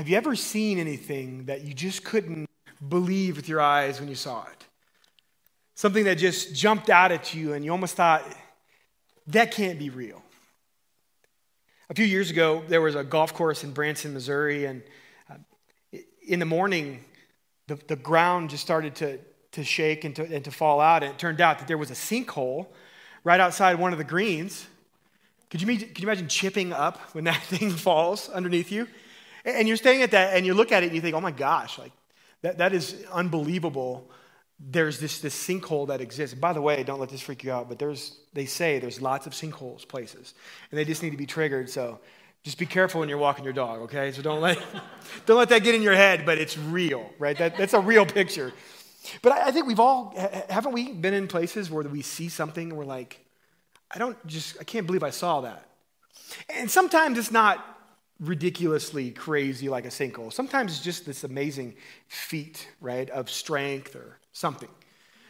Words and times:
have 0.00 0.08
you 0.08 0.16
ever 0.16 0.34
seen 0.34 0.78
anything 0.78 1.44
that 1.44 1.60
you 1.60 1.74
just 1.74 2.04
couldn't 2.04 2.48
believe 2.88 3.36
with 3.36 3.50
your 3.50 3.60
eyes 3.60 4.00
when 4.00 4.08
you 4.08 4.14
saw 4.14 4.46
it? 4.46 4.66
Something 5.74 6.04
that 6.04 6.14
just 6.14 6.54
jumped 6.54 6.88
out 6.88 7.12
at 7.12 7.34
you 7.34 7.52
and 7.52 7.62
you 7.62 7.70
almost 7.70 7.96
thought, 7.96 8.24
that 9.26 9.52
can't 9.52 9.78
be 9.78 9.90
real. 9.90 10.22
A 11.90 11.94
few 11.94 12.06
years 12.06 12.30
ago, 12.30 12.62
there 12.66 12.80
was 12.80 12.94
a 12.94 13.04
golf 13.04 13.34
course 13.34 13.62
in 13.62 13.72
Branson, 13.72 14.14
Missouri, 14.14 14.64
and 14.64 14.82
uh, 15.28 15.34
in 16.26 16.38
the 16.38 16.46
morning, 16.46 17.04
the, 17.66 17.74
the 17.86 17.96
ground 17.96 18.48
just 18.48 18.62
started 18.62 18.94
to, 18.94 19.18
to 19.52 19.62
shake 19.62 20.04
and 20.04 20.16
to, 20.16 20.22
and 20.34 20.42
to 20.46 20.50
fall 20.50 20.80
out. 20.80 21.02
And 21.02 21.12
it 21.12 21.18
turned 21.18 21.42
out 21.42 21.58
that 21.58 21.68
there 21.68 21.76
was 21.76 21.90
a 21.90 21.94
sinkhole 21.94 22.68
right 23.22 23.38
outside 23.38 23.78
one 23.78 23.92
of 23.92 23.98
the 23.98 24.04
greens. 24.04 24.66
Could 25.50 25.60
you, 25.60 25.76
could 25.76 25.98
you 25.98 26.08
imagine 26.08 26.28
chipping 26.28 26.72
up 26.72 26.96
when 27.12 27.24
that 27.24 27.42
thing 27.42 27.68
falls 27.70 28.30
underneath 28.30 28.72
you? 28.72 28.88
And 29.44 29.66
you're 29.66 29.76
staying 29.76 30.02
at 30.02 30.10
that 30.12 30.36
and 30.36 30.44
you 30.44 30.54
look 30.54 30.72
at 30.72 30.82
it 30.82 30.86
and 30.86 30.94
you 30.94 31.00
think, 31.00 31.14
oh 31.14 31.20
my 31.20 31.30
gosh, 31.30 31.78
like 31.78 31.92
that, 32.42 32.58
that 32.58 32.72
is 32.72 33.04
unbelievable. 33.12 34.10
There's 34.58 35.00
this, 35.00 35.20
this 35.20 35.34
sinkhole 35.34 35.88
that 35.88 36.00
exists. 36.00 36.34
By 36.34 36.52
the 36.52 36.60
way, 36.60 36.82
don't 36.82 37.00
let 37.00 37.08
this 37.08 37.22
freak 37.22 37.44
you 37.44 37.52
out, 37.52 37.68
but 37.68 37.78
there's, 37.78 38.18
they 38.32 38.44
say 38.46 38.78
there's 38.78 39.00
lots 39.00 39.26
of 39.26 39.32
sinkholes 39.32 39.86
places 39.86 40.34
and 40.70 40.78
they 40.78 40.84
just 40.84 41.02
need 41.02 41.10
to 41.10 41.16
be 41.16 41.26
triggered. 41.26 41.70
So 41.70 42.00
just 42.42 42.58
be 42.58 42.66
careful 42.66 43.00
when 43.00 43.08
you're 43.08 43.18
walking 43.18 43.44
your 43.44 43.52
dog, 43.52 43.80
okay? 43.82 44.12
So 44.12 44.22
don't 44.22 44.40
let, 44.40 44.58
don't 45.26 45.38
let 45.38 45.48
that 45.50 45.62
get 45.62 45.74
in 45.74 45.82
your 45.82 45.94
head, 45.94 46.24
but 46.24 46.38
it's 46.38 46.56
real, 46.56 47.10
right? 47.18 47.36
That, 47.38 47.56
that's 47.56 47.74
a 47.74 47.80
real 47.80 48.06
picture. 48.06 48.52
But 49.22 49.32
I, 49.32 49.48
I 49.48 49.50
think 49.50 49.66
we've 49.66 49.80
all, 49.80 50.14
haven't 50.48 50.72
we 50.72 50.92
been 50.92 51.14
in 51.14 51.28
places 51.28 51.70
where 51.70 51.84
we 51.84 52.02
see 52.02 52.28
something 52.28 52.70
and 52.70 52.78
we're 52.78 52.84
like, 52.84 53.24
I 53.90 53.98
don't 53.98 54.24
just, 54.26 54.56
I 54.60 54.64
can't 54.64 54.86
believe 54.86 55.02
I 55.02 55.10
saw 55.10 55.40
that. 55.42 55.66
And 56.48 56.70
sometimes 56.70 57.18
it's 57.18 57.32
not 57.32 57.64
ridiculously 58.20 59.10
crazy 59.10 59.68
like 59.68 59.84
a 59.86 59.88
sinkhole. 59.88 60.32
Sometimes 60.32 60.72
it's 60.72 60.82
just 60.82 61.06
this 61.06 61.24
amazing 61.24 61.74
feat, 62.08 62.68
right, 62.80 63.08
of 63.10 63.30
strength 63.30 63.96
or 63.96 64.18
something. 64.32 64.68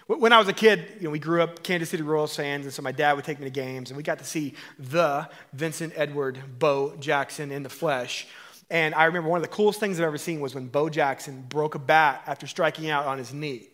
When 0.06 0.32
I 0.32 0.38
was 0.38 0.48
a 0.48 0.52
kid, 0.52 0.86
you 0.98 1.05
know, 1.05 1.10
we 1.10 1.20
grew 1.20 1.41
up 1.41 1.62
Kansas 1.62 1.88
City 1.88 2.02
Royals 2.02 2.34
fans, 2.34 2.64
and 2.64 2.74
so 2.74 2.82
my 2.82 2.91
dad 2.91 3.12
would 3.12 3.24
take 3.24 3.38
me 3.38 3.44
to 3.44 3.50
games, 3.50 3.91
and 3.91 3.97
we 3.97 4.02
got 4.02 4.19
to 4.19 4.24
see 4.24 4.55
the 4.77 5.28
Vincent 5.52 5.92
Edward 5.94 6.41
Bo 6.58 6.97
Jackson 6.97 7.52
in 7.52 7.62
the 7.62 7.69
flesh. 7.69 8.27
And 8.70 8.92
I 8.97 9.04
remember 9.04 9.28
one 9.28 9.36
of 9.36 9.42
the 9.42 9.54
coolest 9.54 9.78
things 9.78 10.00
I've 10.00 10.06
ever 10.06 10.19
seen 10.19 10.41
was 10.41 10.52
when 10.52 10.66
Bo 10.66 10.88
Jackson 10.88 11.42
broke 11.48 11.77
a 11.77 11.78
bat 11.78 12.25
after 12.27 12.48
striking 12.48 12.91
out 12.91 13.06
on 13.06 13.19
his 13.19 13.32
knee 13.32 13.69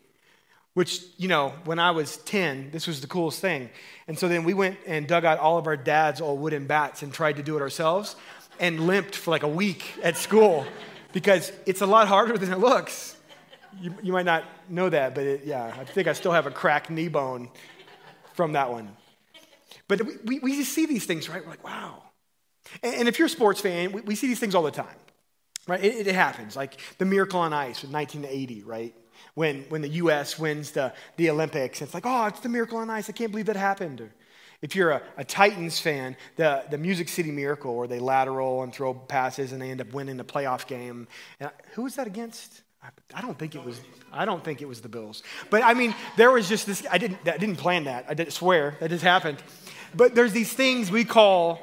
which, 0.77 1.05
you 1.17 1.27
know, 1.27 1.55
when 1.65 1.79
I 1.79 1.93
was 1.93 2.19
10, 2.19 2.71
this 2.71 2.87
was 2.87 3.01
the 3.01 3.07
coolest 3.07 3.41
thing. 3.41 3.71
And 4.09 4.19
so 4.19 4.29
then 4.29 4.45
we 4.45 4.53
went 4.53 4.77
and 4.87 5.09
dug 5.09 5.25
out 5.25 5.39
all 5.39 5.57
of 5.57 5.67
our 5.67 5.75
dad's 5.75 6.21
old 6.21 6.39
wooden 6.39 6.67
bats 6.67 7.03
and 7.03 7.15
tried 7.15 7.37
to 7.37 7.43
do 7.43 7.57
it 7.57 7.63
ourselves 7.63 8.15
and 8.61 8.87
limped 8.87 9.15
for 9.15 9.31
like 9.31 9.43
a 9.43 9.49
week 9.49 9.85
at 10.03 10.17
school 10.17 10.67
because 11.13 11.53
it's 11.67 11.81
a 11.81 11.87
lot 11.87 12.09
harder 12.09 12.37
than 12.39 12.53
it 12.53 12.59
looks. 12.59 13.17
You, 13.81 13.95
you 14.03 14.13
might 14.13 14.25
not 14.25 14.45
know 14.69 14.89
that, 14.89 15.15
but 15.15 15.25
it, 15.25 15.43
yeah, 15.45 15.75
I 15.79 15.85
think 15.85 16.09
I 16.09 16.13
still 16.13 16.33
have 16.33 16.47
a 16.47 16.51
cracked 16.51 16.91
knee 16.91 17.09
bone 17.09 17.51
from 18.35 18.53
that 18.53 18.71
one. 18.71 18.97
But 19.89 20.05
we, 20.05 20.15
we, 20.25 20.39
we 20.41 20.57
just 20.57 20.73
see 20.73 20.87
these 20.87 21.05
things, 21.05 21.29
right? 21.29 21.43
We're 21.43 21.51
like, 21.51 21.65
wow. 21.65 22.03
And, 22.83 22.95
and 22.95 23.09
if 23.09 23.19
you're 23.19 23.27
a 23.27 23.31
sports 23.31 23.61
fan, 23.61 23.93
we, 23.93 24.01
we, 24.03 24.15
see 24.15 24.27
these 24.27 24.41
things 24.41 24.55
all 24.55 24.63
the 24.63 24.71
time, 24.71 24.97
right? 25.69 25.83
It, 25.85 26.07
it 26.07 26.15
happens. 26.15 26.57
Like 26.57 26.81
the 26.99 27.05
Miracle 27.05 27.41
on 27.41 27.53
Ice 27.53 27.85
in 27.85 27.93
1980, 27.93 28.65
right? 28.65 28.95
when, 29.35 29.65
when 29.69 29.83
the 29.83 29.89
U.S. 29.89 30.39
wins 30.39 30.73
the, 30.73 30.93
the 31.17 31.31
Olympics. 31.31 31.83
It's 31.83 31.95
like, 31.95 32.07
oh, 32.07 32.27
it's 32.27 32.41
the 32.41 32.49
miracle 32.49 32.79
on 32.79 32.91
ice. 32.91 33.09
I 33.09 33.13
can't 33.13 33.31
believe 33.31 33.47
that 33.47 33.57
happened. 33.57 34.01
Or 34.01 34.11
if 34.63 34.75
you're 34.75 34.91
a, 34.91 35.03
a 35.17 35.25
Titans 35.25 35.79
fan, 35.79 36.17
the, 36.37 36.65
the 36.71 36.79
Music 36.79 37.09
City 37.09 37.31
Miracle, 37.31 37.77
where 37.77 37.89
they 37.89 37.99
lateral 37.99 38.63
and 38.63 38.73
throw 38.73 38.95
passes 38.95 39.53
and 39.53 39.61
they 39.61 39.71
end 39.71 39.81
up 39.81 39.93
winning 39.93 40.17
the 40.17 40.25
playoff 40.25 40.67
game. 40.67 41.09
And 41.41 41.51
who 41.73 41.83
was 41.83 41.97
that 41.97 42.07
against? 42.07 42.63
I 43.15 43.21
don't 43.21 43.39
think 43.39 43.55
it 43.55 43.65
was. 43.65 43.81
I 44.13 44.25
don't 44.25 44.45
think 44.45 44.63
it 44.63 44.69
was 44.69 44.81
the 44.81 44.89
Bills. 44.89 45.23
But 45.51 45.65
I 45.65 45.75
mean, 45.75 45.95
there 46.17 46.31
was 46.31 46.49
just 46.49 46.67
this. 46.67 46.87
I 46.91 46.99
didn't. 46.99 47.19
I 47.27 47.37
didn't 47.37 47.57
plan 47.57 47.85
that. 47.85 48.07
I 48.09 48.15
didn't 48.15 48.33
swear 48.33 48.77
that 48.81 48.91
just 48.91 49.03
happened. 49.03 49.39
But 49.95 50.15
there's 50.15 50.33
these 50.33 50.53
things 50.53 50.91
we 50.91 51.05
call. 51.05 51.63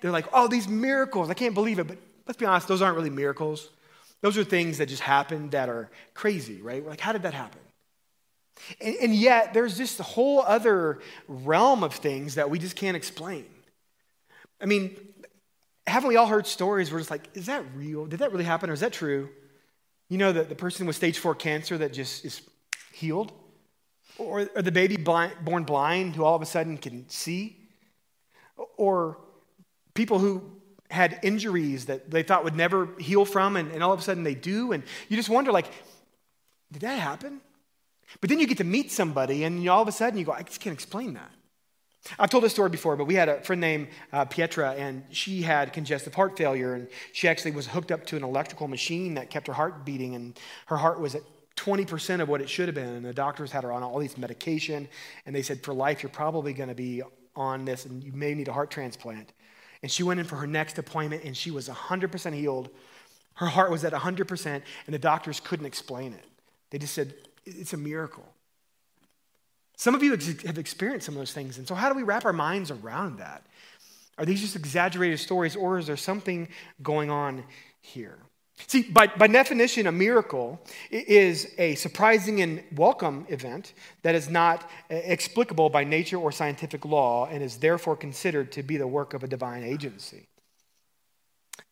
They're 0.00 0.10
like, 0.10 0.26
oh, 0.32 0.48
these 0.48 0.68
miracles. 0.68 1.30
I 1.30 1.34
can't 1.34 1.54
believe 1.54 1.78
it. 1.78 1.86
But 1.88 1.98
let's 2.26 2.38
be 2.38 2.46
honest. 2.46 2.68
Those 2.68 2.80
aren't 2.80 2.96
really 2.96 3.10
miracles. 3.10 3.68
Those 4.22 4.38
are 4.38 4.44
things 4.44 4.78
that 4.78 4.86
just 4.86 5.02
happen 5.02 5.50
that 5.50 5.68
are 5.68 5.90
crazy, 6.14 6.62
right? 6.62 6.86
like, 6.86 7.00
how 7.00 7.12
did 7.12 7.24
that 7.24 7.34
happen? 7.34 7.60
And, 8.80 8.96
and 8.96 9.14
yet, 9.14 9.54
there's 9.54 9.76
this 9.76 9.98
whole 9.98 10.40
other 10.40 11.00
realm 11.28 11.82
of 11.82 11.94
things 11.94 12.36
that 12.36 12.50
we 12.50 12.58
just 12.58 12.76
can't 12.76 12.96
explain. 12.96 13.46
I 14.60 14.66
mean, 14.66 14.96
haven't 15.86 16.08
we 16.08 16.16
all 16.16 16.26
heard 16.26 16.46
stories 16.46 16.90
where 16.90 17.00
it's 17.00 17.10
like, 17.10 17.28
is 17.34 17.46
that 17.46 17.64
real? 17.74 18.06
Did 18.06 18.20
that 18.20 18.32
really 18.32 18.44
happen 18.44 18.70
or 18.70 18.72
is 18.72 18.80
that 18.80 18.92
true? 18.92 19.28
You 20.08 20.18
know, 20.18 20.32
the, 20.32 20.44
the 20.44 20.54
person 20.54 20.86
with 20.86 20.96
stage 20.96 21.18
four 21.18 21.34
cancer 21.34 21.78
that 21.78 21.92
just 21.92 22.24
is 22.24 22.42
healed? 22.92 23.32
Or, 24.18 24.48
or 24.54 24.62
the 24.62 24.72
baby 24.72 24.96
blind, 24.96 25.32
born 25.42 25.64
blind 25.64 26.14
who 26.14 26.24
all 26.24 26.36
of 26.36 26.42
a 26.42 26.46
sudden 26.46 26.76
can 26.78 27.08
see? 27.08 27.56
Or 28.76 29.18
people 29.94 30.18
who 30.18 30.42
had 30.90 31.18
injuries 31.22 31.86
that 31.86 32.10
they 32.10 32.22
thought 32.22 32.44
would 32.44 32.54
never 32.54 32.90
heal 32.98 33.24
from, 33.24 33.56
and, 33.56 33.72
and 33.72 33.82
all 33.82 33.92
of 33.92 33.98
a 33.98 34.02
sudden 34.02 34.22
they 34.22 34.34
do. 34.34 34.72
And 34.72 34.82
you 35.08 35.16
just 35.16 35.30
wonder, 35.30 35.50
like, 35.50 35.66
did 36.70 36.82
that 36.82 36.98
happen? 37.00 37.40
But 38.20 38.30
then 38.30 38.38
you 38.38 38.46
get 38.46 38.58
to 38.58 38.64
meet 38.64 38.90
somebody, 38.90 39.44
and 39.44 39.68
all 39.68 39.82
of 39.82 39.88
a 39.88 39.92
sudden 39.92 40.18
you 40.18 40.24
go, 40.24 40.32
I 40.32 40.42
just 40.42 40.60
can't 40.60 40.74
explain 40.74 41.14
that. 41.14 41.30
I've 42.18 42.30
told 42.30 42.42
this 42.42 42.52
story 42.52 42.68
before, 42.68 42.96
but 42.96 43.04
we 43.04 43.14
had 43.14 43.28
a 43.28 43.40
friend 43.42 43.60
named 43.60 43.88
uh, 44.12 44.24
Pietra, 44.24 44.76
and 44.76 45.04
she 45.10 45.42
had 45.42 45.72
congestive 45.72 46.14
heart 46.14 46.36
failure, 46.36 46.74
and 46.74 46.88
she 47.12 47.28
actually 47.28 47.52
was 47.52 47.68
hooked 47.68 47.92
up 47.92 48.04
to 48.06 48.16
an 48.16 48.24
electrical 48.24 48.66
machine 48.66 49.14
that 49.14 49.30
kept 49.30 49.46
her 49.46 49.52
heart 49.52 49.84
beating, 49.84 50.14
and 50.14 50.38
her 50.66 50.76
heart 50.76 51.00
was 51.00 51.14
at 51.14 51.22
20% 51.56 52.20
of 52.20 52.28
what 52.28 52.40
it 52.40 52.48
should 52.48 52.66
have 52.66 52.74
been. 52.74 52.88
And 52.88 53.04
the 53.04 53.12
doctors 53.12 53.52
had 53.52 53.62
her 53.62 53.70
on 53.72 53.82
all 53.82 53.98
these 53.98 54.18
medication, 54.18 54.88
and 55.26 55.34
they 55.34 55.42
said, 55.42 55.62
for 55.62 55.72
life, 55.72 56.02
you're 56.02 56.10
probably 56.10 56.52
going 56.52 56.70
to 56.70 56.74
be 56.74 57.02
on 57.36 57.64
this, 57.64 57.86
and 57.86 58.02
you 58.02 58.12
may 58.12 58.34
need 58.34 58.48
a 58.48 58.52
heart 58.52 58.70
transplant. 58.70 59.32
And 59.82 59.90
she 59.90 60.02
went 60.02 60.20
in 60.20 60.26
for 60.26 60.36
her 60.36 60.46
next 60.46 60.78
appointment 60.78 61.24
and 61.24 61.36
she 61.36 61.50
was 61.50 61.68
100% 61.68 62.34
healed. 62.34 62.70
Her 63.34 63.46
heart 63.46 63.70
was 63.70 63.84
at 63.84 63.92
100%, 63.92 64.46
and 64.46 64.62
the 64.86 64.98
doctors 64.98 65.40
couldn't 65.40 65.66
explain 65.66 66.12
it. 66.12 66.24
They 66.70 66.78
just 66.78 66.94
said, 66.94 67.14
it's 67.44 67.72
a 67.72 67.76
miracle. 67.76 68.26
Some 69.76 69.94
of 69.94 70.02
you 70.02 70.16
have 70.46 70.58
experienced 70.58 71.06
some 71.06 71.14
of 71.14 71.20
those 71.20 71.32
things. 71.32 71.58
And 71.58 71.66
so, 71.66 71.74
how 71.74 71.88
do 71.88 71.94
we 71.94 72.02
wrap 72.02 72.24
our 72.24 72.32
minds 72.32 72.70
around 72.70 73.18
that? 73.18 73.44
Are 74.18 74.24
these 74.24 74.40
just 74.40 74.56
exaggerated 74.56 75.18
stories, 75.18 75.56
or 75.56 75.78
is 75.78 75.86
there 75.86 75.96
something 75.96 76.48
going 76.82 77.10
on 77.10 77.44
here? 77.80 78.18
See, 78.66 78.82
by, 78.82 79.06
by 79.06 79.26
definition, 79.26 79.86
a 79.86 79.92
miracle 79.92 80.60
is 80.90 81.52
a 81.58 81.74
surprising 81.74 82.42
and 82.42 82.62
welcome 82.76 83.26
event 83.28 83.72
that 84.02 84.14
is 84.14 84.28
not 84.28 84.70
uh, 84.90 84.94
explicable 84.94 85.70
by 85.70 85.84
nature 85.84 86.18
or 86.18 86.30
scientific 86.30 86.84
law 86.84 87.26
and 87.26 87.42
is 87.42 87.56
therefore 87.56 87.96
considered 87.96 88.52
to 88.52 88.62
be 88.62 88.76
the 88.76 88.86
work 88.86 89.14
of 89.14 89.24
a 89.24 89.26
divine 89.26 89.64
agency. 89.64 90.26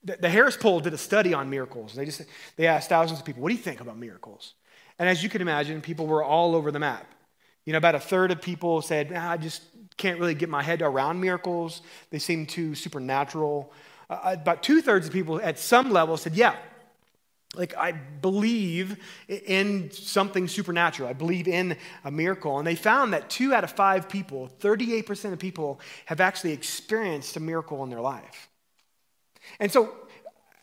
The, 0.04 0.16
the 0.16 0.30
Harris 0.30 0.56
Poll 0.56 0.80
did 0.80 0.94
a 0.94 0.98
study 0.98 1.34
on 1.34 1.50
miracles. 1.50 1.94
They, 1.94 2.04
just, 2.04 2.22
they 2.56 2.66
asked 2.66 2.88
thousands 2.88 3.20
of 3.20 3.26
people, 3.26 3.42
What 3.42 3.50
do 3.50 3.54
you 3.54 3.60
think 3.60 3.80
about 3.80 3.98
miracles? 3.98 4.54
And 4.98 5.08
as 5.08 5.22
you 5.22 5.28
can 5.28 5.40
imagine, 5.40 5.80
people 5.80 6.06
were 6.06 6.22
all 6.22 6.54
over 6.54 6.70
the 6.70 6.78
map. 6.78 7.06
You 7.64 7.72
know, 7.72 7.78
about 7.78 7.94
a 7.94 8.00
third 8.00 8.30
of 8.30 8.42
people 8.42 8.82
said, 8.82 9.12
I 9.12 9.36
just 9.36 9.62
can't 9.96 10.18
really 10.18 10.34
get 10.34 10.48
my 10.48 10.62
head 10.62 10.82
around 10.82 11.20
miracles. 11.20 11.82
They 12.10 12.18
seem 12.18 12.46
too 12.46 12.74
supernatural. 12.74 13.72
Uh, 14.08 14.36
about 14.40 14.62
two 14.62 14.82
thirds 14.82 15.06
of 15.06 15.12
people 15.12 15.40
at 15.40 15.58
some 15.58 15.90
level 15.90 16.16
said, 16.16 16.34
Yeah, 16.34 16.56
like 17.56 17.74
I 17.76 17.92
believe 17.92 18.96
in 19.28 19.90
something 19.90 20.46
supernatural. 20.46 21.08
I 21.08 21.14
believe 21.14 21.48
in 21.48 21.76
a 22.04 22.10
miracle. 22.10 22.58
And 22.58 22.66
they 22.66 22.76
found 22.76 23.12
that 23.12 23.28
two 23.28 23.52
out 23.52 23.64
of 23.64 23.72
five 23.72 24.08
people, 24.08 24.50
38% 24.60 25.32
of 25.32 25.38
people, 25.38 25.80
have 26.06 26.20
actually 26.20 26.52
experienced 26.52 27.36
a 27.36 27.40
miracle 27.40 27.82
in 27.82 27.90
their 27.90 28.00
life. 28.00 28.49
And 29.58 29.70
so, 29.72 29.94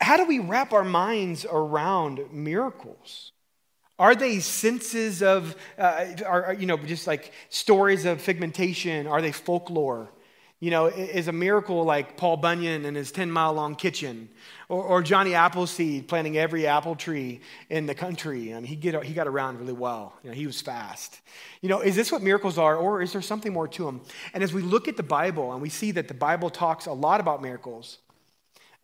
how 0.00 0.16
do 0.16 0.24
we 0.24 0.38
wrap 0.38 0.72
our 0.72 0.84
minds 0.84 1.44
around 1.50 2.32
miracles? 2.32 3.32
Are 3.98 4.14
they 4.14 4.38
senses 4.38 5.22
of, 5.22 5.56
uh, 5.76 6.06
are, 6.24 6.54
you 6.54 6.66
know, 6.66 6.76
just 6.76 7.08
like 7.08 7.32
stories 7.48 8.04
of 8.04 8.20
figmentation? 8.20 9.08
Are 9.08 9.20
they 9.20 9.32
folklore? 9.32 10.08
You 10.60 10.70
know, 10.72 10.86
is 10.86 11.28
a 11.28 11.32
miracle 11.32 11.84
like 11.84 12.16
Paul 12.16 12.36
Bunyan 12.36 12.84
and 12.84 12.96
his 12.96 13.12
10 13.12 13.30
mile 13.30 13.52
long 13.52 13.76
kitchen, 13.76 14.28
or, 14.68 14.82
or, 14.82 15.02
Johnny 15.02 15.32
Appleseed 15.34 16.08
planting 16.08 16.36
every 16.36 16.66
apple 16.66 16.96
tree 16.96 17.40
in 17.70 17.86
the 17.86 17.94
country. 17.94 18.52
I 18.52 18.56
mean, 18.56 18.64
he, 18.64 18.74
get, 18.74 19.00
he 19.04 19.14
got 19.14 19.28
around 19.28 19.60
really 19.60 19.72
well. 19.72 20.14
You 20.24 20.30
know, 20.30 20.34
he 20.34 20.46
was 20.46 20.60
fast. 20.60 21.20
You 21.60 21.68
know, 21.68 21.80
is 21.80 21.94
this 21.94 22.10
what 22.10 22.22
miracles 22.22 22.58
are, 22.58 22.74
or 22.74 23.02
is 23.02 23.12
there 23.12 23.22
something 23.22 23.52
more 23.52 23.68
to 23.68 23.84
them? 23.84 24.00
And 24.34 24.42
as 24.42 24.52
we 24.52 24.62
look 24.62 24.88
at 24.88 24.96
the 24.96 25.04
Bible 25.04 25.52
and 25.52 25.62
we 25.62 25.68
see 25.68 25.92
that 25.92 26.08
the 26.08 26.14
Bible 26.14 26.50
talks 26.50 26.86
a 26.86 26.92
lot 26.92 27.20
about 27.20 27.40
miracles, 27.40 27.98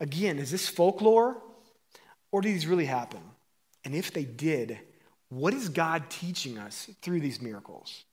again, 0.05 0.39
is 0.39 0.51
this 0.51 0.69
folklore, 0.69 1.43
or 2.31 2.43
do 2.43 2.49
these 2.49 2.67
really 2.67 2.85
happen? 2.85 3.21
And 3.85 3.95
if 3.95 4.13
they 4.13 4.25
did, 4.25 4.79
what 5.31 5.55
is 5.55 5.69
God 5.69 6.11
teaching 6.11 6.59
us 6.59 6.91
through 7.03 7.21
these 7.21 7.41
miracles? 7.41 8.05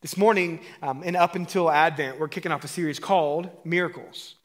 This 0.00 0.16
morning, 0.16 0.60
um, 0.80 1.02
and 1.04 1.16
up 1.16 1.34
until 1.34 1.68
Advent, 1.68 2.20
we're 2.20 2.28
kicking 2.28 2.52
off 2.52 2.62
a 2.62 2.68
series 2.68 3.00
called 3.00 3.50
Miracles. 3.64 4.36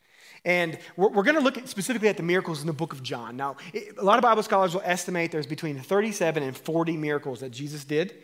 And 0.44 0.80
we're, 0.98 1.10
we're 1.10 1.24
going 1.24 1.36
to 1.36 1.42
look 1.42 1.60
at 1.60 1.70
specifically 1.70 2.10
at 2.10 2.18
the 2.18 2.24
miracles 2.24 2.62
in 2.62 2.68
the 2.68 2.74
book 2.74 2.92
of 2.92 3.04
John. 3.04 3.38
Now, 3.38 3.58
it, 3.72 3.96
a 3.98 4.04
lot 4.04 4.18
of 4.18 4.24
Bible 4.24 4.42
scholars 4.42 4.74
will 4.74 4.82
estimate 4.84 5.32
there's 5.32 5.46
between 5.46 5.80
37 5.80 6.42
and 6.42 6.58
40 6.58 6.98
miracles 6.98 7.42
that 7.42 7.52
Jesus 7.52 7.86
did. 7.86 8.16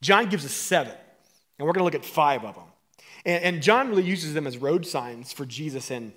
John 0.00 0.30
gives 0.30 0.44
us 0.46 0.52
seven, 0.52 0.94
and 1.58 1.66
we're 1.66 1.74
going 1.74 1.82
to 1.82 1.84
look 1.84 1.94
at 1.94 2.04
five 2.04 2.44
of 2.44 2.54
them. 2.54 2.64
And, 3.26 3.44
and 3.44 3.62
John 3.62 3.90
really 3.90 4.04
uses 4.04 4.32
them 4.32 4.46
as 4.46 4.56
road 4.56 4.86
signs 4.86 5.34
for 5.34 5.44
Jesus 5.44 5.90
and 5.90 6.12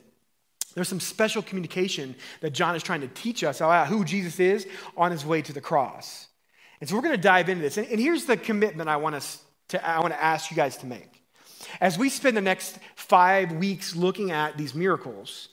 there's 0.77 0.87
some 0.87 0.99
special 0.99 1.41
communication 1.41 2.15
that 2.41 2.51
John 2.51 2.75
is 2.75 2.83
trying 2.83 3.01
to 3.01 3.07
teach 3.07 3.43
us 3.43 3.61
about 3.61 3.87
who 3.87 4.05
Jesus 4.05 4.39
is 4.39 4.67
on 4.95 5.09
his 5.09 5.25
way 5.25 5.41
to 5.41 5.51
the 5.51 5.59
cross. 5.59 6.27
And 6.79 6.87
so 6.87 6.95
we're 6.95 7.01
going 7.01 7.15
to 7.15 7.21
dive 7.21 7.49
into 7.49 7.63
this. 7.63 7.77
And, 7.77 7.87
and 7.87 7.99
here's 7.99 8.25
the 8.25 8.37
commitment 8.37 8.87
I 8.87 8.97
want, 8.97 9.15
us 9.15 9.41
to, 9.69 9.83
I 9.83 9.99
want 10.01 10.13
to 10.13 10.23
ask 10.23 10.51
you 10.51 10.55
guys 10.55 10.77
to 10.77 10.85
make. 10.85 11.23
As 11.81 11.97
we 11.97 12.09
spend 12.09 12.37
the 12.37 12.41
next 12.41 12.77
five 12.95 13.53
weeks 13.53 13.95
looking 13.95 14.29
at 14.29 14.55
these 14.55 14.75
miracles, 14.75 15.49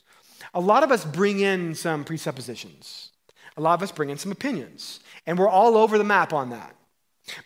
a 0.53 0.59
lot 0.59 0.83
of 0.83 0.91
us 0.91 1.03
bring 1.03 1.39
in 1.39 1.73
some 1.73 2.03
presuppositions. 2.03 3.09
A 3.57 3.61
lot 3.61 3.73
of 3.73 3.81
us 3.81 3.91
bring 3.91 4.11
in 4.11 4.19
some 4.19 4.31
opinions. 4.31 4.99
And 5.25 5.39
we're 5.39 5.49
all 5.49 5.75
over 5.75 5.97
the 5.97 6.03
map 6.03 6.33
on 6.33 6.51
that. 6.51 6.75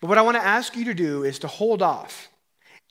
But 0.01 0.07
what 0.07 0.17
I 0.17 0.21
want 0.21 0.35
to 0.35 0.45
ask 0.45 0.75
you 0.75 0.83
to 0.83 0.93
do 0.93 1.23
is 1.23 1.39
to 1.39 1.47
hold 1.47 1.81
off. 1.81 2.27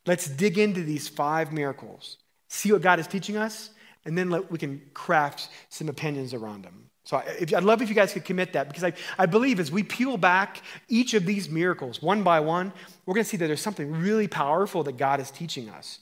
Let's 0.06 0.26
dig 0.26 0.56
into 0.56 0.82
these 0.82 1.08
five 1.08 1.52
miracles, 1.52 2.16
see 2.48 2.72
what 2.72 2.80
God 2.80 2.98
is 2.98 3.06
teaching 3.06 3.36
us, 3.36 3.68
and 4.08 4.16
then 4.16 4.30
let, 4.30 4.50
we 4.50 4.56
can 4.56 4.80
craft 4.94 5.50
some 5.68 5.90
opinions 5.90 6.32
around 6.32 6.64
them. 6.64 6.88
So 7.04 7.22
if, 7.38 7.54
I'd 7.54 7.62
love 7.62 7.82
if 7.82 7.90
you 7.90 7.94
guys 7.94 8.14
could 8.14 8.24
commit 8.24 8.54
that 8.54 8.68
because 8.68 8.82
I, 8.82 8.94
I 9.18 9.26
believe 9.26 9.60
as 9.60 9.70
we 9.70 9.82
peel 9.82 10.16
back 10.16 10.62
each 10.88 11.12
of 11.12 11.26
these 11.26 11.50
miracles 11.50 12.00
one 12.00 12.22
by 12.22 12.40
one, 12.40 12.72
we're 13.04 13.12
going 13.14 13.24
to 13.24 13.28
see 13.28 13.36
that 13.36 13.46
there's 13.46 13.60
something 13.60 13.92
really 13.92 14.26
powerful 14.26 14.82
that 14.84 14.96
God 14.96 15.20
is 15.20 15.30
teaching 15.30 15.68
us. 15.68 15.98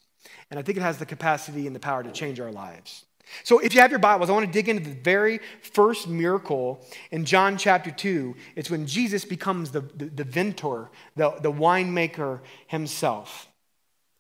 And 0.50 0.58
I 0.58 0.62
think 0.62 0.79
it 0.79 0.82
has 0.82 0.99
the 0.99 1.06
capacity 1.06 1.67
and 1.67 1.75
the 1.75 1.81
power 1.81 2.05
to 2.05 2.12
change 2.12 2.38
our 2.38 2.53
lives. 2.53 3.05
So 3.43 3.58
if 3.58 3.75
you 3.75 3.81
have 3.81 3.91
your 3.91 3.99
Bibles, 3.99 4.31
I 4.31 4.32
want 4.35 4.47
to 4.47 4.53
dig 4.53 4.69
into 4.69 4.85
the 4.85 4.94
very 4.94 5.41
first 5.62 6.06
miracle 6.06 6.87
in 7.11 7.25
John 7.25 7.56
chapter 7.56 7.91
2. 7.91 8.37
It's 8.55 8.70
when 8.70 8.87
Jesus 8.87 9.25
becomes 9.25 9.73
the, 9.73 9.81
the, 9.81 10.05
the 10.05 10.25
vintner, 10.25 10.91
the, 11.17 11.31
the 11.41 11.50
winemaker 11.50 12.38
himself. 12.69 13.49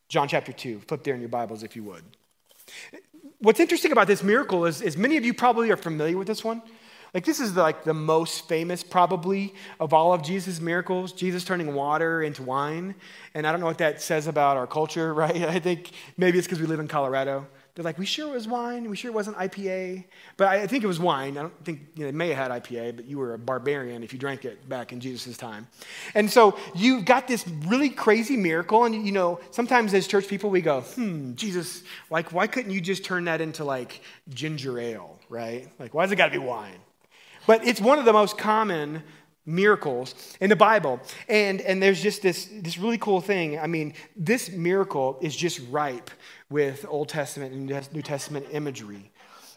John 0.08 0.26
chapter 0.26 0.52
2. 0.52 0.80
Flip 0.88 1.04
there 1.04 1.14
in 1.14 1.20
your 1.20 1.28
Bibles 1.28 1.62
if 1.62 1.76
you 1.76 1.84
would 1.84 2.02
what's 3.46 3.60
interesting 3.60 3.92
about 3.92 4.08
this 4.08 4.24
miracle 4.24 4.66
is, 4.66 4.82
is 4.82 4.96
many 4.96 5.16
of 5.16 5.24
you 5.24 5.32
probably 5.32 5.70
are 5.70 5.76
familiar 5.76 6.18
with 6.18 6.26
this 6.26 6.42
one. 6.42 6.60
Like, 7.14 7.24
this 7.24 7.38
is 7.38 7.54
like 7.54 7.84
the 7.84 7.94
most 7.94 8.48
famous, 8.48 8.82
probably, 8.82 9.54
of 9.78 9.92
all 9.92 10.12
of 10.12 10.24
Jesus' 10.24 10.60
miracles 10.60 11.12
Jesus 11.12 11.44
turning 11.44 11.72
water 11.72 12.24
into 12.24 12.42
wine. 12.42 12.96
And 13.34 13.46
I 13.46 13.52
don't 13.52 13.60
know 13.60 13.66
what 13.66 13.78
that 13.78 14.02
says 14.02 14.26
about 14.26 14.56
our 14.56 14.66
culture, 14.66 15.14
right? 15.22 15.36
I 15.44 15.60
think 15.60 15.92
maybe 16.16 16.38
it's 16.38 16.46
because 16.48 16.60
we 16.60 16.66
live 16.66 16.80
in 16.80 16.88
Colorado. 16.88 17.46
They're 17.76 17.84
like, 17.84 17.98
we 17.98 18.06
sure 18.06 18.30
it 18.30 18.32
was 18.32 18.48
wine. 18.48 18.88
We 18.88 18.96
sure 18.96 19.10
it 19.10 19.14
wasn't 19.14 19.36
IPA. 19.36 20.04
But 20.38 20.48
I 20.48 20.66
think 20.66 20.82
it 20.82 20.86
was 20.86 20.98
wine. 20.98 21.36
I 21.36 21.42
don't 21.42 21.64
think 21.64 21.80
you 21.94 22.06
know, 22.06 22.10
they 22.10 22.16
may 22.16 22.30
have 22.30 22.50
had 22.50 22.62
IPA, 22.62 22.96
but 22.96 23.04
you 23.04 23.18
were 23.18 23.34
a 23.34 23.38
barbarian 23.38 24.02
if 24.02 24.14
you 24.14 24.18
drank 24.18 24.46
it 24.46 24.66
back 24.66 24.94
in 24.94 25.00
Jesus' 25.00 25.36
time. 25.36 25.68
And 26.14 26.30
so 26.30 26.58
you've 26.74 27.04
got 27.04 27.28
this 27.28 27.46
really 27.66 27.90
crazy 27.90 28.34
miracle. 28.34 28.84
And, 28.84 29.04
you 29.04 29.12
know, 29.12 29.40
sometimes 29.50 29.92
as 29.92 30.06
church 30.06 30.26
people, 30.26 30.48
we 30.48 30.62
go, 30.62 30.80
hmm, 30.80 31.34
Jesus, 31.34 31.82
like, 32.08 32.32
why 32.32 32.46
couldn't 32.46 32.70
you 32.70 32.80
just 32.80 33.04
turn 33.04 33.26
that 33.26 33.42
into 33.42 33.62
like 33.62 34.00
ginger 34.30 34.78
ale, 34.78 35.18
right? 35.28 35.68
Like, 35.78 35.92
why 35.92 36.06
does 36.06 36.12
it 36.12 36.16
got 36.16 36.32
to 36.32 36.32
be 36.32 36.38
wine? 36.38 36.78
But 37.46 37.66
it's 37.66 37.80
one 37.80 37.98
of 37.98 38.06
the 38.06 38.12
most 38.14 38.38
common 38.38 39.02
miracles 39.46 40.14
in 40.40 40.50
the 40.50 40.56
Bible. 40.56 41.00
And, 41.28 41.60
and 41.60 41.82
there's 41.82 42.02
just 42.02 42.20
this, 42.20 42.48
this 42.50 42.78
really 42.78 42.98
cool 42.98 43.20
thing. 43.20 43.58
I 43.58 43.66
mean, 43.66 43.94
this 44.16 44.50
miracle 44.50 45.18
is 45.20 45.36
just 45.36 45.60
ripe 45.70 46.10
with 46.50 46.86
Old 46.88 47.08
Testament 47.08 47.52
and 47.52 47.92
New 47.92 48.02
Testament 48.02 48.46
imagery. 48.52 49.10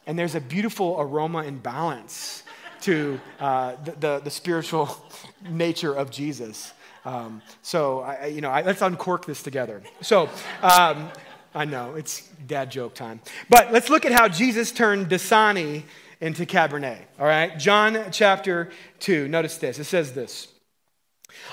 And 0.08 0.18
there's 0.18 0.36
a 0.36 0.42
beautiful 0.42 0.98
aroma 1.00 1.40
and 1.40 1.62
balance 1.62 2.44
to 2.82 3.20
uh, 3.40 3.76
the, 3.84 3.92
the, 3.92 4.22
the, 4.24 4.32
spiritual 4.32 4.90
nature 5.50 5.94
of 5.94 6.10
Jesus. 6.10 6.74
Um, 7.06 7.42
so, 7.62 8.00
I, 8.02 8.28
you 8.28 8.42
know, 8.42 8.50
I, 8.50 8.62
let's 8.62 8.82
uncork 8.82 9.26
this 9.26 9.44
together. 9.44 9.82
So, 10.02 10.30
um, 10.62 11.10
I 11.54 11.66
know, 11.66 11.96
it's 11.96 12.28
dad 12.48 12.72
joke 12.72 12.94
time. 12.94 13.22
But 13.50 13.72
let's 13.72 13.90
look 13.90 14.06
at 14.06 14.12
how 14.12 14.28
Jesus 14.28 14.72
turned 14.72 15.10
Dasani 15.10 15.84
into 16.22 16.46
Cabernet. 16.46 17.00
All 17.20 17.26
right? 17.26 17.58
John 17.58 18.06
chapter 18.12 18.70
2. 19.00 19.28
Notice 19.28 19.58
this. 19.58 19.80
It 19.80 19.86
says 19.86 20.14
this. 20.14 20.48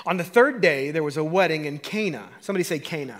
On 0.05 0.17
the 0.17 0.23
third 0.23 0.61
day, 0.61 0.91
there 0.91 1.03
was 1.03 1.17
a 1.17 1.23
wedding 1.23 1.65
in 1.65 1.79
Cana. 1.79 2.29
Somebody 2.41 2.63
say 2.63 2.79
Cana. 2.79 3.19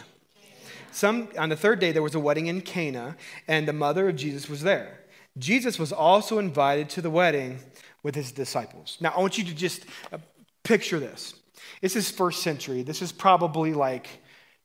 Some, 0.98 1.30
on 1.38 1.50
the 1.50 1.56
third 1.56 1.80
day, 1.80 1.92
there 1.92 2.02
was 2.02 2.16
a 2.16 2.20
wedding 2.20 2.48
in 2.48 2.62
Cana, 2.62 3.16
and 3.48 3.68
the 3.68 3.74
mother 3.74 4.10
of 4.10 4.16
Jesus 4.16 4.50
was 4.50 4.64
there. 4.64 4.98
Jesus 5.38 5.78
was 5.78 5.94
also 5.94 6.40
invited 6.40 6.90
to 6.90 7.04
the 7.04 7.12
wedding 7.12 7.60
with 8.02 8.16
his 8.16 8.32
disciples. 8.32 8.98
Now, 9.00 9.14
I 9.16 9.20
want 9.20 9.38
you 9.38 9.44
to 9.44 9.54
just 9.54 9.86
uh, 10.12 10.18
picture 10.64 11.00
this. 11.00 11.36
This 11.82 11.96
is 11.96 12.10
first 12.10 12.42
century. 12.42 12.82
This 12.82 13.04
is 13.04 13.12
probably 13.12 13.74
like 13.74 14.08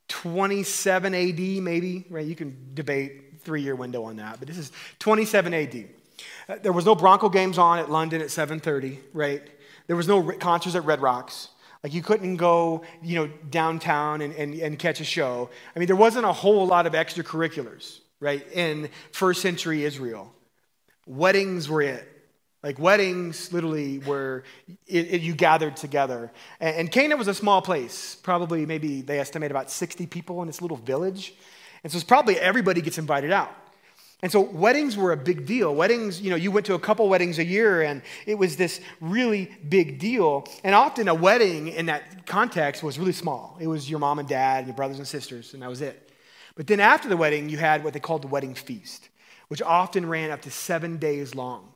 27 0.09 1.15
AD, 1.15 1.39
maybe, 1.63 2.07
right? 2.09 2.27
You 2.27 2.35
can 2.35 2.71
debate 2.73 3.43
three 3.43 3.61
year 3.61 3.77
window 3.77 4.05
on 4.05 4.17
that, 4.17 4.39
but 4.39 4.49
this 4.49 4.57
is 4.57 4.73
27 5.01 5.53
AD. 5.53 5.85
Uh, 6.49 6.57
there 6.63 6.73
was 6.73 6.87
no 6.87 6.95
Bronco 6.95 7.29
games 7.29 7.59
on 7.59 7.79
at 7.79 7.91
London 7.91 8.23
at 8.23 8.29
7:30, 8.29 8.99
right? 9.13 9.43
There 9.87 9.97
was 9.97 10.09
no 10.09 10.33
concerts 10.33 10.77
at 10.77 10.87
Red 10.87 11.03
Rocks. 11.03 11.49
Like 11.83 11.93
you 11.93 12.03
couldn't 12.03 12.37
go, 12.37 12.83
you 13.03 13.17
know, 13.17 13.33
downtown 13.51 14.21
and, 14.21 14.35
and, 14.35 14.55
and 14.55 14.79
catch 14.79 15.01
a 15.01 15.05
show. 15.05 15.51
I 15.75 15.79
mean, 15.79 15.87
there 15.87 15.97
wasn't 15.97 16.27
a 16.27 16.33
whole 16.33 16.67
lot 16.67 16.87
of 16.87 16.93
extracurriculars, 16.93 17.99
right, 18.21 18.47
in 18.53 18.89
first 19.11 19.43
century 19.43 19.85
Israel. 19.85 20.33
Weddings 21.07 21.69
were 21.69 21.83
it. 21.83 22.09
Like 22.63 22.79
weddings, 22.79 23.53
literally, 23.53 23.99
were 23.99 24.45
it, 24.87 25.15
it, 25.15 25.21
you 25.23 25.35
gathered 25.35 25.77
together. 25.77 26.31
And, 26.61 26.77
and 26.77 26.93
Cana 26.93 27.17
was 27.17 27.27
a 27.27 27.35
small 27.35 27.61
place. 27.61 28.15
Probably, 28.15 28.65
maybe 28.67 29.03
they 29.03 29.19
estimate 29.19 29.51
about 29.51 29.69
60 29.69 30.07
people 30.07 30.41
in 30.43 30.47
this 30.47 30.63
little 30.63 30.77
village. 30.77 31.35
And 31.83 31.91
so 31.91 31.97
it's 31.97 32.05
probably 32.05 32.39
everybody 32.39 32.81
gets 32.81 32.99
invited 32.99 33.33
out. 33.33 33.51
And 34.23 34.31
so 34.31 34.41
weddings 34.41 34.97
were 34.97 35.11
a 35.11 35.17
big 35.17 35.47
deal. 35.47 35.75
Weddings, 35.75 36.21
you 36.21 36.31
know, 36.31 36.37
you 36.37 36.53
went 36.53 36.65
to 36.67 36.75
a 36.75 36.79
couple 36.79 37.09
weddings 37.09 37.41
a 37.41 37.45
year 37.45 37.83
and 37.83 38.03
it 38.25 38.37
was 38.37 38.57
this 38.57 38.81
really 39.01 39.51
big 39.69 39.99
deal. 39.99 40.47
And 40.63 40.77
often 40.77 41.09
a 41.09 41.15
wedding 41.15 41.69
in 41.69 41.87
that 41.87 42.25
context 42.25 42.85
was 42.85 43.01
really 43.01 43.13
small. 43.13 43.57
It 43.61 43.67
was 43.67 43.91
your 43.91 43.99
mom 43.99 44.21
and 44.21 44.29
dad 44.29 44.59
and 44.59 44.69
your 44.69 44.77
brothers 44.77 44.99
and 44.99 45.09
sisters, 45.09 45.55
and 45.55 45.63
that 45.63 45.69
was 45.69 45.83
it. 45.83 46.13
But 46.55 46.69
then 46.69 46.79
after 46.79 47.09
the 47.09 47.17
wedding, 47.17 47.49
you 47.49 47.59
had 47.59 47.83
what 47.83 47.95
they 47.95 48.01
called 48.01 48.23
the 48.23 48.29
wedding 48.29 48.55
feast, 48.55 49.09
which 49.49 49.61
often 49.61 50.09
ran 50.09 50.31
up 50.31 50.43
to 50.43 50.51
seven 50.53 50.99
days 50.99 51.35
long. 51.35 51.73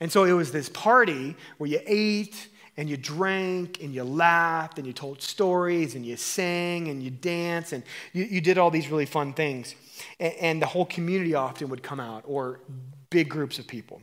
And 0.00 0.12
so 0.12 0.24
it 0.24 0.32
was 0.32 0.52
this 0.52 0.68
party 0.68 1.36
where 1.56 1.70
you 1.70 1.80
ate 1.86 2.48
and 2.76 2.88
you 2.88 2.96
drank 2.96 3.82
and 3.82 3.94
you 3.94 4.04
laughed 4.04 4.78
and 4.78 4.86
you 4.86 4.92
told 4.92 5.22
stories 5.22 5.94
and 5.94 6.04
you 6.04 6.16
sang 6.16 6.88
and 6.88 7.02
you 7.02 7.10
danced 7.10 7.72
and 7.72 7.82
you, 8.12 8.24
you 8.24 8.40
did 8.40 8.58
all 8.58 8.70
these 8.70 8.88
really 8.90 9.06
fun 9.06 9.32
things. 9.32 9.74
And, 10.20 10.60
the 10.60 10.66
whole 10.66 10.86
community 10.86 11.34
often 11.34 11.68
would 11.68 11.82
come 11.82 12.00
out 12.00 12.24
or 12.26 12.60
big 13.10 13.28
groups 13.28 13.58
of 13.58 13.66
people. 13.66 14.02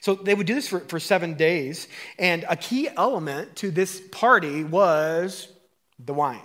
So 0.00 0.14
they 0.14 0.34
would 0.34 0.46
do 0.46 0.54
this 0.54 0.68
for, 0.68 0.80
for 0.80 1.00
seven 1.00 1.34
days. 1.34 1.88
And 2.18 2.44
a 2.48 2.56
key 2.56 2.88
element 2.96 3.56
to 3.56 3.70
this 3.70 4.02
party 4.10 4.64
was 4.64 5.48
the 5.98 6.12
wine. 6.12 6.42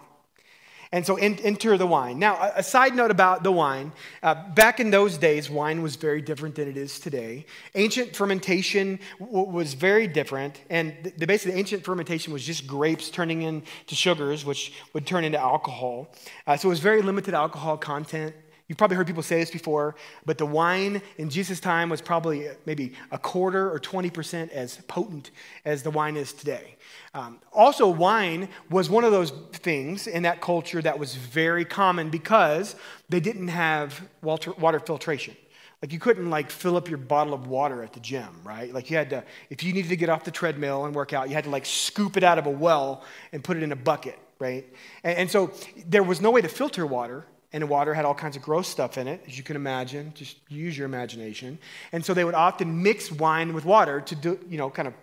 And 0.93 1.03
so 1.03 1.15
in, 1.15 1.39
enter 1.39 1.75
the 1.75 1.87
wine. 1.87 2.19
Now, 2.19 2.35
a, 2.35 2.59
a, 2.59 2.63
side 2.63 2.95
note 2.95 3.09
about 3.09 3.41
the 3.41 3.51
wine. 3.51 3.91
Uh, 4.21 4.35
back 4.53 4.79
in 4.79 4.91
those 4.91 5.17
days, 5.17 5.49
wine 5.49 5.81
was 5.81 5.95
very 5.95 6.21
different 6.21 6.53
than 6.53 6.67
it 6.67 6.77
is 6.77 6.99
today. 6.99 7.47
Ancient 7.73 8.15
fermentation 8.15 8.99
w- 9.19 9.49
was 9.49 9.73
very 9.73 10.05
different. 10.05 10.61
And 10.69 10.95
the, 11.01 11.09
the 11.17 11.25
basically, 11.25 11.57
ancient 11.57 11.83
fermentation 11.83 12.31
was 12.31 12.45
just 12.45 12.67
grapes 12.67 13.09
turning 13.09 13.41
into 13.41 13.95
sugars, 13.95 14.45
which 14.45 14.71
would 14.93 15.07
turn 15.07 15.23
into 15.23 15.39
alcohol. 15.39 16.13
Uh, 16.45 16.57
so 16.57 16.67
it 16.67 16.69
was 16.69 16.79
very 16.79 17.01
limited 17.01 17.33
alcohol 17.33 17.75
content. 17.75 18.35
You've 18.67 18.77
probably 18.77 18.95
heard 18.95 19.07
people 19.07 19.23
say 19.23 19.39
this 19.39 19.51
before, 19.51 19.95
but 20.25 20.37
the 20.37 20.45
wine 20.45 21.01
in 21.17 21.29
Jesus' 21.29 21.59
time 21.59 21.89
was 21.89 22.01
probably 22.01 22.47
maybe 22.65 22.93
a 23.11 23.17
quarter 23.17 23.69
or 23.69 23.77
20% 23.77 24.49
as 24.51 24.77
potent 24.87 25.31
as 25.65 25.83
the 25.83 25.91
wine 25.91 26.15
is 26.15 26.31
today. 26.31 26.77
Um, 27.13 27.39
also, 27.51 27.87
wine 27.87 28.47
was 28.69 28.89
one 28.89 29.03
of 29.03 29.11
those 29.11 29.31
things 29.51 30.07
in 30.07 30.23
that 30.23 30.39
culture 30.39 30.81
that 30.81 30.97
was 30.97 31.15
very 31.15 31.65
common 31.65 32.09
because 32.09 32.75
they 33.09 33.19
didn't 33.19 33.49
have 33.49 34.01
water, 34.21 34.53
water 34.53 34.79
filtration. 34.79 35.35
Like 35.81 35.91
you 35.91 35.99
couldn't 35.99 36.29
like 36.29 36.49
fill 36.49 36.77
up 36.77 36.87
your 36.87 36.97
bottle 36.97 37.33
of 37.33 37.47
water 37.47 37.83
at 37.83 37.91
the 37.91 37.99
gym, 37.99 38.29
right? 38.45 38.73
Like 38.73 38.89
you 38.89 38.95
had 38.95 39.09
to, 39.09 39.25
if 39.49 39.61
you 39.61 39.73
needed 39.73 39.89
to 39.89 39.97
get 39.97 40.07
off 40.07 40.23
the 40.23 40.31
treadmill 40.31 40.85
and 40.85 40.95
work 40.95 41.11
out, 41.11 41.27
you 41.27 41.35
had 41.35 41.43
to 41.43 41.49
like 41.49 41.65
scoop 41.65 42.15
it 42.15 42.23
out 42.23 42.39
of 42.39 42.45
a 42.45 42.49
well 42.49 43.03
and 43.33 43.43
put 43.43 43.57
it 43.57 43.63
in 43.63 43.73
a 43.73 43.75
bucket, 43.75 44.17
right? 44.39 44.65
And, 45.03 45.17
and 45.17 45.29
so 45.29 45.51
there 45.85 46.01
was 46.01 46.21
no 46.21 46.31
way 46.31 46.39
to 46.39 46.47
filter 46.47 46.87
water 46.87 47.25
and 47.53 47.61
the 47.61 47.67
water 47.67 47.93
had 47.93 48.03
all 48.03 48.15
kinds 48.15 48.35
of 48.35 48.41
gross 48.41 48.67
stuff 48.67 48.97
in 48.97 49.07
it, 49.07 49.23
as 49.27 49.37
you 49.37 49.43
can 49.43 49.55
imagine. 49.55 50.11
Just 50.15 50.37
use 50.49 50.75
your 50.77 50.85
imagination. 50.85 51.59
And 51.91 52.03
so 52.03 52.13
they 52.13 52.25
would 52.25 52.33
often 52.33 52.81
mix 52.81 53.11
wine 53.11 53.53
with 53.53 53.63
water 53.63 54.01
to 54.01 54.15
do, 54.15 54.39
you 54.49 54.57
know, 54.57 54.71
kind 54.71 54.87
of 54.87 54.95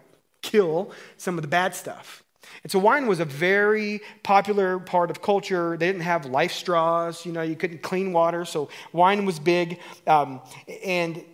kill 0.43 0.91
some 1.17 1.39
of 1.39 1.43
the 1.43 1.49
bad 1.49 1.75
stuff. 1.75 2.25
And 2.63 2.73
so 2.73 2.79
wine 2.79 3.07
was 3.07 3.21
a 3.21 3.25
very 3.25 4.01
popular 4.23 4.81
part 4.81 5.11
of 5.11 5.23
culture. 5.23 5.77
They 5.77 5.87
didn't 5.87 6.03
have 6.03 6.27
life 6.27 6.53
straws, 6.53 7.25
you 7.25 7.33
know, 7.33 7.43
you 7.43 7.55
couldn't 7.55 7.83
clean 7.83 8.13
water, 8.13 8.45
so 8.45 8.69
wine 8.93 9.25
was 9.25 9.39
big. 9.39 9.79
Um, 10.07 10.41
and 10.85 11.25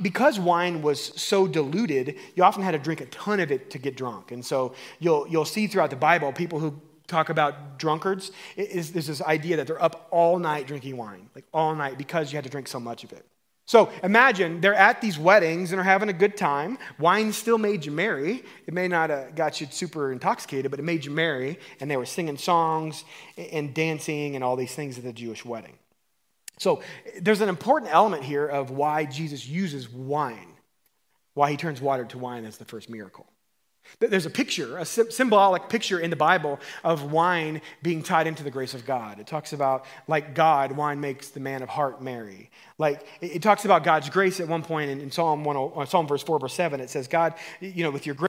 because 0.00 0.38
wine 0.38 0.82
was 0.82 1.02
so 1.20 1.48
diluted, 1.48 2.16
you 2.36 2.44
often 2.44 2.62
had 2.62 2.72
to 2.72 2.78
drink 2.78 3.00
a 3.00 3.06
ton 3.06 3.40
of 3.40 3.50
it 3.50 3.70
to 3.70 3.78
get 3.78 3.96
drunk. 3.96 4.30
And 4.30 4.44
so 4.44 4.74
you'll, 5.00 5.26
you'll 5.26 5.44
see 5.44 5.66
throughout 5.66 5.90
the 5.90 5.96
Bible 5.96 6.32
people 6.32 6.60
who 6.60 6.80
talk 7.08 7.30
about 7.30 7.78
drunkards, 7.78 8.30
is, 8.56 8.92
this 8.92 9.20
idea 9.22 9.56
that 9.56 9.66
they're 9.66 9.82
up 9.82 10.06
all 10.10 10.38
night 10.38 10.66
drinking 10.66 10.96
wine, 10.96 11.28
like 11.34 11.44
all 11.52 11.74
night, 11.74 11.98
because 11.98 12.30
you 12.30 12.36
had 12.36 12.44
to 12.44 12.50
drink 12.50 12.68
so 12.68 12.78
much 12.78 13.02
of 13.02 13.12
it. 13.12 13.26
So 13.68 13.90
imagine 14.02 14.62
they're 14.62 14.74
at 14.74 15.02
these 15.02 15.18
weddings 15.18 15.72
and 15.72 15.80
are 15.80 15.84
having 15.84 16.08
a 16.08 16.14
good 16.14 16.38
time. 16.38 16.78
Wine 16.98 17.34
still 17.34 17.58
made 17.58 17.84
you 17.84 17.92
merry. 17.92 18.42
It 18.66 18.72
may 18.72 18.88
not 18.88 19.10
have 19.10 19.34
got 19.34 19.60
you 19.60 19.66
super 19.70 20.10
intoxicated, 20.10 20.70
but 20.70 20.80
it 20.80 20.84
made 20.84 21.04
you 21.04 21.10
merry. 21.10 21.58
And 21.78 21.90
they 21.90 21.98
were 21.98 22.06
singing 22.06 22.38
songs 22.38 23.04
and 23.36 23.74
dancing 23.74 24.36
and 24.36 24.42
all 24.42 24.56
these 24.56 24.74
things 24.74 24.96
at 24.96 25.04
the 25.04 25.12
Jewish 25.12 25.44
wedding. 25.44 25.74
So 26.58 26.82
there's 27.20 27.42
an 27.42 27.50
important 27.50 27.92
element 27.92 28.24
here 28.24 28.46
of 28.46 28.70
why 28.70 29.04
Jesus 29.04 29.46
uses 29.46 29.88
wine, 29.88 30.54
why 31.34 31.50
he 31.50 31.58
turns 31.58 31.82
water 31.82 32.06
to 32.06 32.18
wine 32.18 32.46
as 32.46 32.56
the 32.56 32.64
first 32.64 32.88
miracle. 32.88 33.26
There's 34.00 34.26
a 34.26 34.30
picture, 34.30 34.78
a 34.78 34.84
symbolic 34.84 35.68
picture 35.68 35.98
in 35.98 36.10
the 36.10 36.16
Bible 36.16 36.60
of 36.84 37.10
wine 37.10 37.60
being 37.82 38.02
tied 38.02 38.26
into 38.26 38.42
the 38.42 38.50
grace 38.50 38.74
of 38.74 38.86
God. 38.86 39.18
It 39.18 39.26
talks 39.26 39.52
about, 39.52 39.84
like 40.06 40.34
God, 40.34 40.72
wine 40.72 41.00
makes 41.00 41.28
the 41.30 41.40
man 41.40 41.62
of 41.62 41.68
heart 41.68 42.02
merry. 42.02 42.50
Like, 42.78 43.06
it 43.20 43.42
talks 43.42 43.64
about 43.64 43.84
God's 43.84 44.08
grace 44.08 44.40
at 44.40 44.48
one 44.48 44.62
point 44.62 44.90
in, 44.90 45.10
Psalm, 45.10 45.44
10, 45.44 45.56
uh, 45.56 45.84
Psalm 45.84 46.06
verse 46.06 46.22
4, 46.22 46.38
verse 46.38 46.54
7. 46.54 46.80
It 46.80 46.90
says, 46.90 47.08
God, 47.08 47.34
you 47.60 47.82
know, 47.82 47.90
with 47.90 48.06
your 48.06 48.14
grace, 48.14 48.28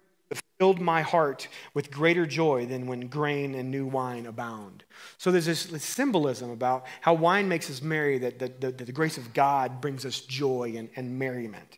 filled 0.60 0.82
my 0.82 1.02
heart 1.02 1.48
with 1.74 1.90
greater 1.90 2.26
joy 2.26 2.66
than 2.66 2.86
when 2.86 3.08
grain 3.08 3.56
and 3.56 3.72
new 3.72 3.86
wine 3.86 4.26
abound. 4.26 4.84
So 5.18 5.32
there's 5.32 5.46
this, 5.46 5.66
this 5.66 5.86
symbolism 5.86 6.52
about 6.52 6.86
how 7.00 7.14
wine 7.14 7.48
makes 7.48 7.70
us 7.70 7.82
merry, 7.82 8.18
that, 8.20 8.40
that, 8.40 8.60
that 8.60 8.78
the 8.78 8.92
grace 8.92 9.18
of 9.18 9.34
God 9.34 9.80
brings 9.80 10.06
us 10.06 10.20
joy 10.20 10.74
and, 10.76 10.90
and 10.98 11.18
merriment. 11.18 11.78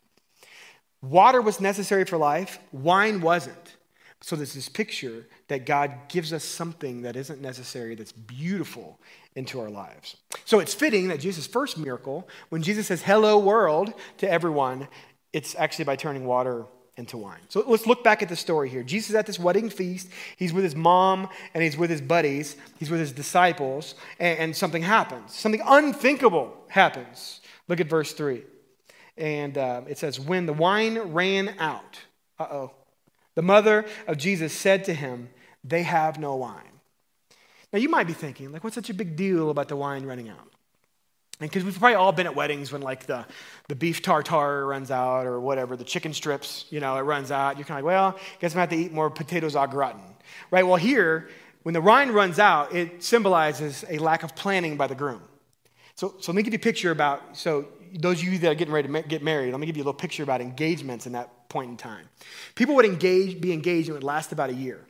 Water 1.02 1.42
was 1.42 1.60
necessary 1.60 2.04
for 2.04 2.16
life, 2.16 2.58
wine 2.70 3.20
wasn't. 3.20 3.76
So 4.20 4.36
there's 4.36 4.54
this 4.54 4.68
picture 4.68 5.26
that 5.48 5.66
God 5.66 5.92
gives 6.08 6.32
us 6.32 6.44
something 6.44 7.02
that 7.02 7.16
isn't 7.16 7.42
necessary, 7.42 7.96
that's 7.96 8.12
beautiful 8.12 9.00
into 9.34 9.60
our 9.60 9.68
lives. 9.68 10.16
So 10.44 10.60
it's 10.60 10.74
fitting 10.74 11.08
that 11.08 11.18
Jesus' 11.18 11.46
first 11.46 11.76
miracle, 11.76 12.28
when 12.48 12.62
Jesus 12.62 12.86
says, 12.86 13.02
Hello, 13.02 13.36
world, 13.36 13.94
to 14.18 14.30
everyone, 14.30 14.86
it's 15.32 15.56
actually 15.56 15.86
by 15.86 15.96
turning 15.96 16.24
water 16.24 16.66
into 16.96 17.16
wine. 17.16 17.40
So 17.48 17.64
let's 17.66 17.86
look 17.86 18.04
back 18.04 18.22
at 18.22 18.28
the 18.28 18.36
story 18.36 18.68
here. 18.68 18.84
Jesus 18.84 19.10
is 19.10 19.16
at 19.16 19.26
this 19.26 19.40
wedding 19.40 19.70
feast. 19.70 20.08
He's 20.36 20.52
with 20.52 20.62
his 20.62 20.76
mom 20.76 21.28
and 21.52 21.64
he's 21.64 21.76
with 21.76 21.90
his 21.90 22.00
buddies, 22.00 22.56
he's 22.78 22.90
with 22.90 23.00
his 23.00 23.12
disciples, 23.12 23.96
and, 24.20 24.38
and 24.38 24.56
something 24.56 24.82
happens. 24.82 25.34
Something 25.34 25.62
unthinkable 25.66 26.54
happens. 26.68 27.40
Look 27.66 27.80
at 27.80 27.88
verse 27.88 28.12
3. 28.12 28.42
And 29.16 29.58
uh, 29.58 29.82
it 29.88 29.98
says, 29.98 30.18
When 30.18 30.46
the 30.46 30.52
wine 30.52 30.98
ran 30.98 31.54
out, 31.58 32.00
uh 32.38 32.46
oh, 32.50 32.70
the 33.34 33.42
mother 33.42 33.84
of 34.06 34.18
Jesus 34.18 34.52
said 34.52 34.84
to 34.84 34.94
him, 34.94 35.30
They 35.64 35.82
have 35.82 36.18
no 36.18 36.36
wine. 36.36 36.80
Now 37.72 37.78
you 37.78 37.88
might 37.88 38.06
be 38.06 38.12
thinking, 38.12 38.52
like, 38.52 38.64
what's 38.64 38.74
such 38.74 38.90
a 38.90 38.94
big 38.94 39.16
deal 39.16 39.50
about 39.50 39.68
the 39.68 39.76
wine 39.76 40.04
running 40.04 40.28
out? 40.28 40.48
Because 41.40 41.64
we've 41.64 41.78
probably 41.78 41.96
all 41.96 42.12
been 42.12 42.26
at 42.26 42.36
weddings 42.36 42.70
when 42.70 42.82
like 42.82 43.06
the, 43.06 43.26
the 43.68 43.74
beef 43.74 44.02
tartare 44.02 44.64
runs 44.66 44.90
out 44.90 45.26
or 45.26 45.40
whatever, 45.40 45.76
the 45.76 45.84
chicken 45.84 46.12
strips, 46.12 46.66
you 46.70 46.78
know, 46.78 46.96
it 46.96 47.00
runs 47.00 47.32
out. 47.32 47.56
You're 47.56 47.64
kind 47.64 47.80
of 47.80 47.84
like, 47.84 47.92
well, 47.92 48.12
guess 48.38 48.52
I'm 48.52 48.58
going 48.58 48.68
to 48.68 48.76
have 48.76 48.84
to 48.84 48.86
eat 48.86 48.92
more 48.92 49.10
potatoes 49.10 49.56
au 49.56 49.66
gratin. 49.66 50.02
Right? 50.50 50.64
Well, 50.64 50.76
here, 50.76 51.30
when 51.64 51.72
the 51.72 51.80
wine 51.80 52.10
runs 52.12 52.38
out, 52.38 52.74
it 52.74 53.02
symbolizes 53.02 53.84
a 53.88 53.98
lack 53.98 54.22
of 54.22 54.36
planning 54.36 54.76
by 54.76 54.86
the 54.86 54.94
groom. 54.94 55.22
So, 55.94 56.14
so 56.20 56.32
let 56.32 56.36
me 56.36 56.42
give 56.42 56.52
you 56.52 56.58
a 56.58 56.60
picture 56.60 56.90
about, 56.90 57.36
so 57.36 57.66
those 57.98 58.22
of 58.22 58.28
you 58.28 58.38
that 58.38 58.52
are 58.52 58.54
getting 58.54 58.74
ready 58.74 58.88
to 58.88 59.02
get 59.02 59.22
married, 59.22 59.50
let 59.50 59.60
me 59.60 59.66
give 59.66 59.76
you 59.76 59.82
a 59.82 59.84
little 59.84 59.98
picture 59.98 60.22
about 60.22 60.40
engagements 60.40 61.06
in 61.06 61.12
that 61.12 61.48
point 61.48 61.70
in 61.70 61.76
time. 61.76 62.08
People 62.54 62.74
would 62.74 62.84
engage, 62.84 63.40
be 63.40 63.52
engaged, 63.52 63.88
and 63.88 63.96
it 63.96 63.98
would 63.98 64.04
last 64.04 64.32
about 64.32 64.50
a 64.50 64.54
year. 64.54 64.80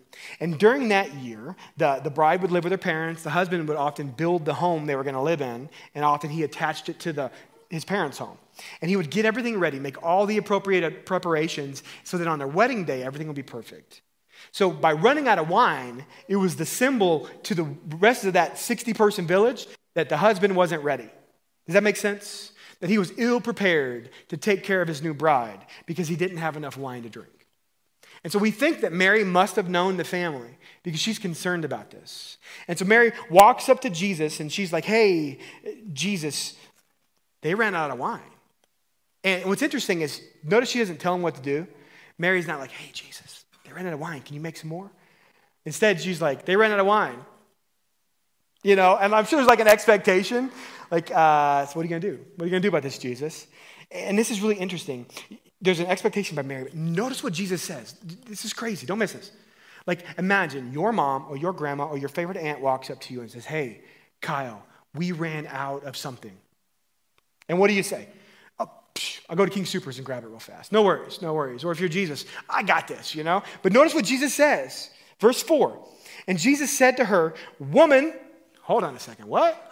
And 0.41 0.59
during 0.59 0.89
that 0.89 1.13
year, 1.15 1.57
the, 1.77 2.01
the 2.03 2.11
bride 2.11 2.43
would 2.43 2.51
live 2.51 2.65
with 2.65 2.71
her 2.71 2.79
parents. 2.79 3.23
The 3.23 3.31
husband 3.31 3.67
would 3.69 3.77
often 3.77 4.09
build 4.09 4.45
the 4.45 4.55
home 4.55 4.87
they 4.87 4.95
were 4.95 5.03
going 5.03 5.15
to 5.15 5.23
live 5.23 5.41
in, 5.41 5.69
and 5.95 6.05
often 6.05 6.31
he 6.31 6.43
attached 6.43 6.89
it 6.89 7.01
to 7.01 7.13
the, 7.13 7.31
his 7.71 7.85
parents' 7.85 8.19
home. 8.19 8.39
And 8.81 8.91
he 8.91 8.97
would 8.97 9.11
get 9.11 9.25
everything 9.25 9.59
ready, 9.59 9.79
make 9.79 10.03
all 10.03 10.27
the 10.27 10.37
appropriate 10.37 10.85
uh, 10.85 10.91
preparations 11.05 11.83
so 12.05 12.19
that 12.19 12.29
on 12.29 12.39
their 12.39 12.49
wedding 12.49 12.85
day, 12.85 13.03
everything 13.03 13.27
would 13.27 13.37
be 13.37 13.43
perfect. 13.43 14.03
So 14.51 14.71
by 14.71 14.93
running 14.93 15.29
out 15.29 15.39
of 15.39 15.49
wine, 15.49 16.05
it 16.29 16.37
was 16.37 16.57
the 16.57 16.67
symbol 16.67 17.29
to 17.45 17.55
the 17.55 17.65
rest 17.99 18.25
of 18.25 18.35
that 18.35 18.59
60 18.59 18.93
person 18.95 19.27
village 19.27 19.67
that 19.95 20.09
the 20.09 20.17
husband 20.17 20.57
wasn't 20.57 20.83
ready. 20.83 21.09
Does 21.67 21.75
that 21.75 21.83
make 21.83 21.97
sense? 21.97 22.52
That 22.83 22.91
he 22.91 22.99
was 22.99 23.13
ill 23.17 23.41
prepared 23.41 24.11
to 24.27 24.37
take 24.37 24.65
care 24.65 24.83
of 24.83 24.89
his 24.89 25.03
new 25.03 25.15
bride 25.15 25.61
because 25.87 26.09
he 26.09 26.17
didn't 26.17 26.39
have 26.39 26.57
enough 26.57 26.77
wine 26.77 27.05
to 27.05 27.09
drink. 27.09 27.47
And 28.25 28.33
so 28.33 28.41
we 28.41 28.51
think 28.51 28.81
that 28.81 28.93
Mary 28.93 29.23
must 29.23 29.55
have 29.55 29.69
known 29.69 29.99
the 29.99 30.05
family 30.05 30.59
because 30.83 30.99
she's 30.99 31.21
concerned 31.21 31.65
about 31.65 31.93
this. 31.93 32.39
And 32.67 32.77
so 32.77 32.85
Mary 32.85 33.13
walks 33.31 33.69
up 33.69 33.83
to 33.83 33.91
Jesus 33.91 34.41
and 34.41 34.51
she's 34.51 34.73
like, 34.73 34.85
Hey, 34.85 35.39
Jesus, 35.93 36.57
they 37.43 37.55
ran 37.55 37.77
out 37.77 37.93
of 37.93 38.01
wine. 38.01 38.21
And 39.23 39.45
what's 39.45 39.63
interesting 39.63 40.01
is, 40.01 40.21
notice 40.43 40.69
she 40.69 40.81
doesn't 40.81 40.99
tell 40.99 41.15
him 41.15 41.23
what 41.23 41.37
to 41.37 41.41
do. 41.41 41.69
Mary's 42.19 42.49
not 42.49 42.59
like, 42.59 42.73
Hey, 42.73 42.91
Jesus, 42.93 43.45
they 43.65 43.73
ran 43.73 43.87
out 43.87 43.93
of 43.93 44.01
wine. 44.01 44.23
Can 44.23 44.35
you 44.35 44.41
make 44.41 44.57
some 44.57 44.71
more? 44.71 44.91
Instead, 45.65 46.01
she's 46.01 46.21
like, 46.21 46.47
They 46.47 46.57
ran 46.57 46.73
out 46.73 46.81
of 46.81 46.87
wine. 46.87 47.19
You 48.63 48.77
know, 48.77 48.97
and 48.97 49.15
I'm 49.15 49.25
sure 49.25 49.39
there's 49.39 49.49
like 49.49 49.61
an 49.61 49.69
expectation. 49.69 50.51
Like, 50.91 51.11
uh, 51.11 51.67
so 51.67 51.73
what 51.73 51.83
are 51.83 51.85
you 51.85 51.91
going 51.91 52.03
to 52.03 52.11
do? 52.13 52.25
What 52.37 52.45
are 52.45 52.47
you 52.47 52.51
going 52.51 52.63
to 52.63 52.67
do 52.67 52.69
about 52.69 52.83
this, 52.83 52.99
Jesus? 52.99 53.47
And 53.91 54.19
this 54.19 54.31
is 54.31 54.41
really 54.41 54.57
interesting. 54.57 55.07
There's 55.61 55.81
an 55.81 55.87
expectation 55.87 56.37
by 56.37 56.43
Mary. 56.43 56.71
Notice 56.73 57.23
what 57.23 57.33
Jesus 57.33 57.63
says. 57.63 57.95
This 58.27 58.45
is 58.45 58.53
crazy. 58.53 58.87
Don't 58.87 58.99
miss 58.99 59.13
this. 59.13 59.33
Like, 59.87 60.05
imagine 60.17 60.73
your 60.73 60.93
mom 60.93 61.27
or 61.29 61.37
your 61.37 61.53
grandma 61.53 61.87
or 61.87 61.99
your 61.99 62.09
favorite 62.09 62.37
aunt 62.37 62.61
walks 62.61 62.89
up 62.89 63.01
to 63.01 63.15
you 63.15 63.21
and 63.21 63.31
says, 63.31 63.45
Hey, 63.45 63.83
Kyle, 64.21 64.63
we 64.95 65.13
ran 65.13 65.47
out 65.49 65.85
of 65.85 65.97
something. 65.97 66.37
And 67.49 67.59
what 67.59 67.69
do 67.69 67.75
you 67.75 67.83
say? 67.83 68.09
Oh, 68.61 68.71
I'll 69.29 69.37
go 69.37 69.45
to 69.45 69.51
King 69.51 69.65
Soopers 69.65 69.97
and 69.97 70.07
grab 70.07 70.23
it 70.23 70.29
real 70.29 70.39
fast. 70.39 70.71
No 70.71 70.83
worries, 70.83 71.21
no 71.21 71.35
worries. 71.35 71.65
Or 71.65 71.73
if 71.73 71.81
you're 71.81 71.89
Jesus, 71.89 72.27
I 72.49 72.63
got 72.63 72.87
this, 72.87 73.15
you 73.15 73.25
know? 73.25 73.43
But 73.63 73.73
notice 73.73 73.95
what 73.95 74.05
Jesus 74.05 74.35
says. 74.35 74.91
Verse 75.19 75.43
4. 75.43 75.85
And 76.29 76.39
Jesus 76.39 76.77
said 76.77 76.97
to 76.99 77.05
her, 77.05 77.35
Woman, 77.59 78.15
hold 78.63 78.85
on 78.85 78.95
a 78.95 78.99
second, 78.99 79.27
what? 79.27 79.69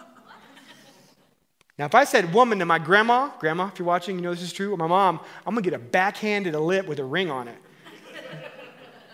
Now, 1.77 1.85
if 1.85 1.95
I 1.95 2.03
said 2.03 2.33
woman 2.33 2.59
to 2.59 2.65
my 2.65 2.77
grandma, 2.77 3.31
grandma, 3.39 3.67
if 3.67 3.79
you're 3.79 3.87
watching, 3.87 4.15
you 4.15 4.21
know 4.21 4.31
this 4.31 4.43
is 4.43 4.53
true, 4.53 4.73
or 4.73 4.77
my 4.77 4.87
mom, 4.87 5.19
I'm 5.47 5.55
gonna 5.55 5.63
get 5.63 5.73
a 5.73 5.79
backhanded 5.79 6.53
a 6.53 6.59
lip 6.59 6.85
with 6.85 6.99
a 6.99 7.03
ring 7.03 7.31
on 7.31 7.47
it. 7.47 7.57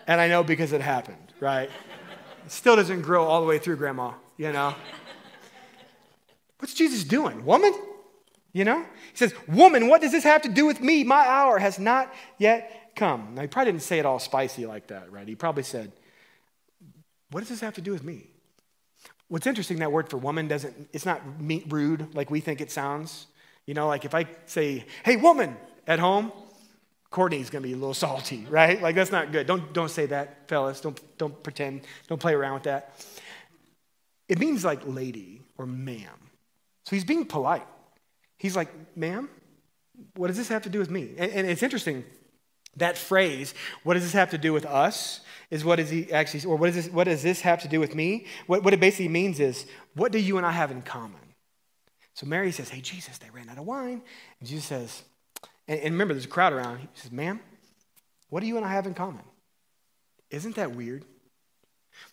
and 0.08 0.20
I 0.20 0.28
know 0.28 0.44
because 0.44 0.74
it 0.74 0.82
happened, 0.82 1.34
right? 1.40 1.70
It 2.46 2.52
still 2.52 2.76
doesn't 2.76 3.04
grow 3.04 3.24
all 3.24 3.40
the 3.42 3.48
way 3.48 3.58
through, 3.58 3.78
grandma, 3.78 4.14
you 4.36 4.52
know? 4.52 4.76
What's 6.60 6.74
Jesus 6.74 7.04
doing? 7.04 7.46
Woman? 7.46 7.74
You 8.52 8.66
know? 8.66 8.82
He 9.12 9.18
says, 9.18 9.34
Woman, 9.48 9.88
what 9.88 10.02
does 10.02 10.12
this 10.12 10.24
have 10.24 10.42
to 10.42 10.50
do 10.50 10.66
with 10.66 10.82
me? 10.82 11.04
My 11.04 11.26
hour 11.26 11.60
has 11.60 11.78
not 11.78 12.14
yet 12.38 12.92
come. 12.96 13.36
Now, 13.36 13.44
he 13.44 13.48
probably 13.48 13.72
didn't 13.72 13.84
say 13.84 14.00
it 14.00 14.06
all 14.06 14.20
spicy 14.20 14.66
like 14.66 14.88
that, 14.88 15.12
right? 15.12 15.28
He 15.28 15.36
probably 15.36 15.64
said, 15.64 15.92
What 17.32 17.42
does 17.42 17.50
this 17.50 17.62
have 17.62 17.76
to 17.76 17.82
do 17.82 17.92
with 17.92 18.04
me? 18.04 18.32
What's 19.30 19.46
interesting, 19.46 19.80
that 19.80 19.92
word 19.92 20.10
for 20.10 20.18
woman 20.18 20.48
doesn't, 20.48 20.90
it's 20.94 21.06
not 21.06 21.22
rude 21.40 22.16
like 22.16 22.30
we 22.30 22.40
think 22.40 22.62
it 22.62 22.72
sounds. 22.72 23.28
You 23.66 23.74
know, 23.74 23.88
like 23.88 24.06
if 24.06 24.16
I 24.16 24.26
say, 24.46 24.86
hey, 25.04 25.18
woman, 25.18 25.58
at 25.86 26.00
home, 26.00 26.32
Courtney's 27.10 27.50
gonna 27.50 27.64
be 27.64 27.74
a 27.74 27.78
little 27.78 27.94
salty, 27.94 28.46
right? 28.50 28.82
Like 28.82 28.96
that's 28.96 29.12
not 29.12 29.32
good. 29.32 29.48
Don't, 29.48 29.74
don't 29.74 29.90
say 29.90 30.06
that, 30.08 30.48
fellas. 30.48 30.82
Don't, 30.82 31.00
don't 31.18 31.44
pretend, 31.44 31.82
don't 32.08 32.20
play 32.20 32.34
around 32.34 32.56
with 32.56 32.64
that. 32.64 32.94
It 34.30 34.40
means 34.40 34.64
like 34.64 34.82
lady 34.86 35.42
or 35.58 35.66
ma'am. 35.66 36.30
So 36.86 36.96
he's 36.96 37.06
being 37.06 37.26
polite. 37.26 37.66
He's 38.38 38.56
like, 38.56 38.70
ma'am, 38.96 39.30
what 40.16 40.28
does 40.28 40.38
this 40.38 40.48
have 40.50 40.64
to 40.64 40.70
do 40.70 40.80
with 40.80 40.90
me? 40.90 41.16
And, 41.18 41.32
and 41.32 41.48
it's 41.48 41.64
interesting, 41.64 42.06
that 42.78 42.98
phrase, 42.98 43.54
what 43.84 43.96
does 43.96 44.04
this 44.04 44.14
have 44.14 44.30
to 44.32 44.38
do 44.38 44.54
with 44.54 44.66
us? 44.66 45.22
Is 45.50 45.64
what 45.64 45.80
is 45.80 45.90
he 45.90 46.12
actually, 46.12 46.44
or 46.46 46.58
what, 46.58 46.70
is 46.70 46.76
this, 46.76 46.90
what 46.90 47.06
does 47.06 47.24
this 47.24 47.42
have 47.42 47.62
to 47.62 47.68
do 47.68 47.80
with 47.80 47.96
me? 47.96 48.26
What, 48.48 48.64
what 48.64 48.74
it 48.74 48.80
basically 48.80 49.08
means 49.08 49.40
is, 49.40 49.66
what 49.96 50.12
do 50.12 50.20
you 50.20 50.38
and 50.38 50.46
I 50.46 50.52
have 50.52 50.72
in 50.72 50.82
common? 50.82 51.22
So 52.14 52.26
Mary 52.26 52.52
says, 52.52 52.70
Hey, 52.70 52.82
Jesus, 52.82 53.18
they 53.18 53.30
ran 53.30 53.50
out 53.50 53.58
of 53.58 53.66
wine. 53.66 54.02
And 54.40 54.50
Jesus 54.50 54.66
says, 54.66 55.04
and, 55.68 55.80
and 55.80 55.94
remember, 55.94 56.14
there's 56.14 56.26
a 56.26 56.30
crowd 56.30 56.54
around. 56.54 56.80
He 56.80 56.88
says, 56.96 57.12
Ma'am, 57.12 57.40
what 58.30 58.42
do 58.42 58.48
you 58.48 58.58
and 58.58 58.66
I 58.66 58.70
have 58.70 58.88
in 58.88 58.94
common? 58.94 59.24
Isn't 60.30 60.56
that 60.56 60.76
weird? 60.76 61.06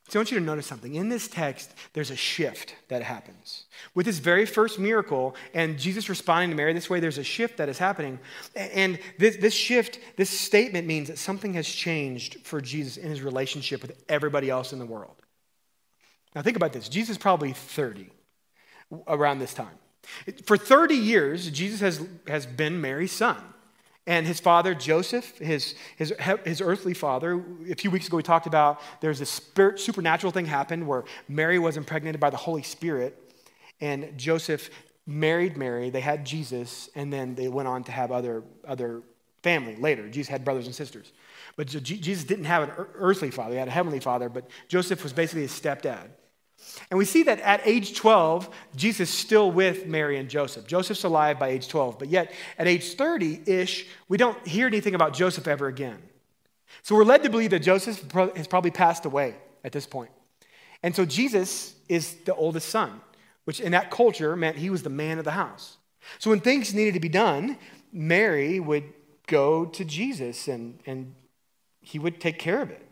So 0.08 0.18
I 0.18 0.20
want 0.20 0.32
you 0.32 0.38
to 0.38 0.44
notice 0.44 0.66
something. 0.66 0.94
In 0.96 1.08
this 1.08 1.28
text, 1.28 1.74
there's 1.94 2.10
a 2.10 2.16
shift 2.16 2.76
that 2.88 3.02
happens. 3.02 3.64
With 3.94 4.04
this 4.04 4.18
very 4.18 4.44
first 4.44 4.78
miracle 4.78 5.34
and 5.54 5.78
Jesus 5.78 6.10
responding 6.10 6.50
to 6.50 6.56
Mary 6.56 6.74
this 6.74 6.90
way, 6.90 7.00
there's 7.00 7.18
a 7.18 7.24
shift 7.24 7.56
that 7.56 7.70
is 7.70 7.78
happening. 7.78 8.18
And 8.54 8.98
this, 9.18 9.36
this 9.36 9.54
shift, 9.54 9.98
this 10.16 10.28
statement 10.28 10.86
means 10.86 11.08
that 11.08 11.18
something 11.18 11.54
has 11.54 11.66
changed 11.66 12.36
for 12.44 12.60
Jesus 12.60 12.98
in 12.98 13.08
his 13.08 13.22
relationship 13.22 13.80
with 13.80 14.04
everybody 14.08 14.50
else 14.50 14.74
in 14.74 14.78
the 14.78 14.86
world. 14.86 15.16
Now, 16.34 16.42
think 16.42 16.56
about 16.56 16.72
this 16.72 16.88
Jesus 16.88 17.12
is 17.12 17.18
probably 17.18 17.52
30 17.52 18.10
around 19.08 19.38
this 19.38 19.54
time. 19.54 19.78
For 20.44 20.58
30 20.58 20.94
years, 20.94 21.50
Jesus 21.50 21.80
has, 21.80 22.06
has 22.28 22.44
been 22.44 22.80
Mary's 22.80 23.12
son. 23.12 23.42
And 24.06 24.26
his 24.26 24.38
father, 24.38 24.74
Joseph, 24.74 25.38
his, 25.38 25.74
his, 25.96 26.12
his 26.44 26.60
earthly 26.60 26.92
father, 26.92 27.42
a 27.70 27.74
few 27.74 27.90
weeks 27.90 28.06
ago 28.06 28.18
we 28.18 28.22
talked 28.22 28.46
about 28.46 28.80
there's 29.00 29.22
a 29.22 29.26
spirit, 29.26 29.80
supernatural 29.80 30.30
thing 30.30 30.44
happened 30.44 30.86
where 30.86 31.04
Mary 31.26 31.58
was 31.58 31.78
impregnated 31.78 32.20
by 32.20 32.28
the 32.28 32.36
Holy 32.36 32.62
Spirit, 32.62 33.18
and 33.80 34.16
Joseph 34.18 34.68
married 35.06 35.56
Mary, 35.56 35.88
they 35.88 36.00
had 36.00 36.24
Jesus, 36.24 36.90
and 36.94 37.12
then 37.12 37.34
they 37.34 37.48
went 37.48 37.68
on 37.68 37.82
to 37.84 37.92
have 37.92 38.12
other, 38.12 38.42
other 38.66 39.02
family 39.42 39.76
later. 39.76 40.08
Jesus 40.08 40.28
had 40.28 40.44
brothers 40.44 40.66
and 40.66 40.74
sisters. 40.74 41.12
But 41.56 41.68
Jesus 41.68 42.24
didn't 42.24 42.44
have 42.44 42.68
an 42.68 42.86
earthly 42.96 43.30
father, 43.30 43.52
he 43.52 43.58
had 43.58 43.68
a 43.68 43.70
heavenly 43.70 44.00
father, 44.00 44.28
but 44.28 44.50
Joseph 44.68 45.02
was 45.02 45.12
basically 45.12 45.42
his 45.42 45.52
stepdad. 45.52 46.08
And 46.90 46.98
we 46.98 47.04
see 47.04 47.22
that 47.24 47.40
at 47.40 47.60
age 47.66 47.94
12, 47.96 48.48
Jesus 48.76 49.10
is 49.10 49.14
still 49.14 49.50
with 49.50 49.86
Mary 49.86 50.18
and 50.18 50.28
Joseph. 50.28 50.66
Joseph's 50.66 51.04
alive 51.04 51.38
by 51.38 51.48
age 51.48 51.68
12, 51.68 51.98
but 51.98 52.08
yet 52.08 52.32
at 52.58 52.66
age 52.66 52.94
30 52.94 53.42
ish, 53.46 53.86
we 54.08 54.16
don't 54.16 54.46
hear 54.46 54.66
anything 54.66 54.94
about 54.94 55.14
Joseph 55.14 55.46
ever 55.48 55.66
again. 55.66 56.02
So 56.82 56.94
we're 56.94 57.04
led 57.04 57.22
to 57.22 57.30
believe 57.30 57.50
that 57.50 57.60
Joseph 57.60 58.10
has 58.12 58.46
probably 58.46 58.70
passed 58.70 59.04
away 59.04 59.36
at 59.62 59.72
this 59.72 59.86
point. 59.86 60.10
And 60.82 60.94
so 60.94 61.04
Jesus 61.04 61.74
is 61.88 62.14
the 62.24 62.34
oldest 62.34 62.68
son, 62.68 63.00
which 63.44 63.60
in 63.60 63.72
that 63.72 63.90
culture 63.90 64.36
meant 64.36 64.56
he 64.56 64.70
was 64.70 64.82
the 64.82 64.90
man 64.90 65.18
of 65.18 65.24
the 65.24 65.30
house. 65.30 65.78
So 66.18 66.30
when 66.30 66.40
things 66.40 66.74
needed 66.74 66.94
to 66.94 67.00
be 67.00 67.08
done, 67.08 67.56
Mary 67.92 68.60
would 68.60 68.84
go 69.26 69.64
to 69.64 69.84
Jesus 69.84 70.48
and, 70.48 70.78
and 70.84 71.14
he 71.80 71.98
would 71.98 72.20
take 72.20 72.38
care 72.38 72.60
of 72.60 72.70
it. 72.70 72.86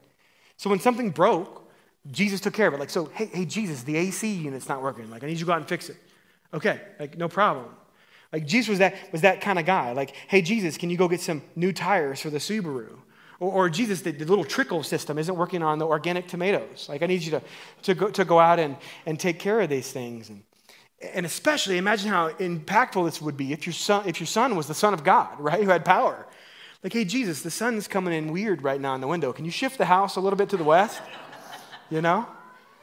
So 0.56 0.70
when 0.70 0.80
something 0.80 1.10
broke, 1.10 1.61
Jesus 2.10 2.40
took 2.40 2.54
care 2.54 2.66
of 2.66 2.74
it. 2.74 2.80
Like, 2.80 2.90
so, 2.90 3.06
hey, 3.14 3.26
hey, 3.26 3.44
Jesus, 3.44 3.82
the 3.82 3.96
AC 3.96 4.32
unit's 4.32 4.68
not 4.68 4.82
working. 4.82 5.10
Like, 5.10 5.22
I 5.22 5.26
need 5.26 5.34
you 5.34 5.40
to 5.40 5.44
go 5.44 5.52
out 5.52 5.58
and 5.58 5.68
fix 5.68 5.88
it. 5.88 5.96
Okay, 6.52 6.80
like, 6.98 7.16
no 7.16 7.28
problem. 7.28 7.66
Like, 8.32 8.46
Jesus 8.46 8.68
was 8.68 8.78
that, 8.80 8.94
was 9.12 9.20
that 9.20 9.40
kind 9.40 9.58
of 9.58 9.66
guy. 9.66 9.92
Like, 9.92 10.14
hey, 10.28 10.42
Jesus, 10.42 10.76
can 10.76 10.90
you 10.90 10.96
go 10.96 11.06
get 11.06 11.20
some 11.20 11.42
new 11.54 11.72
tires 11.72 12.20
for 12.20 12.30
the 12.30 12.38
Subaru? 12.38 12.88
Or, 13.38 13.52
or 13.52 13.70
Jesus, 13.70 14.02
the, 14.02 14.10
the, 14.10 14.24
little 14.24 14.44
trickle 14.44 14.82
system 14.82 15.18
isn't 15.18 15.34
working 15.34 15.62
on 15.62 15.78
the 15.78 15.86
organic 15.86 16.28
tomatoes. 16.28 16.86
Like, 16.88 17.02
I 17.02 17.06
need 17.06 17.22
you 17.22 17.32
to, 17.32 17.42
to, 17.82 17.94
go, 17.94 18.10
to 18.10 18.24
go 18.24 18.38
out 18.38 18.58
and, 18.58 18.76
and 19.06 19.20
take 19.20 19.38
care 19.38 19.60
of 19.60 19.68
these 19.68 19.92
things. 19.92 20.30
And, 20.30 20.42
and 21.14 21.26
especially, 21.26 21.78
imagine 21.78 22.08
how 22.08 22.30
impactful 22.30 23.04
this 23.04 23.20
would 23.20 23.36
be 23.36 23.52
if 23.52 23.66
your, 23.66 23.72
son, 23.72 24.08
if 24.08 24.18
your 24.18 24.26
son 24.26 24.56
was 24.56 24.66
the 24.66 24.74
Son 24.74 24.94
of 24.94 25.04
God, 25.04 25.28
right, 25.38 25.62
who 25.62 25.70
had 25.70 25.84
power. 25.84 26.26
Like, 26.82 26.94
hey, 26.94 27.04
Jesus, 27.04 27.42
the 27.42 27.50
sun's 27.50 27.86
coming 27.86 28.12
in 28.12 28.32
weird 28.32 28.62
right 28.62 28.80
now 28.80 28.94
in 28.94 29.00
the 29.00 29.06
window. 29.06 29.32
Can 29.32 29.44
you 29.44 29.52
shift 29.52 29.78
the 29.78 29.84
house 29.84 30.16
a 30.16 30.20
little 30.20 30.36
bit 30.36 30.48
to 30.48 30.56
the 30.56 30.64
west? 30.64 31.00
You 31.92 32.00
know? 32.00 32.26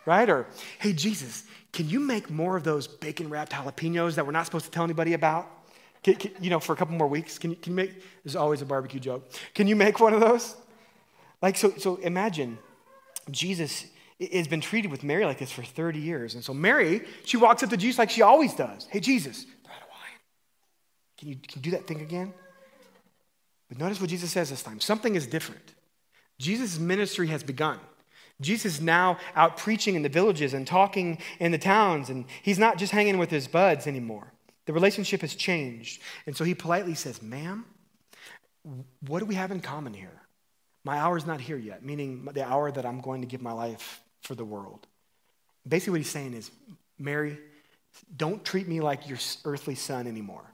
Right? 0.05 0.29
Or, 0.29 0.47
hey, 0.79 0.93
Jesus, 0.93 1.43
can 1.73 1.89
you 1.89 1.99
make 1.99 2.29
more 2.29 2.55
of 2.55 2.63
those 2.63 2.87
bacon 2.87 3.29
wrapped 3.29 3.51
jalapenos 3.51 4.15
that 4.15 4.25
we're 4.25 4.31
not 4.31 4.45
supposed 4.45 4.65
to 4.65 4.71
tell 4.71 4.83
anybody 4.83 5.13
about? 5.13 5.47
Can, 6.03 6.15
can, 6.15 6.31
you 6.39 6.49
know, 6.49 6.59
for 6.59 6.73
a 6.73 6.75
couple 6.75 6.95
more 6.95 7.07
weeks? 7.07 7.37
Can 7.37 7.51
you, 7.51 7.57
can 7.57 7.73
you 7.73 7.75
make, 7.75 8.03
there's 8.23 8.35
always 8.35 8.61
a 8.61 8.65
barbecue 8.65 8.99
joke. 8.99 9.29
Can 9.53 9.67
you 9.67 9.75
make 9.75 9.99
one 9.99 10.13
of 10.13 10.21
those? 10.21 10.55
Like, 11.41 11.57
so, 11.57 11.71
so 11.77 11.97
imagine 11.97 12.57
Jesus 13.29 13.85
has 14.31 14.47
been 14.47 14.61
treated 14.61 14.91
with 14.91 15.03
Mary 15.03 15.25
like 15.25 15.39
this 15.39 15.51
for 15.51 15.63
30 15.63 15.99
years. 15.99 16.35
And 16.35 16.43
so 16.43 16.53
Mary, 16.53 17.05
she 17.25 17.37
walks 17.37 17.63
up 17.63 17.69
to 17.69 17.77
Jesus 17.77 17.97
like 17.99 18.09
she 18.09 18.21
always 18.21 18.53
does. 18.53 18.87
Hey, 18.89 18.99
Jesus, 18.99 19.45
wine. 19.65 20.19
Can 21.17 21.29
you, 21.29 21.35
can 21.35 21.57
you 21.57 21.61
do 21.61 21.71
that 21.71 21.87
thing 21.87 22.01
again? 22.01 22.33
But 23.69 23.77
notice 23.77 24.01
what 24.01 24.09
Jesus 24.09 24.31
says 24.31 24.49
this 24.49 24.63
time. 24.63 24.79
Something 24.79 25.15
is 25.15 25.27
different. 25.27 25.73
Jesus' 26.39 26.79
ministry 26.79 27.27
has 27.27 27.43
begun. 27.43 27.79
Jesus 28.41 28.75
is 28.75 28.81
now 28.81 29.17
out 29.36 29.58
preaching 29.58 29.96
in 29.96 30.01
the 30.01 30.10
villages 30.10 30.53
and 30.53 30.65
talking 30.65 31.19
in 31.39 31.51
the 31.51 31.58
towns, 31.58 32.10
and 32.10 32.25
he's 32.41 32.60
not 32.60 32.77
just 32.77 32.91
hanging 32.91 33.17
with 33.17 33.29
his 33.29 33.48
buds 33.48 33.86
anymore. 33.86 34.31
The 34.65 34.74
relationship 34.74 35.22
has 35.22 35.36
changed. 35.36 36.01
And 36.25 36.38
so 36.38 36.43
he 36.43 36.53
politely 36.53 36.96
says, 36.96 37.22
Ma'am, 37.22 37.65
what 39.08 39.19
do 39.19 39.25
we 39.25 39.36
have 39.36 39.51
in 39.51 39.60
common 39.60 39.93
here? 39.93 40.22
My 40.84 41.00
hour 41.00 41.17
is 41.17 41.25
not 41.25 41.41
here 41.41 41.58
yet, 41.58 41.84
meaning 41.84 42.25
the 42.34 42.46
hour 42.46 42.72
that 42.72 42.86
I'm 42.86 43.01
going 43.01 43.22
to 43.22 43.27
give 43.27 43.41
my 43.41 43.51
life 43.51 44.01
for 44.22 44.35
the 44.35 44.46
world. 44.46 44.87
Basically, 45.68 45.92
what 45.92 46.01
he's 46.01 46.09
saying 46.09 46.33
is, 46.33 46.51
Mary, 46.98 47.37
don't 48.16 48.44
treat 48.46 48.68
me 48.68 48.79
like 48.79 49.07
your 49.07 49.18
earthly 49.46 49.75
son 49.75 50.07
anymore. 50.07 50.46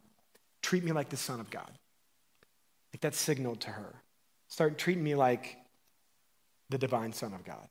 Treat 0.62 0.83
me 0.83 0.91
like 0.91 1.09
the 1.09 1.17
Son 1.17 1.39
of 1.39 1.49
God. 1.49 1.71
Like 2.93 3.01
that 3.01 3.13
signaled 3.13 3.62
to 3.62 3.69
her. 3.69 3.93
Start 4.47 4.77
treating 4.77 5.03
me 5.03 5.15
like 5.15 5.57
the 6.69 6.77
divine 6.77 7.13
Son 7.13 7.33
of 7.33 7.43
God. 7.43 7.67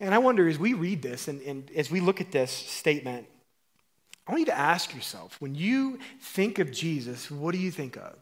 And 0.00 0.14
I 0.14 0.18
wonder 0.18 0.48
as 0.48 0.58
we 0.58 0.74
read 0.74 1.02
this 1.02 1.28
and, 1.28 1.40
and 1.42 1.70
as 1.74 1.90
we 1.90 2.00
look 2.00 2.20
at 2.20 2.30
this 2.30 2.50
statement, 2.50 3.26
I 4.26 4.32
want 4.32 4.40
you 4.40 4.46
to 4.46 4.58
ask 4.58 4.94
yourself 4.94 5.36
when 5.40 5.54
you 5.54 5.98
think 6.20 6.58
of 6.58 6.70
Jesus, 6.70 7.30
what 7.30 7.52
do 7.52 7.58
you 7.58 7.70
think 7.70 7.96
of? 7.96 8.14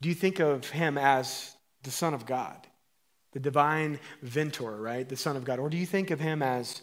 Do 0.00 0.08
you 0.08 0.14
think 0.14 0.40
of 0.40 0.68
him 0.70 0.96
as 0.96 1.56
the 1.82 1.90
Son 1.90 2.14
of 2.14 2.26
God, 2.26 2.66
the 3.32 3.40
divine 3.40 3.98
vintner, 4.22 4.76
right? 4.76 5.08
The 5.08 5.16
Son 5.16 5.36
of 5.36 5.44
God. 5.44 5.58
Or 5.58 5.68
do 5.68 5.76
you 5.76 5.86
think 5.86 6.10
of 6.10 6.20
him 6.20 6.42
as 6.42 6.82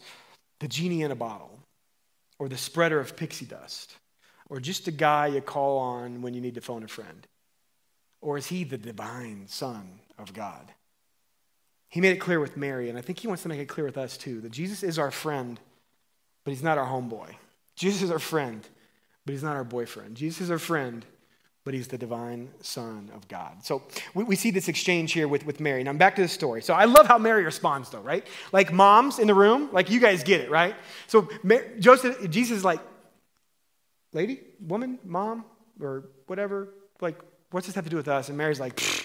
the 0.60 0.68
genie 0.68 1.02
in 1.02 1.10
a 1.10 1.16
bottle, 1.16 1.58
or 2.38 2.48
the 2.48 2.56
spreader 2.56 3.00
of 3.00 3.16
pixie 3.16 3.46
dust, 3.46 3.96
or 4.48 4.60
just 4.60 4.88
a 4.88 4.92
guy 4.92 5.28
you 5.28 5.40
call 5.40 5.78
on 5.78 6.22
when 6.22 6.34
you 6.34 6.40
need 6.40 6.54
to 6.54 6.60
phone 6.60 6.82
a 6.82 6.88
friend? 6.88 7.26
Or 8.20 8.38
is 8.38 8.46
he 8.46 8.64
the 8.64 8.78
divine 8.78 9.44
Son 9.46 10.00
of 10.18 10.32
God? 10.32 10.72
He 11.94 12.00
made 12.00 12.10
it 12.10 12.18
clear 12.18 12.40
with 12.40 12.56
Mary, 12.56 12.88
and 12.88 12.98
I 12.98 13.02
think 13.02 13.20
he 13.20 13.28
wants 13.28 13.44
to 13.44 13.48
make 13.48 13.60
it 13.60 13.68
clear 13.68 13.86
with 13.86 13.96
us 13.96 14.16
too 14.16 14.40
that 14.40 14.50
Jesus 14.50 14.82
is 14.82 14.98
our 14.98 15.12
friend, 15.12 15.60
but 16.42 16.50
he's 16.50 16.60
not 16.60 16.76
our 16.76 16.88
homeboy. 16.88 17.32
Jesus 17.76 18.02
is 18.02 18.10
our 18.10 18.18
friend, 18.18 18.66
but 19.24 19.30
he's 19.30 19.44
not 19.44 19.54
our 19.54 19.62
boyfriend. 19.62 20.16
Jesus 20.16 20.40
is 20.40 20.50
our 20.50 20.58
friend, 20.58 21.06
but 21.62 21.72
he's 21.72 21.86
the 21.86 21.96
divine 21.96 22.50
Son 22.62 23.12
of 23.14 23.28
God. 23.28 23.64
So 23.64 23.84
we, 24.12 24.24
we 24.24 24.34
see 24.34 24.50
this 24.50 24.66
exchange 24.66 25.12
here 25.12 25.28
with, 25.28 25.46
with 25.46 25.60
Mary. 25.60 25.84
Now, 25.84 25.90
I'm 25.90 25.96
back 25.96 26.16
to 26.16 26.22
the 26.22 26.26
story. 26.26 26.62
So 26.62 26.74
I 26.74 26.86
love 26.86 27.06
how 27.06 27.16
Mary 27.16 27.44
responds, 27.44 27.90
though, 27.90 28.00
right? 28.00 28.26
Like 28.50 28.72
moms 28.72 29.20
in 29.20 29.28
the 29.28 29.34
room, 29.34 29.68
like 29.70 29.88
you 29.88 30.00
guys 30.00 30.24
get 30.24 30.40
it, 30.40 30.50
right? 30.50 30.74
So 31.06 31.28
Mary, 31.44 31.78
Joseph, 31.78 32.28
Jesus 32.28 32.58
is 32.58 32.64
like, 32.64 32.80
lady, 34.12 34.40
woman, 34.60 34.98
mom, 35.04 35.44
or 35.80 36.06
whatever, 36.26 36.70
like, 37.00 37.20
what's 37.52 37.68
this 37.68 37.76
have 37.76 37.84
to 37.84 37.90
do 37.90 37.96
with 37.96 38.08
us? 38.08 38.30
And 38.30 38.36
Mary's 38.36 38.58
like, 38.58 38.74
Pfft 38.74 39.03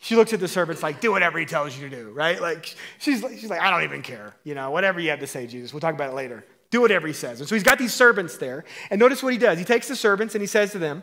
she 0.00 0.14
looks 0.14 0.32
at 0.32 0.40
the 0.40 0.48
servants 0.48 0.82
like, 0.82 1.00
do 1.00 1.10
whatever 1.10 1.38
he 1.38 1.44
tells 1.44 1.76
you 1.76 1.88
to 1.88 1.96
do, 1.96 2.10
right? 2.10 2.40
Like, 2.40 2.74
she's, 2.98 3.20
she's 3.20 3.50
like, 3.50 3.60
I 3.60 3.70
don't 3.70 3.82
even 3.82 4.02
care. 4.02 4.34
You 4.44 4.54
know, 4.54 4.70
whatever 4.70 5.00
you 5.00 5.10
have 5.10 5.20
to 5.20 5.26
say, 5.26 5.46
Jesus. 5.46 5.72
We'll 5.72 5.80
talk 5.80 5.94
about 5.94 6.10
it 6.10 6.14
later. 6.14 6.44
Do 6.70 6.80
whatever 6.80 7.06
he 7.06 7.12
says. 7.12 7.40
And 7.40 7.48
so 7.48 7.54
he's 7.54 7.64
got 7.64 7.78
these 7.78 7.94
servants 7.94 8.36
there. 8.36 8.64
And 8.90 9.00
notice 9.00 9.22
what 9.22 9.32
he 9.32 9.38
does. 9.38 9.58
He 9.58 9.64
takes 9.64 9.88
the 9.88 9.96
servants 9.96 10.34
and 10.34 10.42
he 10.42 10.46
says 10.46 10.72
to 10.72 10.78
them, 10.78 11.02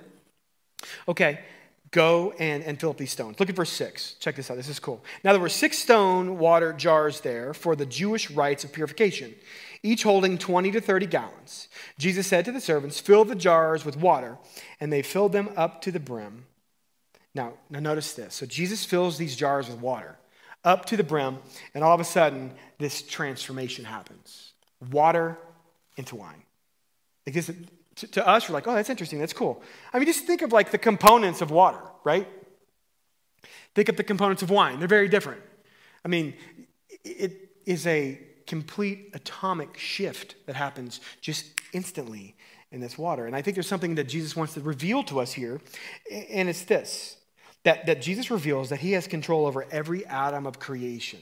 okay, 1.07 1.39
go 1.91 2.33
and, 2.39 2.63
and 2.63 2.79
fill 2.79 2.91
up 2.91 2.97
these 2.97 3.11
stones. 3.11 3.39
Look 3.39 3.49
at 3.49 3.55
verse 3.55 3.71
6. 3.71 4.15
Check 4.19 4.35
this 4.35 4.49
out. 4.49 4.57
This 4.57 4.69
is 4.69 4.79
cool. 4.79 5.03
Now, 5.23 5.33
there 5.33 5.41
were 5.41 5.49
six 5.49 5.77
stone 5.77 6.37
water 6.37 6.71
jars 6.71 7.21
there 7.21 7.53
for 7.53 7.75
the 7.75 7.85
Jewish 7.85 8.31
rites 8.31 8.63
of 8.63 8.71
purification, 8.71 9.35
each 9.83 10.03
holding 10.03 10.37
20 10.37 10.71
to 10.71 10.81
30 10.81 11.07
gallons. 11.07 11.67
Jesus 11.97 12.27
said 12.27 12.45
to 12.45 12.51
the 12.51 12.61
servants, 12.61 12.99
Fill 12.99 13.25
the 13.25 13.35
jars 13.35 13.83
with 13.83 13.97
water. 13.97 14.37
And 14.79 14.91
they 14.91 15.01
filled 15.01 15.31
them 15.31 15.49
up 15.57 15.81
to 15.81 15.91
the 15.91 15.99
brim. 15.99 16.45
Now, 17.35 17.53
now 17.69 17.79
notice 17.79 18.13
this. 18.13 18.33
So 18.33 18.45
Jesus 18.45 18.85
fills 18.85 19.17
these 19.17 19.35
jars 19.35 19.67
with 19.67 19.79
water 19.79 20.17
up 20.63 20.85
to 20.85 20.97
the 20.97 21.03
brim, 21.03 21.37
and 21.75 21.83
all 21.83 21.93
of 21.93 21.99
a 21.99 22.05
sudden, 22.05 22.51
this 22.79 23.03
transformation 23.03 23.85
happens. 23.85 24.53
Water 24.89 25.37
into 25.95 26.15
wine. 26.15 26.41
Like 27.27 27.35
this, 27.35 27.51
to, 27.97 28.07
to 28.07 28.27
us, 28.27 28.49
we're 28.49 28.53
like, 28.53 28.67
oh, 28.67 28.73
that's 28.73 28.89
interesting. 28.89 29.19
That's 29.19 29.33
cool. 29.33 29.61
I 29.93 29.99
mean, 29.99 30.07
just 30.07 30.25
think 30.25 30.41
of 30.41 30.51
like 30.51 30.71
the 30.71 30.79
components 30.79 31.41
of 31.41 31.51
water, 31.51 31.81
right? 32.03 32.27
Think 33.75 33.89
of 33.89 33.97
the 33.97 34.03
components 34.03 34.41
of 34.41 34.49
wine. 34.49 34.79
They're 34.79 34.87
very 34.87 35.07
different. 35.07 35.41
I 36.03 36.07
mean, 36.07 36.33
it 37.03 37.51
is 37.65 37.85
a 37.85 38.19
complete 38.47 39.11
atomic 39.13 39.77
shift 39.77 40.35
that 40.45 40.55
happens 40.55 40.99
just 41.21 41.45
instantly 41.73 42.35
in 42.71 42.79
this 42.79 42.97
water. 42.97 43.25
And 43.27 43.35
I 43.35 43.41
think 43.41 43.55
there's 43.55 43.67
something 43.67 43.95
that 43.95 44.05
Jesus 44.05 44.35
wants 44.35 44.53
to 44.55 44.61
reveal 44.61 45.03
to 45.03 45.19
us 45.19 45.33
here, 45.33 45.61
and 46.09 46.49
it's 46.49 46.63
this 46.63 47.17
that, 47.65 47.87
that 47.87 48.01
Jesus 48.01 48.31
reveals 48.31 48.69
that 48.69 48.79
he 48.79 48.93
has 48.93 49.07
control 49.07 49.45
over 49.45 49.65
every 49.71 50.05
atom 50.05 50.45
of 50.45 50.59
creation. 50.59 51.19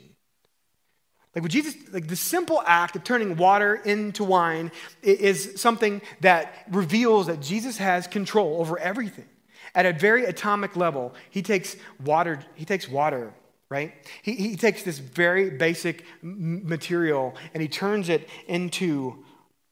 Like 1.33 1.41
with 1.41 1.51
Jesus, 1.51 1.75
like 1.91 2.07
the 2.07 2.15
simple 2.15 2.61
act 2.65 2.95
of 2.95 3.03
turning 3.03 3.37
water 3.37 3.73
into 3.73 4.23
wine 4.23 4.71
is 5.01 5.59
something 5.59 6.01
that 6.21 6.65
reveals 6.69 7.27
that 7.27 7.39
Jesus 7.39 7.77
has 7.77 8.05
control 8.05 8.59
over 8.59 8.77
everything. 8.77 9.25
At 9.73 9.87
a 9.87 9.93
very 9.93 10.25
atomic 10.25 10.75
level, 10.75 11.15
he 11.31 11.41
takes 11.41 11.75
water, 12.03 12.39
he 12.53 12.65
takes 12.65 12.87
water, 12.87 13.33
right? 13.69 13.93
He, 14.21 14.33
he 14.35 14.55
takes 14.55 14.83
this 14.83 14.99
very 14.99 15.49
basic 15.49 16.05
material 16.21 17.35
and 17.53 17.61
he 17.61 17.67
turns 17.69 18.09
it 18.09 18.29
into 18.47 19.23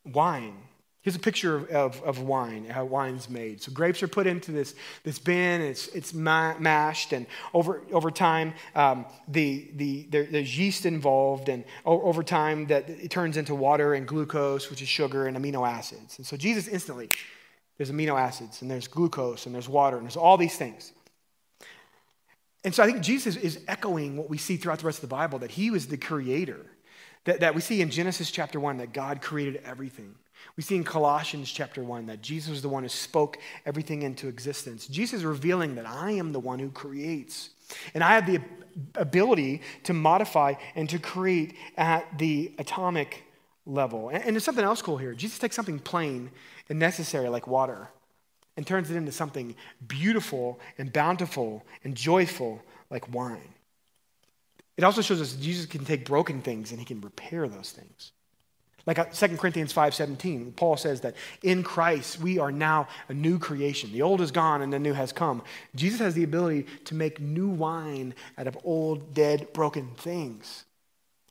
wine. 0.03 0.57
Here's 1.03 1.15
a 1.15 1.19
picture 1.19 1.55
of, 1.55 1.69
of, 1.69 2.03
of, 2.03 2.19
wine, 2.19 2.65
how 2.65 2.85
wine's 2.85 3.27
made. 3.27 3.59
So 3.63 3.71
grapes 3.71 4.03
are 4.03 4.07
put 4.07 4.27
into 4.27 4.51
this, 4.51 4.75
this 5.03 5.17
bin, 5.17 5.61
it's, 5.61 5.87
it's 5.87 6.13
ma- 6.13 6.57
mashed, 6.59 7.11
and 7.11 7.25
over, 7.55 7.81
over 7.91 8.11
time, 8.11 8.53
um, 8.75 9.07
the, 9.27 9.71
the, 9.75 10.07
there, 10.11 10.25
there's 10.25 10.55
yeast 10.55 10.85
involved, 10.85 11.49
and 11.49 11.63
over 11.85 12.21
time, 12.21 12.67
that 12.67 12.87
it 12.87 13.09
turns 13.09 13.35
into 13.35 13.55
water 13.55 13.95
and 13.95 14.07
glucose, 14.07 14.69
which 14.69 14.83
is 14.83 14.87
sugar, 14.87 15.25
and 15.25 15.35
amino 15.35 15.67
acids. 15.67 16.19
And 16.19 16.25
so 16.25 16.37
Jesus 16.37 16.67
instantly, 16.67 17.09
There's 17.77 17.91
amino 17.91 18.19
acids, 18.19 18.61
and 18.61 18.69
there's 18.69 18.87
glucose, 18.87 19.47
and 19.47 19.55
there's 19.55 19.67
water, 19.67 19.97
and 19.97 20.05
there's 20.05 20.17
all 20.17 20.37
these 20.37 20.55
things. 20.55 20.91
And 22.63 22.75
so 22.75 22.83
I 22.83 22.85
think 22.85 23.01
Jesus 23.01 23.35
is 23.37 23.59
echoing 23.67 24.17
what 24.17 24.29
we 24.29 24.37
see 24.37 24.55
throughout 24.55 24.77
the 24.77 24.85
rest 24.85 24.99
of 24.99 25.09
the 25.09 25.15
Bible 25.15 25.39
that 25.39 25.49
he 25.49 25.71
was 25.71 25.87
the 25.87 25.97
creator. 25.97 26.63
That, 27.25 27.39
that 27.41 27.55
we 27.55 27.61
see 27.61 27.81
in 27.81 27.91
Genesis 27.91 28.31
chapter 28.31 28.59
1 28.59 28.77
that 28.77 28.93
God 28.93 29.21
created 29.21 29.61
everything. 29.63 30.15
We 30.55 30.63
see 30.63 30.75
in 30.75 30.83
Colossians 30.83 31.51
chapter 31.51 31.83
1 31.83 32.07
that 32.07 32.21
Jesus 32.21 32.49
was 32.49 32.61
the 32.61 32.69
one 32.69 32.83
who 32.83 32.89
spoke 32.89 33.37
everything 33.65 34.01
into 34.01 34.27
existence. 34.27 34.87
Jesus 34.87 35.19
is 35.19 35.25
revealing 35.25 35.75
that 35.75 35.87
I 35.87 36.11
am 36.11 36.31
the 36.31 36.39
one 36.39 36.59
who 36.59 36.69
creates. 36.69 37.51
And 37.93 38.03
I 38.03 38.15
have 38.15 38.25
the 38.25 38.41
ability 38.95 39.61
to 39.83 39.93
modify 39.93 40.55
and 40.75 40.89
to 40.89 40.99
create 40.99 41.55
at 41.77 42.17
the 42.17 42.53
atomic 42.57 43.23
level. 43.65 44.09
And, 44.09 44.23
and 44.23 44.35
there's 44.35 44.43
something 44.43 44.65
else 44.65 44.81
cool 44.81 44.97
here. 44.97 45.13
Jesus 45.13 45.39
takes 45.39 45.55
something 45.55 45.79
plain 45.79 46.31
and 46.69 46.79
necessary 46.79 47.29
like 47.29 47.47
water 47.47 47.89
and 48.57 48.67
turns 48.67 48.91
it 48.91 48.97
into 48.97 49.11
something 49.11 49.55
beautiful 49.87 50.59
and 50.77 50.91
bountiful 50.91 51.65
and 51.83 51.95
joyful 51.95 52.61
like 52.89 53.13
wine. 53.13 53.53
It 54.77 54.83
also 54.83 55.01
shows 55.01 55.21
us 55.21 55.33
Jesus 55.33 55.65
can 55.65 55.85
take 55.85 56.05
broken 56.05 56.41
things 56.41 56.71
and 56.71 56.79
he 56.79 56.85
can 56.85 57.01
repair 57.01 57.47
those 57.47 57.71
things. 57.71 58.11
Like 58.85 59.13
2 59.13 59.25
uh, 59.25 59.37
Corinthians 59.37 59.73
5:17, 59.73 60.55
Paul 60.55 60.77
says 60.77 61.01
that 61.01 61.15
in 61.43 61.63
Christ 61.63 62.19
we 62.19 62.39
are 62.39 62.51
now 62.51 62.87
a 63.09 63.13
new 63.13 63.37
creation. 63.37 63.91
The 63.91 64.01
old 64.01 64.21
is 64.21 64.31
gone 64.31 64.61
and 64.61 64.73
the 64.73 64.79
new 64.79 64.93
has 64.93 65.11
come. 65.11 65.43
Jesus 65.75 65.99
has 65.99 66.13
the 66.13 66.23
ability 66.23 66.65
to 66.85 66.95
make 66.95 67.19
new 67.19 67.49
wine 67.49 68.15
out 68.37 68.47
of 68.47 68.57
old, 68.63 69.13
dead, 69.13 69.53
broken 69.53 69.89
things. 69.97 70.65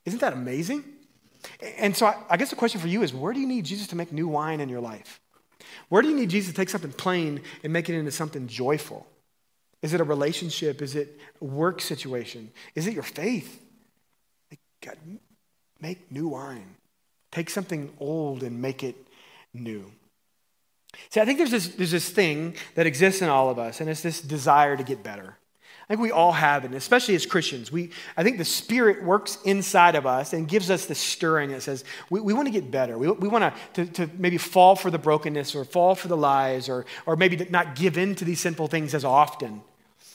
Isn't 0.05 0.19
that 0.19 0.33
amazing? 0.33 0.83
And 1.77 1.95
so 1.95 2.13
I, 2.29 2.37
guess 2.37 2.49
the 2.49 2.55
question 2.55 2.79
for 2.79 2.87
you 2.87 3.01
is 3.01 3.13
where 3.13 3.33
do 3.33 3.39
you 3.39 3.47
need 3.47 3.65
Jesus 3.65 3.87
to 3.87 3.95
make 3.95 4.11
new 4.11 4.27
wine 4.27 4.59
in 4.59 4.69
your 4.69 4.81
life? 4.81 5.19
Where 5.89 6.01
do 6.01 6.09
you 6.09 6.15
need 6.15 6.29
Jesus 6.29 6.51
to 6.51 6.55
take 6.55 6.69
something 6.69 6.91
plain 6.91 7.41
and 7.63 7.73
make 7.73 7.89
it 7.89 7.95
into 7.95 8.11
something 8.11 8.47
joyful? 8.47 9.07
Is 9.81 9.93
it 9.93 10.01
a 10.01 10.03
relationship? 10.03 10.81
Is 10.81 10.95
it 10.95 11.19
a 11.41 11.45
work 11.45 11.81
situation? 11.81 12.51
Is 12.75 12.87
it 12.87 12.93
your 12.93 13.03
faith? 13.03 13.59
God, 14.81 14.97
make 15.79 16.11
new 16.11 16.29
wine. 16.29 16.75
Take 17.31 17.49
something 17.49 17.91
old 17.99 18.43
and 18.43 18.61
make 18.61 18.83
it 18.83 18.95
new. 19.53 19.91
See, 21.09 21.21
I 21.21 21.25
think 21.25 21.37
there's 21.37 21.51
this, 21.51 21.69
there's 21.69 21.91
this 21.91 22.09
thing 22.09 22.55
that 22.75 22.85
exists 22.85 23.21
in 23.21 23.29
all 23.29 23.49
of 23.49 23.57
us, 23.57 23.79
and 23.79 23.89
it's 23.89 24.01
this 24.01 24.21
desire 24.21 24.75
to 24.75 24.83
get 24.83 25.03
better. 25.03 25.37
I 25.83 25.93
think 25.93 26.01
we 26.01 26.11
all 26.11 26.31
have 26.31 26.63
it, 26.63 26.73
especially 26.73 27.15
as 27.15 27.25
Christians. 27.25 27.69
We, 27.71 27.91
I 28.15 28.23
think 28.23 28.37
the 28.37 28.45
Spirit 28.45 29.03
works 29.03 29.37
inside 29.43 29.95
of 29.95 30.05
us 30.05 30.31
and 30.31 30.47
gives 30.47 30.69
us 30.69 30.85
the 30.85 30.95
stirring 30.95 31.49
that 31.51 31.63
says 31.63 31.83
we, 32.09 32.21
we 32.21 32.33
want 32.33 32.47
to 32.47 32.51
get 32.51 32.71
better. 32.71 32.97
We, 32.97 33.11
we 33.11 33.27
want 33.27 33.53
to, 33.73 33.85
to 33.85 34.09
maybe 34.17 34.37
fall 34.37 34.77
for 34.77 34.89
the 34.89 34.99
brokenness 34.99 35.53
or 35.53 35.65
fall 35.65 35.95
for 35.95 36.07
the 36.07 36.15
lies 36.15 36.69
or, 36.69 36.85
or 37.05 37.17
maybe 37.17 37.45
not 37.49 37.75
give 37.75 37.97
in 37.97 38.15
to 38.15 38.25
these 38.25 38.39
sinful 38.39 38.67
things 38.67 38.93
as 38.93 39.03
often. 39.03 39.61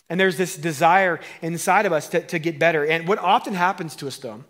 And 0.08 0.18
there's 0.18 0.38
this 0.38 0.56
desire 0.56 1.20
inside 1.42 1.84
of 1.84 1.92
us 1.92 2.08
to, 2.10 2.24
to 2.26 2.38
get 2.38 2.58
better. 2.58 2.86
And 2.86 3.06
what 3.06 3.18
often 3.18 3.52
happens 3.52 3.96
to 3.96 4.06
us, 4.06 4.16
though, 4.16 4.44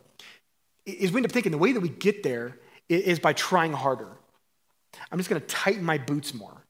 is 0.87 1.13
we 1.13 1.19
end 1.19 1.27
up 1.27 1.33
thinking 1.33 1.53
the 1.53 1.59
way 1.59 1.73
that 1.73 1.81
we 1.81 1.89
get 1.89 2.23
there 2.23 2.59
is 2.89 3.19
by 3.19 3.33
trying 3.33 3.73
harder. 3.73 4.09
I'm 5.11 5.19
just 5.19 5.29
going 5.29 5.41
to 5.41 5.47
tighten 5.47 5.85
my 5.85 5.99
boots 5.99 6.33
more. 6.33 6.65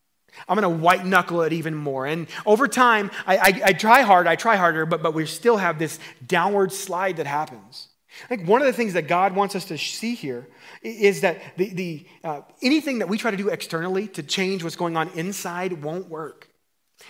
I'm 0.48 0.58
going 0.58 0.70
to 0.70 0.82
white 0.82 1.06
knuckle 1.06 1.42
it 1.42 1.52
even 1.52 1.74
more. 1.74 2.06
And 2.06 2.26
over 2.44 2.68
time, 2.68 3.10
I, 3.26 3.36
I, 3.36 3.62
I, 3.66 3.72
try 3.72 4.02
hard, 4.02 4.26
I 4.26 4.36
try 4.36 4.56
harder, 4.56 4.84
but, 4.84 5.02
but 5.02 5.14
we 5.14 5.24
still 5.26 5.56
have 5.56 5.78
this 5.78 5.98
downward 6.26 6.72
slide 6.72 7.16
that 7.18 7.26
happens. 7.26 7.88
I 8.24 8.28
think 8.28 8.48
one 8.48 8.60
of 8.60 8.66
the 8.66 8.72
things 8.72 8.94
that 8.94 9.08
God 9.08 9.34
wants 9.34 9.54
us 9.54 9.66
to 9.66 9.78
see 9.78 10.14
here 10.14 10.48
is 10.82 11.20
that 11.20 11.40
the, 11.56 11.68
the, 11.70 12.06
uh, 12.24 12.40
anything 12.62 12.98
that 12.98 13.08
we 13.08 13.18
try 13.18 13.30
to 13.30 13.36
do 13.36 13.48
externally 13.48 14.08
to 14.08 14.22
change 14.22 14.62
what's 14.62 14.76
going 14.76 14.96
on 14.96 15.08
inside 15.10 15.82
won't 15.82 16.08
work. 16.08 16.48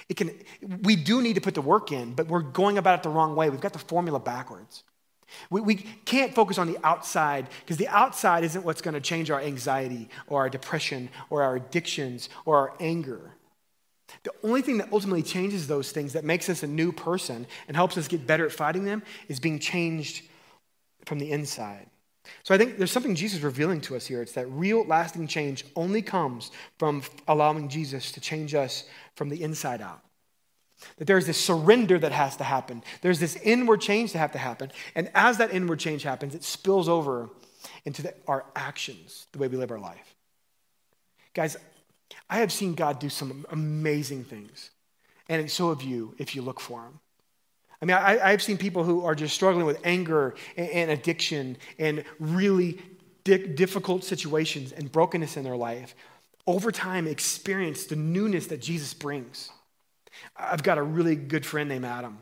It 0.08 0.16
can, 0.16 0.32
we 0.82 0.96
do 0.96 1.22
need 1.22 1.34
to 1.34 1.40
put 1.40 1.54
the 1.54 1.62
work 1.62 1.92
in, 1.92 2.14
but 2.14 2.26
we're 2.26 2.40
going 2.42 2.76
about 2.78 2.98
it 2.98 3.02
the 3.04 3.08
wrong 3.08 3.36
way. 3.36 3.50
We've 3.50 3.60
got 3.60 3.72
the 3.72 3.78
formula 3.78 4.18
backwards. 4.18 4.82
We, 5.50 5.60
we 5.60 5.74
can't 5.74 6.34
focus 6.34 6.58
on 6.58 6.70
the 6.70 6.78
outside 6.84 7.48
because 7.60 7.76
the 7.76 7.88
outside 7.88 8.44
isn't 8.44 8.64
what's 8.64 8.82
going 8.82 8.94
to 8.94 9.00
change 9.00 9.30
our 9.30 9.40
anxiety 9.40 10.08
or 10.26 10.40
our 10.40 10.50
depression 10.50 11.08
or 11.30 11.42
our 11.42 11.56
addictions 11.56 12.28
or 12.44 12.56
our 12.56 12.74
anger. 12.80 13.32
The 14.22 14.30
only 14.42 14.62
thing 14.62 14.78
that 14.78 14.92
ultimately 14.92 15.22
changes 15.22 15.66
those 15.66 15.92
things, 15.92 16.12
that 16.12 16.24
makes 16.24 16.48
us 16.48 16.62
a 16.62 16.66
new 16.66 16.92
person 16.92 17.46
and 17.66 17.76
helps 17.76 17.98
us 17.98 18.08
get 18.08 18.26
better 18.26 18.46
at 18.46 18.52
fighting 18.52 18.84
them, 18.84 19.02
is 19.28 19.40
being 19.40 19.58
changed 19.58 20.24
from 21.04 21.18
the 21.18 21.30
inside. 21.30 21.86
So 22.42 22.54
I 22.54 22.58
think 22.58 22.78
there's 22.78 22.90
something 22.90 23.14
Jesus 23.14 23.38
is 23.38 23.44
revealing 23.44 23.80
to 23.82 23.96
us 23.96 24.06
here. 24.06 24.22
It's 24.22 24.32
that 24.32 24.46
real 24.46 24.84
lasting 24.84 25.26
change 25.28 25.64
only 25.76 26.02
comes 26.02 26.50
from 26.78 27.02
allowing 27.28 27.68
Jesus 27.68 28.12
to 28.12 28.20
change 28.20 28.54
us 28.54 28.84
from 29.14 29.28
the 29.28 29.42
inside 29.42 29.80
out. 29.80 30.02
That 30.98 31.06
there's 31.06 31.26
this 31.26 31.42
surrender 31.42 31.98
that 31.98 32.12
has 32.12 32.36
to 32.36 32.44
happen. 32.44 32.82
There's 33.00 33.20
this 33.20 33.36
inward 33.36 33.80
change 33.80 34.12
that 34.12 34.18
have 34.18 34.32
to 34.32 34.38
happen. 34.38 34.72
And 34.94 35.10
as 35.14 35.38
that 35.38 35.52
inward 35.52 35.78
change 35.78 36.02
happens, 36.02 36.34
it 36.34 36.44
spills 36.44 36.88
over 36.88 37.30
into 37.84 38.02
the, 38.02 38.14
our 38.26 38.44
actions, 38.54 39.26
the 39.32 39.38
way 39.38 39.48
we 39.48 39.56
live 39.56 39.70
our 39.70 39.78
life. 39.78 40.14
Guys, 41.34 41.56
I 42.28 42.38
have 42.38 42.52
seen 42.52 42.74
God 42.74 42.98
do 42.98 43.08
some 43.08 43.46
amazing 43.50 44.24
things. 44.24 44.70
And 45.28 45.50
so 45.50 45.70
have 45.70 45.82
you 45.82 46.14
if 46.18 46.34
you 46.34 46.42
look 46.42 46.60
for 46.60 46.82
Him. 46.82 47.00
I 47.80 47.84
mean, 47.84 47.96
I, 47.96 48.30
have 48.30 48.42
seen 48.42 48.56
people 48.56 48.84
who 48.84 49.04
are 49.04 49.14
just 49.14 49.34
struggling 49.34 49.66
with 49.66 49.78
anger 49.84 50.34
and, 50.56 50.68
and 50.70 50.90
addiction 50.90 51.58
and 51.78 52.04
really 52.18 52.78
di- 53.24 53.48
difficult 53.48 54.02
situations 54.02 54.72
and 54.72 54.90
brokenness 54.90 55.36
in 55.36 55.44
their 55.44 55.56
life 55.56 55.94
over 56.46 56.72
time 56.72 57.06
experience 57.06 57.84
the 57.84 57.96
newness 57.96 58.46
that 58.46 58.62
Jesus 58.62 58.94
brings. 58.94 59.50
I've 60.36 60.62
got 60.62 60.78
a 60.78 60.82
really 60.82 61.16
good 61.16 61.44
friend 61.44 61.68
named 61.68 61.84
Adam. 61.84 62.18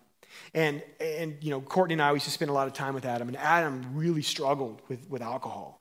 And, 0.53 0.83
and 1.01 1.37
you 1.41 1.51
know, 1.51 1.61
Courtney 1.61 1.95
and 1.95 2.03
I 2.03 2.13
used 2.13 2.25
to 2.27 2.31
spend 2.31 2.51
a 2.51 2.55
lot 2.55 2.67
of 2.67 2.73
time 2.73 2.95
with 2.95 3.05
Adam, 3.05 3.29
and 3.29 3.37
Adam 3.37 3.95
really 3.95 4.23
struggled 4.23 4.81
with, 4.89 5.09
with 5.09 5.23
alcohol. 5.23 5.81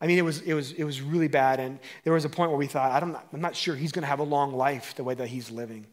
I 0.00 0.06
mean, 0.06 0.18
it 0.18 0.22
was, 0.22 0.40
it, 0.42 0.54
was, 0.54 0.72
it 0.72 0.84
was 0.84 1.00
really 1.00 1.28
bad, 1.28 1.60
and 1.60 1.78
there 2.02 2.12
was 2.12 2.24
a 2.24 2.28
point 2.28 2.50
where 2.50 2.58
we 2.58 2.66
thought, 2.66 3.02
I'm 3.02 3.12
not, 3.12 3.28
I'm 3.32 3.40
not 3.40 3.56
sure 3.56 3.74
he's 3.74 3.92
going 3.92 4.02
to 4.02 4.08
have 4.08 4.20
a 4.20 4.24
long 4.24 4.52
life 4.52 4.94
the 4.94 5.04
way 5.04 5.14
that 5.14 5.28
he's 5.28 5.50
living. 5.50 5.86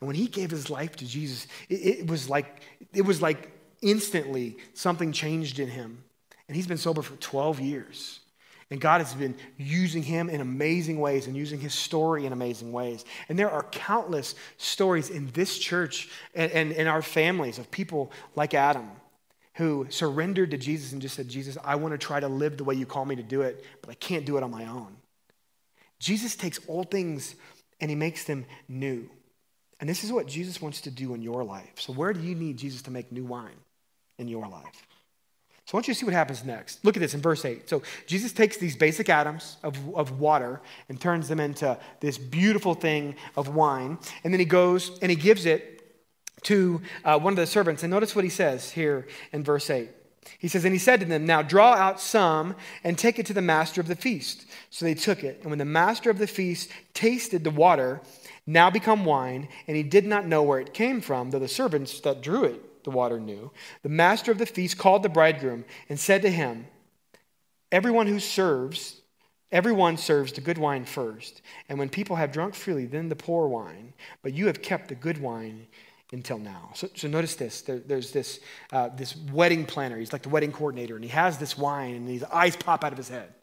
And 0.00 0.06
when 0.06 0.16
he 0.16 0.26
gave 0.26 0.50
his 0.50 0.70
life 0.70 0.96
to 0.96 1.06
Jesus, 1.06 1.46
it, 1.68 1.74
it, 1.74 2.06
was 2.06 2.28
like, 2.28 2.62
it 2.92 3.02
was 3.02 3.20
like 3.20 3.50
instantly 3.82 4.56
something 4.74 5.12
changed 5.12 5.58
in 5.58 5.68
him. 5.68 6.04
And 6.46 6.56
he's 6.56 6.66
been 6.66 6.78
sober 6.78 7.02
for 7.02 7.16
12 7.16 7.60
years. 7.60 8.20
And 8.70 8.80
God 8.80 9.00
has 9.00 9.14
been 9.14 9.34
using 9.56 10.02
him 10.02 10.28
in 10.28 10.42
amazing 10.42 11.00
ways 11.00 11.26
and 11.26 11.34
using 11.34 11.58
his 11.58 11.72
story 11.72 12.26
in 12.26 12.32
amazing 12.32 12.70
ways. 12.70 13.04
And 13.28 13.38
there 13.38 13.50
are 13.50 13.62
countless 13.70 14.34
stories 14.58 15.08
in 15.08 15.28
this 15.28 15.58
church 15.58 16.10
and, 16.34 16.52
and 16.52 16.72
in 16.72 16.86
our 16.86 17.00
families 17.00 17.58
of 17.58 17.70
people 17.70 18.12
like 18.36 18.52
Adam 18.52 18.90
who 19.54 19.86
surrendered 19.90 20.50
to 20.50 20.58
Jesus 20.58 20.92
and 20.92 21.00
just 21.00 21.16
said, 21.16 21.28
Jesus, 21.28 21.56
I 21.64 21.76
want 21.76 21.92
to 21.92 21.98
try 21.98 22.20
to 22.20 22.28
live 22.28 22.58
the 22.58 22.64
way 22.64 22.74
you 22.74 22.86
call 22.86 23.04
me 23.04 23.16
to 23.16 23.22
do 23.22 23.40
it, 23.42 23.64
but 23.80 23.90
I 23.90 23.94
can't 23.94 24.24
do 24.24 24.36
it 24.36 24.42
on 24.42 24.50
my 24.50 24.66
own. 24.66 24.96
Jesus 25.98 26.36
takes 26.36 26.60
old 26.68 26.90
things 26.90 27.34
and 27.80 27.90
he 27.90 27.96
makes 27.96 28.24
them 28.24 28.44
new. 28.68 29.08
And 29.80 29.88
this 29.88 30.04
is 30.04 30.12
what 30.12 30.26
Jesus 30.26 30.60
wants 30.60 30.82
to 30.82 30.90
do 30.90 31.14
in 31.14 31.22
your 31.22 31.42
life. 31.42 31.72
So, 31.76 31.92
where 31.92 32.12
do 32.12 32.20
you 32.20 32.34
need 32.34 32.56
Jesus 32.56 32.82
to 32.82 32.90
make 32.90 33.10
new 33.12 33.24
wine 33.24 33.58
in 34.18 34.28
your 34.28 34.46
life? 34.46 34.86
So 35.68 35.74
I 35.74 35.76
want 35.76 35.88
you 35.88 35.92
to 35.92 36.00
see 36.00 36.06
what 36.06 36.14
happens 36.14 36.46
next. 36.46 36.82
Look 36.82 36.96
at 36.96 37.00
this 37.00 37.12
in 37.12 37.20
verse 37.20 37.44
8. 37.44 37.68
So 37.68 37.82
Jesus 38.06 38.32
takes 38.32 38.56
these 38.56 38.74
basic 38.74 39.10
atoms 39.10 39.58
of, 39.62 39.76
of 39.94 40.18
water 40.18 40.62
and 40.88 40.98
turns 40.98 41.28
them 41.28 41.40
into 41.40 41.78
this 42.00 42.16
beautiful 42.16 42.72
thing 42.72 43.16
of 43.36 43.54
wine. 43.54 43.98
And 44.24 44.32
then 44.32 44.40
he 44.40 44.46
goes 44.46 44.98
and 45.00 45.10
he 45.10 45.16
gives 45.16 45.44
it 45.44 46.00
to 46.44 46.80
uh, 47.04 47.18
one 47.18 47.34
of 47.34 47.36
the 47.36 47.46
servants. 47.46 47.82
And 47.82 47.90
notice 47.90 48.16
what 48.16 48.24
he 48.24 48.30
says 48.30 48.70
here 48.70 49.08
in 49.30 49.44
verse 49.44 49.68
8. 49.68 49.90
He 50.38 50.48
says, 50.48 50.64
And 50.64 50.72
he 50.72 50.78
said 50.78 51.00
to 51.00 51.06
them, 51.06 51.26
Now 51.26 51.42
draw 51.42 51.74
out 51.74 52.00
some 52.00 52.54
and 52.82 52.96
take 52.96 53.18
it 53.18 53.26
to 53.26 53.34
the 53.34 53.42
master 53.42 53.82
of 53.82 53.88
the 53.88 53.94
feast. 53.94 54.46
So 54.70 54.86
they 54.86 54.94
took 54.94 55.22
it. 55.22 55.40
And 55.42 55.50
when 55.50 55.58
the 55.58 55.66
master 55.66 56.08
of 56.08 56.16
the 56.16 56.26
feast 56.26 56.70
tasted 56.94 57.44
the 57.44 57.50
water, 57.50 58.00
now 58.46 58.70
become 58.70 59.04
wine, 59.04 59.48
and 59.66 59.76
he 59.76 59.82
did 59.82 60.06
not 60.06 60.26
know 60.26 60.42
where 60.42 60.60
it 60.60 60.72
came 60.72 61.02
from, 61.02 61.28
though 61.28 61.38
the 61.38 61.46
servants 61.46 62.00
that 62.00 62.22
drew 62.22 62.44
it 62.44 62.64
the 62.88 62.96
water 62.96 63.20
knew, 63.20 63.50
the 63.82 63.88
master 63.88 64.32
of 64.32 64.38
the 64.38 64.46
feast 64.46 64.78
called 64.78 65.02
the 65.02 65.08
bridegroom 65.08 65.64
and 65.88 66.00
said 66.00 66.22
to 66.22 66.30
him, 66.30 66.66
Everyone 67.70 68.06
who 68.06 68.18
serves, 68.18 69.02
everyone 69.52 69.98
serves 69.98 70.32
the 70.32 70.40
good 70.40 70.56
wine 70.56 70.86
first, 70.86 71.42
and 71.68 71.78
when 71.78 71.90
people 71.90 72.16
have 72.16 72.32
drunk 72.32 72.54
freely, 72.54 72.86
then 72.86 73.10
the 73.10 73.16
poor 73.16 73.46
wine. 73.46 73.92
But 74.22 74.32
you 74.32 74.46
have 74.46 74.62
kept 74.62 74.88
the 74.88 74.94
good 74.94 75.18
wine 75.18 75.66
until 76.12 76.38
now. 76.38 76.70
So, 76.74 76.88
so 76.94 77.08
notice 77.08 77.34
this. 77.34 77.60
There, 77.60 77.78
there's 77.80 78.10
this, 78.10 78.40
uh, 78.72 78.88
this 78.96 79.14
wedding 79.30 79.66
planner. 79.66 79.98
He's 79.98 80.14
like 80.14 80.22
the 80.22 80.30
wedding 80.30 80.52
coordinator, 80.52 80.94
and 80.94 81.04
he 81.04 81.10
has 81.10 81.36
this 81.36 81.58
wine, 81.58 81.94
and 81.94 82.08
his 82.08 82.24
eyes 82.24 82.56
pop 82.56 82.84
out 82.84 82.92
of 82.92 82.98
his 82.98 83.10
head. 83.10 83.34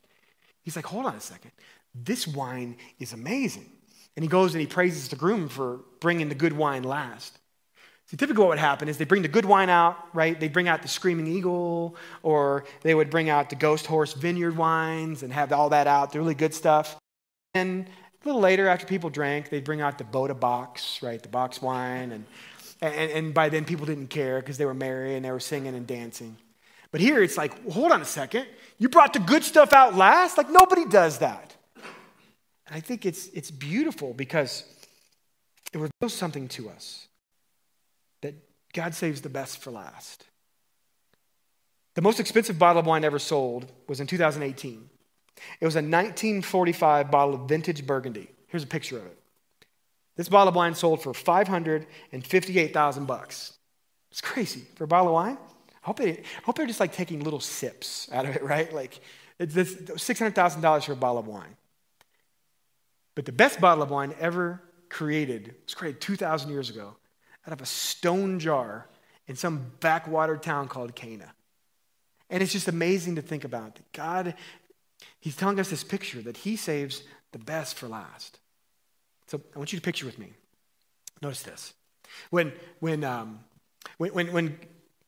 He's 0.64 0.76
like, 0.76 0.88
hold 0.88 1.06
on 1.06 1.14
a 1.14 1.22
second. 1.22 1.52
This 1.94 2.28
wine 2.28 2.78
is 2.98 3.14
amazing. 3.14 3.70
And 4.16 4.24
he 4.24 4.30
goes 4.30 4.56
and 4.56 4.62
he 4.62 4.68
praises 4.68 5.10
the 5.10 5.16
groom 5.16 5.50
for 5.50 5.82
bringing 6.00 6.30
the 6.30 6.36
good 6.36 6.54
wine 6.54 6.84
last. 6.84 7.38
See, 8.08 8.18
typically 8.18 8.41
what 8.44 8.50
would 8.50 8.60
happen 8.60 8.88
is 8.88 8.98
they 8.98 9.06
bring 9.06 9.24
the 9.24 9.28
good 9.28 9.46
wine 9.46 9.70
out, 9.70 9.98
right? 10.13 10.39
They 10.39 10.48
bring 10.48 10.68
out 10.68 10.84
the 10.84 10.88
Screaming 10.88 11.26
Eagle, 11.26 11.96
or 12.22 12.65
they 12.82 12.94
would 12.94 13.10
bring 13.10 13.30
out 13.30 13.50
the 13.50 13.56
Ghost 13.56 13.88
Horse 13.88 14.13
Vineyard 14.13 14.56
wines 14.56 15.24
and 15.24 15.34
have 15.34 15.52
all 15.52 15.70
that 15.70 15.88
out, 15.88 16.12
the 16.12 16.20
really 16.20 16.36
good 16.36 16.54
stuff. 16.54 16.96
And 17.56 17.88
A 18.26 18.28
little 18.28 18.41
later, 18.41 18.68
after 18.68 18.88
people 18.88 19.12
drank, 19.12 19.50
they'd 19.50 19.63
bring 19.63 19.82
out 19.82 20.00
the 20.00 20.04
Bota 20.04 20.34
box, 20.34 21.04
right? 21.04 21.22
The 21.22 21.30
box 21.30 21.62
wine. 21.62 22.12
And, 22.12 22.26
and, 22.82 23.12
and 23.12 23.34
by 23.36 23.50
then, 23.50 23.65
people 23.65 23.86
didn't 23.86 24.08
care 24.08 24.39
because 24.39 24.58
they 24.58 24.65
were 24.65 24.74
merry 24.74 25.15
and 25.15 25.24
they 25.24 25.30
were 25.30 25.39
singing 25.39 25.76
and 25.76 25.86
dancing. 25.86 26.36
But 26.91 27.02
here, 27.02 27.22
it's 27.22 27.38
like, 27.38 27.54
well, 27.63 27.74
hold 27.74 27.91
on 27.91 28.02
a 28.02 28.06
second. 28.06 28.48
You 28.80 28.89
brought 28.89 29.13
the 29.13 29.20
good 29.20 29.44
stuff 29.44 29.74
out 29.74 29.96
last? 29.96 30.39
Like, 30.39 30.50
nobody 30.50 30.86
does 30.86 31.20
that. 31.20 31.56
And 32.65 32.76
I 32.76 32.80
think 32.80 33.06
it's, 33.06 33.28
it's 33.28 33.52
beautiful 33.52 34.12
because 34.12 34.63
it 35.72 35.78
reveals 35.78 36.13
something 36.15 36.48
to 36.50 36.70
us 36.70 37.08
God 38.76 38.94
saves 38.94 39.22
the 39.22 39.30
best 39.30 39.60
for 39.60 39.72
last. 39.72 40.26
The 41.94 42.02
most 42.02 42.20
expensive 42.20 42.60
bottle 42.60 42.82
of 42.82 42.86
wine 42.86 43.06
ever 43.06 43.20
sold 43.20 43.72
was 43.88 44.02
in 44.02 44.08
2018. 44.08 44.90
It 45.62 45.66
was 45.66 45.76
a 45.76 45.80
1945 45.80 47.10
bottle 47.10 47.36
of 47.36 47.48
vintage 47.48 47.88
Burgundy. 47.88 48.30
Here's 48.48 48.64
a 48.64 48.68
picture 48.68 48.98
of 48.98 49.06
it. 49.06 49.18
This 50.18 50.28
bottle 50.28 50.50
of 50.50 50.56
wine 50.56 50.76
sold 50.76 51.02
for 51.02 51.14
558,000 51.14 53.06
bucks. 53.06 53.54
It's 54.12 54.20
crazy 54.20 54.66
for 54.76 54.84
a 54.84 54.88
bottle 54.88 55.08
of 55.08 55.14
wine. 55.14 55.38
I 55.38 55.88
hope, 55.88 55.98
they, 55.98 56.12
I 56.12 56.24
hope 56.44 56.58
they're 56.58 56.66
just 56.66 56.82
like 56.82 56.92
taking 56.92 57.22
little 57.24 57.40
sips 57.40 58.10
out 58.12 58.26
of 58.26 58.36
it, 58.36 58.44
right? 58.56 58.74
Like 58.74 59.00
it's 59.40 59.54
this 59.54 59.74
$600,000 59.74 60.84
for 60.84 60.92
a 60.92 60.96
bottle 60.98 61.20
of 61.20 61.28
wine. 61.28 61.56
But 63.16 63.24
the 63.24 63.32
best 63.32 63.62
bottle 63.62 63.84
of 63.84 63.90
wine 63.90 64.14
ever 64.20 64.62
created 64.90 65.56
was 65.64 65.74
created 65.74 66.02
2,000 66.02 66.50
years 66.50 66.70
ago 66.70 66.98
out 67.46 67.54
of 67.54 67.62
a 67.62 67.66
stone 67.66 68.40
jar 68.40 68.88
in 69.28 69.36
some 69.36 69.72
backwater 69.80 70.38
town 70.38 70.68
called 70.68 70.96
Cana. 70.96 71.34
And 72.30 72.42
it's 72.42 72.52
just 72.52 72.68
amazing 72.68 73.16
to 73.16 73.22
think 73.22 73.44
about 73.44 73.76
that 73.76 73.92
God, 73.92 74.36
He's 75.20 75.36
telling 75.36 75.60
us 75.60 75.70
this 75.70 75.84
picture 75.84 76.22
that 76.22 76.38
He 76.38 76.56
saves 76.56 77.04
the 77.32 77.40
best 77.40 77.76
for 77.76 77.88
last. 77.88 78.40
So 79.28 79.42
I 79.56 79.58
want 79.58 79.74
you 79.74 79.80
to 79.80 79.84
picture 79.84 80.06
with 80.06 80.20
me. 80.20 80.34
Notice 81.22 81.44
this. 81.44 81.74
When, 82.30 82.54
when, 82.80 83.04
um, 83.04 83.40
when, 83.98 84.14
when, 84.14 84.34
when 84.34 84.60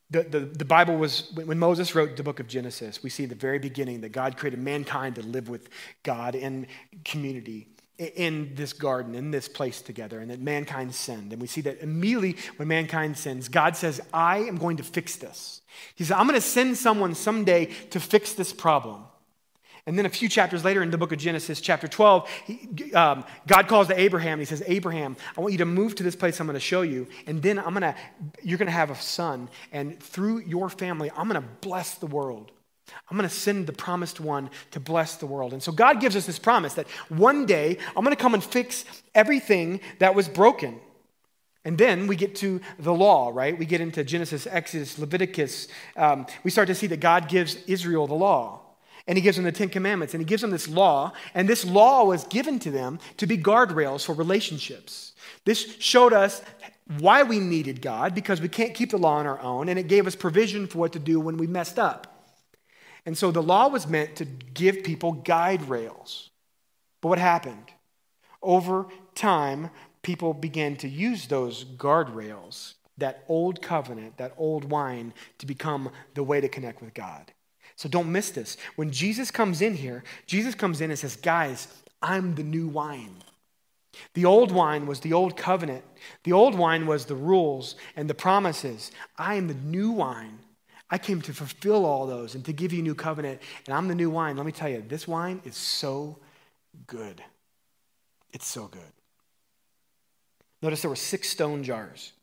the, 0.10 0.23
the, 0.23 0.39
the 0.39 0.65
Bible 0.65 0.97
was, 0.97 1.32
when 1.34 1.60
Moses 1.60 1.93
wrote 1.93 2.15
the 2.15 2.23
book 2.23 2.39
of 2.39 2.47
Genesis, 2.47 3.04
we 3.04 3.10
see 3.10 3.23
at 3.23 3.30
the 3.30 3.36
very 3.36 3.60
beginning 3.60 4.02
that 4.02 4.12
God 4.12 4.38
created 4.38 4.60
mankind 4.60 5.15
to 5.15 5.21
live 5.21 5.50
with 5.50 5.69
God 6.04 6.36
in 6.36 6.67
community 7.04 7.67
in 7.97 8.53
this 8.55 8.73
garden, 8.73 9.15
in 9.15 9.31
this 9.31 9.47
place 9.47 9.81
together, 9.81 10.19
and 10.19 10.29
that 10.29 10.39
mankind 10.39 10.93
sinned. 10.93 11.33
And 11.33 11.41
we 11.41 11.47
see 11.47 11.62
that 11.62 11.81
immediately 11.81 12.38
when 12.57 12.67
mankind 12.67 13.17
sins, 13.17 13.49
God 13.49 13.75
says, 13.75 13.99
I 14.13 14.39
am 14.39 14.57
going 14.57 14.77
to 14.77 14.83
fix 14.83 15.15
this. 15.15 15.62
He 15.95 16.03
says, 16.03 16.12
I'm 16.12 16.27
going 16.27 16.39
to 16.39 16.45
send 16.45 16.77
someone 16.77 17.15
someday 17.15 17.65
to 17.91 17.99
fix 17.99 18.33
this 18.33 18.53
problem. 18.53 19.03
And 19.88 19.97
then 19.97 20.05
a 20.05 20.10
few 20.10 20.27
chapters 20.27 20.65
later 20.65 20.83
in 20.83 20.91
the 20.91 20.97
book 20.97 21.13
of 21.13 21.17
Genesis, 21.17 21.62
chapter 21.62 21.88
12, 21.88 22.29
he, 22.45 22.93
um, 22.93 23.23
God 23.47 23.69
calls 23.69 23.88
to 23.88 23.97
Abraham. 23.97 24.38
He 24.38 24.45
says, 24.45 24.62
Abraham, 24.67 25.15
I 25.38 25.41
want 25.41 25.53
you 25.53 25.60
to 25.60 25.65
move 25.65 25.95
to 25.95 26.03
this 26.03 26.15
place 26.15 26.39
I'm 26.41 26.45
going 26.45 26.55
to 26.55 26.60
show 26.60 26.81
you. 26.81 27.07
And 27.25 27.41
then 27.41 27.57
I'm 27.57 27.73
going 27.73 27.81
to, 27.81 27.95
you're 28.43 28.57
going 28.57 28.67
to 28.67 28.73
have 28.73 28.91
a 28.91 28.95
son. 28.95 29.47
And 29.71 29.97
through 29.97 30.39
your 30.39 30.69
family, 30.69 31.10
I'm 31.15 31.29
going 31.29 31.41
to 31.41 31.47
bless 31.62 31.95
the 31.95 32.05
world. 32.05 32.51
I'm 33.10 33.17
going 33.17 33.28
to 33.28 33.34
send 33.34 33.67
the 33.67 33.73
promised 33.73 34.19
one 34.19 34.50
to 34.71 34.80
bless 34.80 35.15
the 35.15 35.26
world. 35.26 35.54
And 35.54 35.62
so 35.62 35.71
God 35.71 36.00
gives 36.00 36.15
us 36.15 36.26
this 36.26 36.39
promise 36.39 36.73
that 36.76 36.88
one 37.10 37.45
day 37.45 37.78
I'm 37.95 38.04
going 38.04 38.15
to 38.15 38.21
come 38.21 38.34
and 38.34 38.43
fix 38.43 38.86
everything 39.15 39.82
that 40.00 40.15
was 40.15 40.28
broken. 40.28 40.80
And 41.65 41.78
then 41.78 42.08
we 42.08 42.15
get 42.15 42.36
to 42.38 42.62
the 42.80 42.93
law, 42.93 43.30
right? 43.34 43.58
We 43.58 43.65
get 43.65 43.82
into 43.82 44.04
Genesis, 44.04 44.47
Exodus, 44.50 44.97
Leviticus. 44.97 45.67
Um, 45.97 46.26
we 46.43 46.52
start 46.52 46.67
to 46.67 46.76
see 46.76 46.88
that 46.88 47.02
God 47.02 47.28
gives 47.28 47.58
Israel 47.67 48.08
the 48.08 48.13
law. 48.13 48.62
And 49.06 49.17
he 49.17 49.21
gives 49.21 49.38
them 49.38 49.45
the 49.45 49.52
Ten 49.52 49.69
Commandments. 49.69 50.13
And 50.13 50.21
he 50.21 50.26
gives 50.26 50.41
them 50.41 50.52
this 50.52 50.67
law. 50.67 51.12
And 51.34 51.47
this 51.47 51.65
law 51.65 52.06
was 52.06 52.23
given 52.26 52.60
to 52.60 52.71
them 52.71 53.00
to 53.17 53.28
be 53.28 53.38
guardrails 53.38 54.06
for 54.06 54.13
relationships. 54.13 55.13
This 55.43 55.76
showed 55.80 56.13
us 56.13 56.41
why 57.00 57.23
we 57.23 57.39
needed 57.39 57.82
God 57.82 58.15
because 58.15 58.39
we 58.39 58.47
can't 58.47 58.73
keep 58.73 58.91
the 58.91 58.97
law 58.97 59.15
on 59.17 59.28
our 59.28 59.39
own. 59.41 59.67
And 59.67 59.78
it 59.78 59.88
gave 59.88 60.08
us 60.08 60.15
provision 60.15 60.67
for 60.67 60.78
what 60.78 60.93
to 60.93 61.00
do 61.00 61.19
when 61.19 61.38
we 61.38 61.47
messed 61.47 61.80
up. 61.80 62.16
And 63.07 63.17
so 63.17 63.31
the 63.31 63.41
law 63.41 63.69
was 63.69 63.87
meant 63.87 64.17
to 64.17 64.25
give 64.25 64.83
people 64.83 65.13
guide 65.13 65.69
rails. 65.69 66.29
But 67.01 67.07
what 67.07 67.19
happened? 67.19 67.71
Over 68.43 68.87
time, 69.15 69.69
people 70.01 70.33
began 70.33 70.75
to 70.75 70.89
use 70.89 71.25
those 71.25 71.63
guardrails, 71.63 72.73
that 72.97 73.23
old 73.29 73.61
covenant, 73.61 74.17
that 74.17 74.33
old 74.37 74.65
wine, 74.65 75.13
to 75.37 75.45
become 75.45 75.89
the 76.15 76.23
way 76.23 76.41
to 76.41 76.49
connect 76.49 76.81
with 76.81 76.93
God. 76.93 77.31
So 77.77 77.87
don't 77.87 78.11
miss 78.11 78.31
this. 78.31 78.57
When 78.75 78.91
Jesus 78.91 79.31
comes 79.31 79.61
in 79.61 79.75
here, 79.75 80.03
Jesus 80.25 80.53
comes 80.53 80.81
in 80.81 80.89
and 80.89 80.99
says, 80.99 81.15
Guys, 81.15 81.69
I'm 82.01 82.35
the 82.35 82.43
new 82.43 82.67
wine. 82.67 83.23
The 84.15 84.25
old 84.25 84.51
wine 84.51 84.85
was 84.85 84.99
the 84.99 85.13
old 85.13 85.37
covenant. 85.37 85.85
The 86.25 86.33
old 86.33 86.55
wine 86.55 86.85
was 86.85 87.05
the 87.05 87.15
rules 87.15 87.77
and 87.95 88.09
the 88.09 88.13
promises. 88.13 88.91
I 89.17 89.35
am 89.35 89.47
the 89.47 89.53
new 89.53 89.91
wine. 89.91 90.39
I 90.89 90.97
came 90.97 91.21
to 91.21 91.34
fulfill 91.34 91.86
all 91.86 92.08
those 92.08 92.36
and 92.36 92.45
to 92.45 92.54
give 92.54 92.71
you 92.71 92.82
new 92.82 92.95
covenant. 92.95 93.41
And 93.65 93.76
I'm 93.76 93.88
the 93.88 93.95
new 93.95 94.10
wine. 94.10 94.38
Let 94.38 94.45
me 94.45 94.52
tell 94.52 94.69
you, 94.69 94.84
this 94.88 95.08
wine 95.08 95.41
is 95.43 95.56
so 95.56 96.17
good. 96.86 97.21
It's 98.32 98.47
so 98.47 98.67
good. 98.67 98.82
Notice 100.62 100.82
there 100.82 100.89
were 100.89 100.95
six 100.95 101.30
stone 101.30 101.63
jars. 101.63 102.13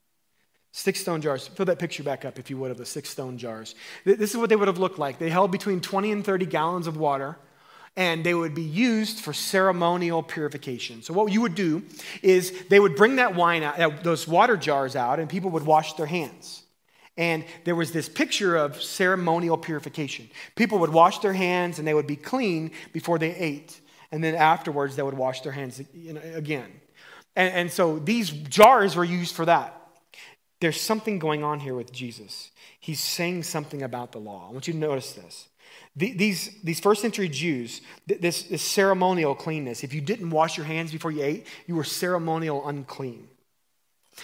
Six 0.73 1.01
stone 1.01 1.21
jars. 1.21 1.47
Fill 1.47 1.67
that 1.67 1.79
picture 1.79 2.03
back 2.03 2.25
up, 2.25 2.39
if 2.39 2.51
you 2.51 2.57
would, 2.57 2.71
of 2.71 2.79
the 2.79 2.87
six 2.87 3.09
stone 3.11 3.39
jars. 3.39 3.75
This 4.05 4.33
is 4.33 4.37
what 4.37 4.49
they 4.49 4.57
would 4.57 4.67
have 4.67 4.79
looked 4.79 4.99
like. 4.99 5.19
They 5.19 5.31
held 5.31 5.53
between 5.53 5.81
20 5.81 6.11
and 6.11 6.25
30 6.25 6.47
gallons 6.47 6.87
of 6.89 6.97
water, 6.97 7.37
and 7.97 8.25
they 8.25 8.35
would 8.35 8.57
be 8.57 8.63
used 8.63 9.21
for 9.21 9.33
ceremonial 9.33 10.21
purification. 10.21 11.01
So, 11.03 11.15
what 11.15 11.33
you 11.33 11.43
would 11.43 11.55
do 11.55 11.85
is 12.23 12.65
they 12.71 12.81
would 12.81 12.97
bring 12.97 13.17
that 13.17 13.37
wine 13.37 13.63
out, 13.63 14.03
those 14.03 14.27
water 14.27 14.57
jars 14.57 14.97
out, 14.97 15.21
and 15.21 15.29
people 15.29 15.51
would 15.51 15.65
wash 15.65 15.93
their 15.93 16.07
hands. 16.07 16.64
And 17.17 17.45
there 17.65 17.77
was 17.77 17.93
this 17.93 18.09
picture 18.09 18.57
of 18.57 18.83
ceremonial 18.83 19.57
purification. 19.57 20.29
People 20.57 20.79
would 20.81 20.91
wash 20.91 21.21
their 21.21 21.33
hands 21.33 21.79
and 21.79 21.87
they 21.87 21.95
would 21.95 22.07
be 22.07 22.17
clean 22.17 22.73
before 22.93 23.19
they 23.19 23.35
ate. 23.35 23.81
And 24.11 24.23
then 24.23 24.35
afterwards, 24.35 24.97
they 24.97 25.03
would 25.03 25.15
wash 25.15 25.41
their 25.43 25.53
hands 25.53 25.81
again. 25.81 26.71
And, 27.37 27.55
and 27.55 27.71
so 27.71 27.99
these 27.99 28.31
jars 28.31 28.97
were 28.97 29.05
used 29.05 29.35
for 29.35 29.45
that. 29.45 29.81
There's 30.61 30.81
something 30.81 31.19
going 31.19 31.45
on 31.45 31.61
here 31.61 31.75
with 31.75 31.93
Jesus. 31.93 32.51
He's 32.81 33.01
saying 33.01 33.43
something 33.45 33.83
about 33.83 34.13
the 34.13 34.19
law. 34.19 34.49
I 34.49 34.53
want 34.53 34.67
you 34.67 34.73
to 34.73 34.79
notice 34.79 35.13
this. 35.13 35.49
These, 35.97 36.61
these 36.63 36.81
first 36.81 37.03
century 37.03 37.29
Jews, 37.29 37.81
this, 38.07 38.45
this 38.45 38.63
ceremonial 38.63 39.35
cleanness, 39.35 39.85
if 39.85 39.95
you 39.95 40.01
didn't 40.01 40.31
wash 40.31 40.57
your 40.57 40.67
hands 40.67 40.91
before 40.91 41.13
you 41.13 41.23
ate, 41.23 41.47
you 41.67 41.77
were 41.77 41.85
ceremonial 41.85 42.67
unclean. 42.67 43.29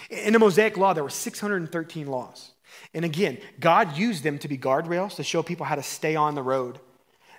In 0.09 0.33
the 0.33 0.39
Mosaic 0.39 0.77
Law, 0.77 0.93
there 0.93 1.03
were 1.03 1.09
613 1.09 2.07
laws. 2.07 2.50
And 2.93 3.05
again, 3.05 3.37
God 3.59 3.97
used 3.97 4.23
them 4.23 4.37
to 4.39 4.47
be 4.47 4.57
guardrails 4.57 5.15
to 5.15 5.23
show 5.23 5.43
people 5.43 5.65
how 5.65 5.75
to 5.75 5.83
stay 5.83 6.15
on 6.15 6.35
the 6.35 6.43
road. 6.43 6.79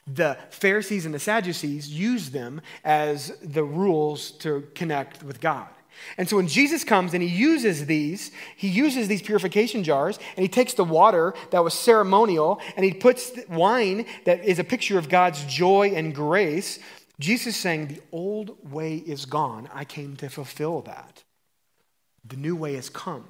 The 0.07 0.37
Pharisees 0.51 1.05
and 1.05 1.15
the 1.15 1.19
Sadducees 1.19 1.89
used 1.89 2.33
them 2.33 2.61
as 2.85 3.37
the 3.43 3.63
rules 3.63 4.33
to 4.33 4.67
connect 4.75 5.23
with 5.23 5.41
God. 5.41 5.69
And 6.17 6.29
so 6.29 6.37
when 6.37 6.49
Jesus 6.49 6.85
comes 6.85 7.15
and 7.15 7.23
he 7.23 7.29
uses 7.29 7.87
these, 7.87 8.33
he 8.57 8.69
uses 8.69 9.09
these 9.09 9.23
purification 9.23 9.85
jars 9.85 10.19
and 10.37 10.43
he 10.43 10.49
takes 10.49 10.75
the 10.75 10.85
water 10.85 11.35
that 11.51 11.63
was 11.63 11.75
ceremonial 11.75 12.61
and 12.77 12.85
he 12.85 12.93
puts 12.93 13.33
wine 13.49 14.07
that 14.25 14.45
is 14.45 14.59
a 14.59 14.65
picture 14.65 14.99
of 14.99 15.09
God's 15.09 15.45
joy 15.45 15.93
and 15.95 16.15
grace. 16.15 16.79
Jesus 17.21 17.57
saying, 17.57 17.89
The 17.89 18.01
old 18.11 18.73
way 18.73 18.97
is 18.97 19.27
gone. 19.27 19.69
I 19.73 19.85
came 19.85 20.17
to 20.17 20.29
fulfill 20.29 20.81
that. 20.83 21.23
The 22.25 22.37
new 22.37 22.57
way 22.57 22.75
has 22.75 22.89
come. 22.89 23.27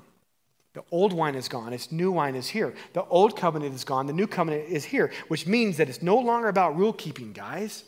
The 0.75 0.83
old 0.91 1.13
wine 1.13 1.35
is 1.35 1.49
gone, 1.49 1.73
its 1.73 1.93
new 1.93 2.11
wine 2.11 2.35
is 2.35 2.49
here. 2.49 2.75
The 2.95 3.05
old 3.05 3.37
covenant 3.37 3.75
is 3.75 3.85
gone, 3.85 4.07
the 4.07 4.13
new 4.13 4.27
covenant 4.27 4.69
is 4.69 4.85
here, 4.85 5.13
which 5.29 5.47
means 5.47 5.77
that 5.77 5.89
it's 5.89 6.01
no 6.01 6.17
longer 6.17 6.49
about 6.49 6.77
rule 6.77 6.95
keeping, 6.95 7.33
guys. 7.33 7.85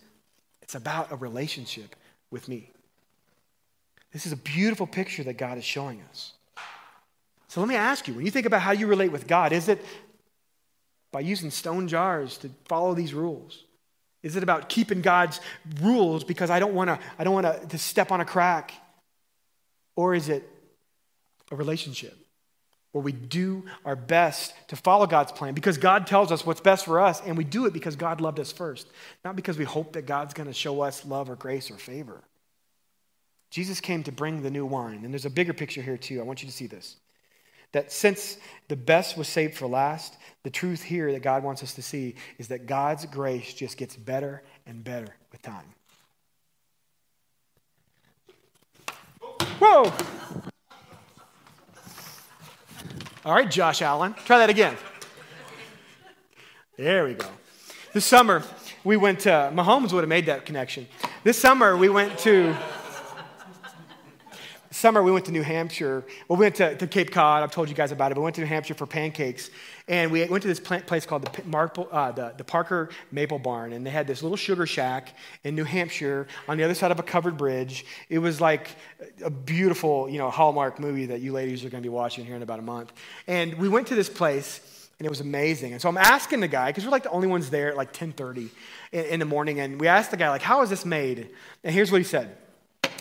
It's 0.60 0.74
about 0.74 1.10
a 1.10 1.16
relationship 1.16 1.96
with 2.30 2.48
me. 2.48 2.70
This 4.12 4.26
is 4.26 4.32
a 4.32 4.36
beautiful 4.36 4.86
picture 4.86 5.24
that 5.24 5.38
God 5.38 5.58
is 5.58 5.64
showing 5.64 6.02
us. 6.10 6.34
So 7.48 7.60
let 7.60 7.68
me 7.68 7.76
ask 7.76 8.06
you 8.06 8.14
when 8.14 8.24
you 8.24 8.30
think 8.30 8.46
about 8.46 8.60
how 8.60 8.72
you 8.72 8.86
relate 8.86 9.12
with 9.12 9.26
God, 9.26 9.52
is 9.52 9.68
it 9.68 9.84
by 11.10 11.20
using 11.20 11.50
stone 11.50 11.88
jars 11.88 12.36
to 12.38 12.50
follow 12.64 12.94
these 12.94 13.14
rules? 13.14 13.64
Is 14.22 14.36
it 14.36 14.42
about 14.42 14.68
keeping 14.68 15.02
God's 15.02 15.40
rules 15.80 16.24
because 16.24 16.50
I 16.50 16.58
don't 16.58 16.74
want 16.74 16.88
to 16.88 16.98
I 17.18 17.24
don't 17.24 17.34
want 17.34 17.70
to 17.70 17.78
step 17.78 18.10
on 18.10 18.20
a 18.20 18.24
crack? 18.24 18.72
Or 19.96 20.14
is 20.14 20.28
it 20.28 20.48
a 21.52 21.56
relationship? 21.56 22.16
Where 22.94 23.02
we 23.02 23.10
do 23.10 23.64
our 23.84 23.96
best 23.96 24.54
to 24.68 24.76
follow 24.76 25.04
God's 25.04 25.32
plan 25.32 25.52
because 25.52 25.78
God 25.78 26.06
tells 26.06 26.30
us 26.30 26.46
what's 26.46 26.60
best 26.60 26.84
for 26.84 27.00
us, 27.00 27.20
and 27.26 27.36
we 27.36 27.42
do 27.42 27.66
it 27.66 27.72
because 27.72 27.96
God 27.96 28.20
loved 28.20 28.38
us 28.38 28.52
first, 28.52 28.86
not 29.24 29.34
because 29.34 29.58
we 29.58 29.64
hope 29.64 29.94
that 29.94 30.06
God's 30.06 30.32
going 30.32 30.46
to 30.46 30.52
show 30.52 30.80
us 30.80 31.04
love 31.04 31.28
or 31.28 31.34
grace 31.34 31.72
or 31.72 31.74
favor. 31.76 32.22
Jesus 33.50 33.80
came 33.80 34.04
to 34.04 34.12
bring 34.12 34.44
the 34.44 34.50
new 34.50 34.64
wine, 34.64 35.04
and 35.04 35.12
there's 35.12 35.24
a 35.24 35.30
bigger 35.30 35.52
picture 35.52 35.82
here 35.82 35.96
too. 35.96 36.20
I 36.20 36.22
want 36.22 36.40
you 36.44 36.48
to 36.48 36.54
see 36.54 36.68
this. 36.68 36.94
That 37.72 37.90
since 37.90 38.36
the 38.68 38.76
best 38.76 39.18
was 39.18 39.26
saved 39.26 39.56
for 39.56 39.66
last, 39.66 40.16
the 40.44 40.50
truth 40.50 40.84
here 40.84 41.10
that 41.10 41.22
God 41.22 41.42
wants 41.42 41.64
us 41.64 41.74
to 41.74 41.82
see 41.82 42.14
is 42.38 42.46
that 42.46 42.66
God's 42.66 43.06
grace 43.06 43.54
just 43.54 43.76
gets 43.76 43.96
better 43.96 44.44
and 44.66 44.84
better 44.84 45.16
with 45.32 45.42
time. 45.42 45.74
Whoa. 49.58 49.92
All 53.24 53.32
right, 53.32 53.50
Josh 53.50 53.80
Allen, 53.80 54.14
try 54.26 54.36
that 54.36 54.50
again. 54.50 54.76
There 56.76 57.06
we 57.06 57.14
go. 57.14 57.26
This 57.94 58.04
summer, 58.04 58.42
we 58.84 58.98
went 58.98 59.20
to, 59.20 59.50
Mahomes 59.54 59.92
would 59.92 60.02
have 60.02 60.10
made 60.10 60.26
that 60.26 60.44
connection. 60.44 60.86
This 61.22 61.38
summer, 61.38 61.74
we 61.74 61.88
went 61.88 62.18
to, 62.18 62.54
summer 64.74 65.02
we 65.02 65.12
went 65.12 65.24
to 65.26 65.32
New 65.32 65.42
Hampshire. 65.42 66.04
Well, 66.28 66.36
we 66.36 66.44
went 66.44 66.56
to, 66.56 66.76
to, 66.76 66.86
Cape 66.86 67.12
Cod. 67.12 67.42
I've 67.42 67.52
told 67.52 67.68
you 67.68 67.74
guys 67.74 67.92
about 67.92 68.10
it. 68.10 68.16
But 68.16 68.22
we 68.22 68.24
went 68.24 68.36
to 68.36 68.40
New 68.40 68.48
Hampshire 68.48 68.74
for 68.74 68.86
pancakes. 68.86 69.50
And 69.86 70.10
we 70.10 70.24
went 70.26 70.42
to 70.42 70.48
this 70.48 70.60
place 70.60 71.06
called 71.06 71.22
the, 71.22 71.44
Marple, 71.44 71.88
uh, 71.92 72.10
the, 72.12 72.34
the, 72.36 72.44
Parker 72.44 72.90
Maple 73.12 73.38
Barn. 73.38 73.72
And 73.72 73.86
they 73.86 73.90
had 73.90 74.06
this 74.06 74.22
little 74.22 74.36
sugar 74.36 74.66
shack 74.66 75.14
in 75.44 75.54
New 75.54 75.64
Hampshire 75.64 76.26
on 76.48 76.58
the 76.58 76.64
other 76.64 76.74
side 76.74 76.90
of 76.90 76.98
a 76.98 77.02
covered 77.02 77.36
bridge. 77.36 77.86
It 78.08 78.18
was 78.18 78.40
like 78.40 78.68
a 79.24 79.30
beautiful, 79.30 80.08
you 80.08 80.18
know, 80.18 80.28
Hallmark 80.30 80.80
movie 80.80 81.06
that 81.06 81.20
you 81.20 81.32
ladies 81.32 81.64
are 81.64 81.70
going 81.70 81.82
to 81.82 81.86
be 81.86 81.94
watching 81.94 82.24
here 82.24 82.34
in 82.34 82.42
about 82.42 82.58
a 82.58 82.62
month. 82.62 82.92
And 83.26 83.54
we 83.54 83.68
went 83.68 83.86
to 83.88 83.94
this 83.94 84.10
place 84.10 84.88
and 84.98 85.06
it 85.06 85.10
was 85.10 85.20
amazing. 85.20 85.72
And 85.72 85.82
so 85.82 85.88
I'm 85.88 85.98
asking 85.98 86.40
the 86.40 86.48
guy, 86.48 86.70
because 86.70 86.84
we're 86.84 86.90
like 86.90 87.02
the 87.02 87.10
only 87.10 87.26
ones 87.26 87.50
there 87.50 87.68
at 87.68 87.76
like 87.76 87.88
1030 87.88 88.48
in, 88.92 89.04
in 89.06 89.20
the 89.20 89.26
morning. 89.26 89.60
And 89.60 89.80
we 89.80 89.88
asked 89.88 90.10
the 90.10 90.16
guy, 90.16 90.30
like, 90.30 90.42
how 90.42 90.62
is 90.62 90.70
this 90.70 90.84
made? 90.84 91.30
And 91.62 91.74
here's 91.74 91.92
what 91.92 91.98
he 91.98 92.04
said 92.04 92.36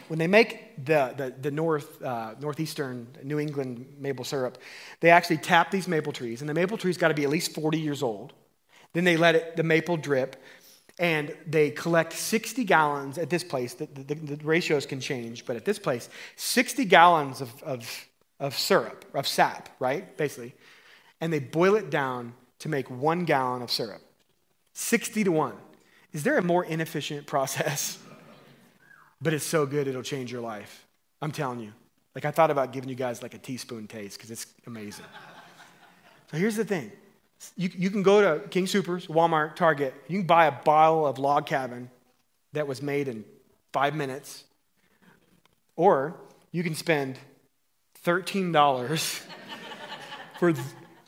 when 0.07 0.19
they 0.19 0.27
make 0.27 0.75
the, 0.85 1.13
the, 1.15 1.33
the 1.41 1.51
north, 1.51 2.01
uh, 2.01 2.35
northeastern 2.39 3.07
New 3.23 3.39
England 3.39 3.95
maple 3.99 4.25
syrup, 4.25 4.57
they 4.99 5.09
actually 5.09 5.37
tap 5.37 5.71
these 5.71 5.87
maple 5.87 6.13
trees, 6.13 6.41
and 6.41 6.49
the 6.49 6.53
maple 6.53 6.77
tree's 6.77 6.97
got 6.97 7.09
to 7.09 7.13
be 7.13 7.23
at 7.23 7.29
least 7.29 7.53
40 7.53 7.79
years 7.79 8.03
old. 8.03 8.33
Then 8.93 9.03
they 9.03 9.17
let 9.17 9.35
it, 9.35 9.55
the 9.55 9.63
maple 9.63 9.97
drip, 9.97 10.35
and 10.99 11.35
they 11.47 11.71
collect 11.71 12.13
60 12.13 12.63
gallons 12.63 13.17
at 13.17 13.29
this 13.29 13.43
place. 13.43 13.73
The, 13.73 13.87
the, 13.87 14.15
the 14.15 14.45
ratios 14.45 14.85
can 14.85 14.99
change, 14.99 15.45
but 15.45 15.55
at 15.55 15.65
this 15.65 15.79
place, 15.79 16.09
60 16.35 16.85
gallons 16.85 17.41
of, 17.41 17.63
of, 17.63 18.07
of 18.39 18.57
syrup, 18.57 19.05
of 19.13 19.27
sap, 19.27 19.69
right? 19.79 20.15
Basically. 20.17 20.53
And 21.19 21.33
they 21.33 21.39
boil 21.39 21.75
it 21.75 21.89
down 21.89 22.33
to 22.59 22.69
make 22.69 22.89
one 22.89 23.25
gallon 23.25 23.61
of 23.61 23.71
syrup. 23.71 24.01
60 24.73 25.23
to 25.23 25.31
1. 25.31 25.53
Is 26.11 26.23
there 26.23 26.37
a 26.37 26.43
more 26.43 26.63
inefficient 26.63 27.25
process? 27.27 27.97
But 29.23 29.33
it's 29.33 29.45
so 29.45 29.65
good 29.65 29.87
it'll 29.87 30.03
change 30.03 30.31
your 30.31 30.41
life. 30.41 30.85
I'm 31.21 31.31
telling 31.31 31.61
you. 31.61 31.71
Like 32.13 32.25
I 32.25 32.31
thought 32.31 32.51
about 32.51 32.73
giving 32.73 32.89
you 32.89 32.95
guys 32.95 33.23
like 33.23 33.33
a 33.33 33.37
teaspoon 33.37 33.87
taste 33.87 34.17
because 34.17 34.29
it's 34.29 34.45
amazing. 34.67 35.05
so 36.31 36.37
here's 36.37 36.57
the 36.57 36.65
thing. 36.65 36.91
You, 37.55 37.69
you 37.75 37.89
can 37.89 38.03
go 38.03 38.21
to 38.21 38.47
King 38.49 38.65
Soopers, 38.65 39.07
Walmart, 39.07 39.55
Target. 39.55 39.93
You 40.07 40.19
can 40.19 40.27
buy 40.27 40.45
a 40.45 40.51
bottle 40.51 41.07
of 41.07 41.17
log 41.17 41.45
cabin 41.45 41.89
that 42.51 42.67
was 42.67 42.81
made 42.81 43.07
in 43.07 43.25
five 43.71 43.95
minutes. 43.95 44.43
Or 45.75 46.15
you 46.51 46.61
can 46.63 46.75
spend 46.75 47.17
$13 48.05 49.21
for 50.39 50.53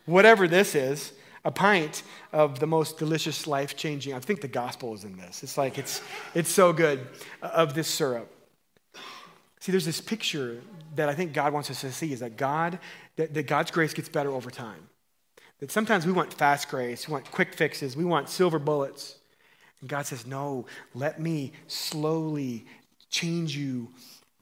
whatever 0.05 0.47
this 0.47 0.73
is 0.73 1.13
a 1.45 1.51
pint 1.51 2.01
of 2.33 2.59
the 2.59 2.67
most 2.67 2.97
delicious, 2.97 3.45
life 3.45 3.77
changing. 3.77 4.13
I 4.13 4.19
think 4.19 4.41
the 4.41 4.47
gospel 4.47 4.93
is 4.95 5.03
in 5.03 5.15
this. 5.15 5.43
It's 5.43 5.57
like, 5.57 5.77
it's, 5.77 6.01
it's 6.33 6.49
so 6.49 6.73
good 6.73 7.07
uh, 7.41 7.51
of 7.53 7.75
this 7.75 7.87
syrup. 7.87 8.29
See, 9.59 9.71
there's 9.71 9.85
this 9.85 10.01
picture 10.01 10.61
that 10.95 11.07
I 11.07 11.13
think 11.13 11.33
God 11.33 11.53
wants 11.53 11.69
us 11.69 11.81
to 11.81 11.91
see 11.91 12.11
is 12.11 12.19
that 12.19 12.35
God, 12.35 12.79
that, 13.15 13.33
that 13.35 13.43
God's 13.43 13.71
grace 13.71 13.93
gets 13.93 14.09
better 14.09 14.31
over 14.31 14.49
time. 14.49 14.89
That 15.59 15.71
sometimes 15.71 16.05
we 16.05 16.11
want 16.11 16.33
fast 16.33 16.67
grace, 16.67 17.07
we 17.07 17.13
want 17.13 17.31
quick 17.31 17.53
fixes, 17.53 17.95
we 17.95 18.05
want 18.05 18.27
silver 18.27 18.59
bullets. 18.59 19.15
And 19.81 19.89
God 19.89 20.05
says, 20.05 20.25
No, 20.25 20.65
let 20.93 21.19
me 21.19 21.53
slowly 21.67 22.65
change 23.09 23.55
you 23.55 23.89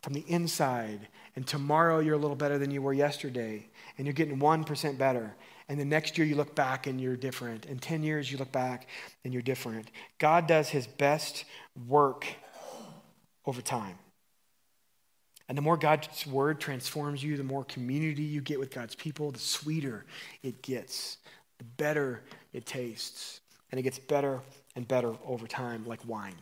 from 0.01 0.13
the 0.13 0.23
inside. 0.27 1.07
And 1.35 1.45
tomorrow 1.45 1.99
you're 1.99 2.15
a 2.15 2.19
little 2.19 2.35
better 2.35 2.57
than 2.57 2.71
you 2.71 2.81
were 2.81 2.93
yesterday. 2.93 3.67
And 3.97 4.07
you're 4.07 4.13
getting 4.13 4.39
1% 4.39 4.97
better. 4.97 5.35
And 5.73 5.81
the 5.81 5.85
next 5.85 6.19
year 6.19 6.27
you 6.27 6.35
look 6.35 6.53
back 6.53 6.85
and 6.85 7.01
you're 7.01 7.15
different. 7.15 7.65
In 7.65 7.79
10 7.79 8.03
years 8.03 8.31
you 8.31 8.37
look 8.37 8.51
back 8.51 8.85
and 9.23 9.33
you're 9.33 9.41
different. 9.41 9.89
God 10.19 10.45
does 10.45 10.69
his 10.69 10.85
best 10.85 11.45
work 11.87 12.27
over 13.47 13.59
time. 13.59 13.97
And 15.49 15.57
the 15.57 15.63
more 15.63 15.75
God's 15.75 16.27
word 16.27 16.59
transforms 16.59 17.23
you, 17.23 17.37
the 17.37 17.43
more 17.43 17.63
community 17.63 18.21
you 18.21 18.39
get 18.39 18.59
with 18.59 18.69
God's 18.69 18.93
people, 18.93 19.31
the 19.31 19.39
sweeter 19.39 20.05
it 20.43 20.61
gets, 20.61 21.17
the 21.57 21.63
better 21.63 22.21
it 22.53 22.67
tastes. 22.67 23.41
And 23.71 23.79
it 23.79 23.81
gets 23.81 23.97
better 23.97 24.41
and 24.75 24.87
better 24.87 25.15
over 25.25 25.47
time, 25.47 25.87
like 25.87 26.07
wine. 26.07 26.35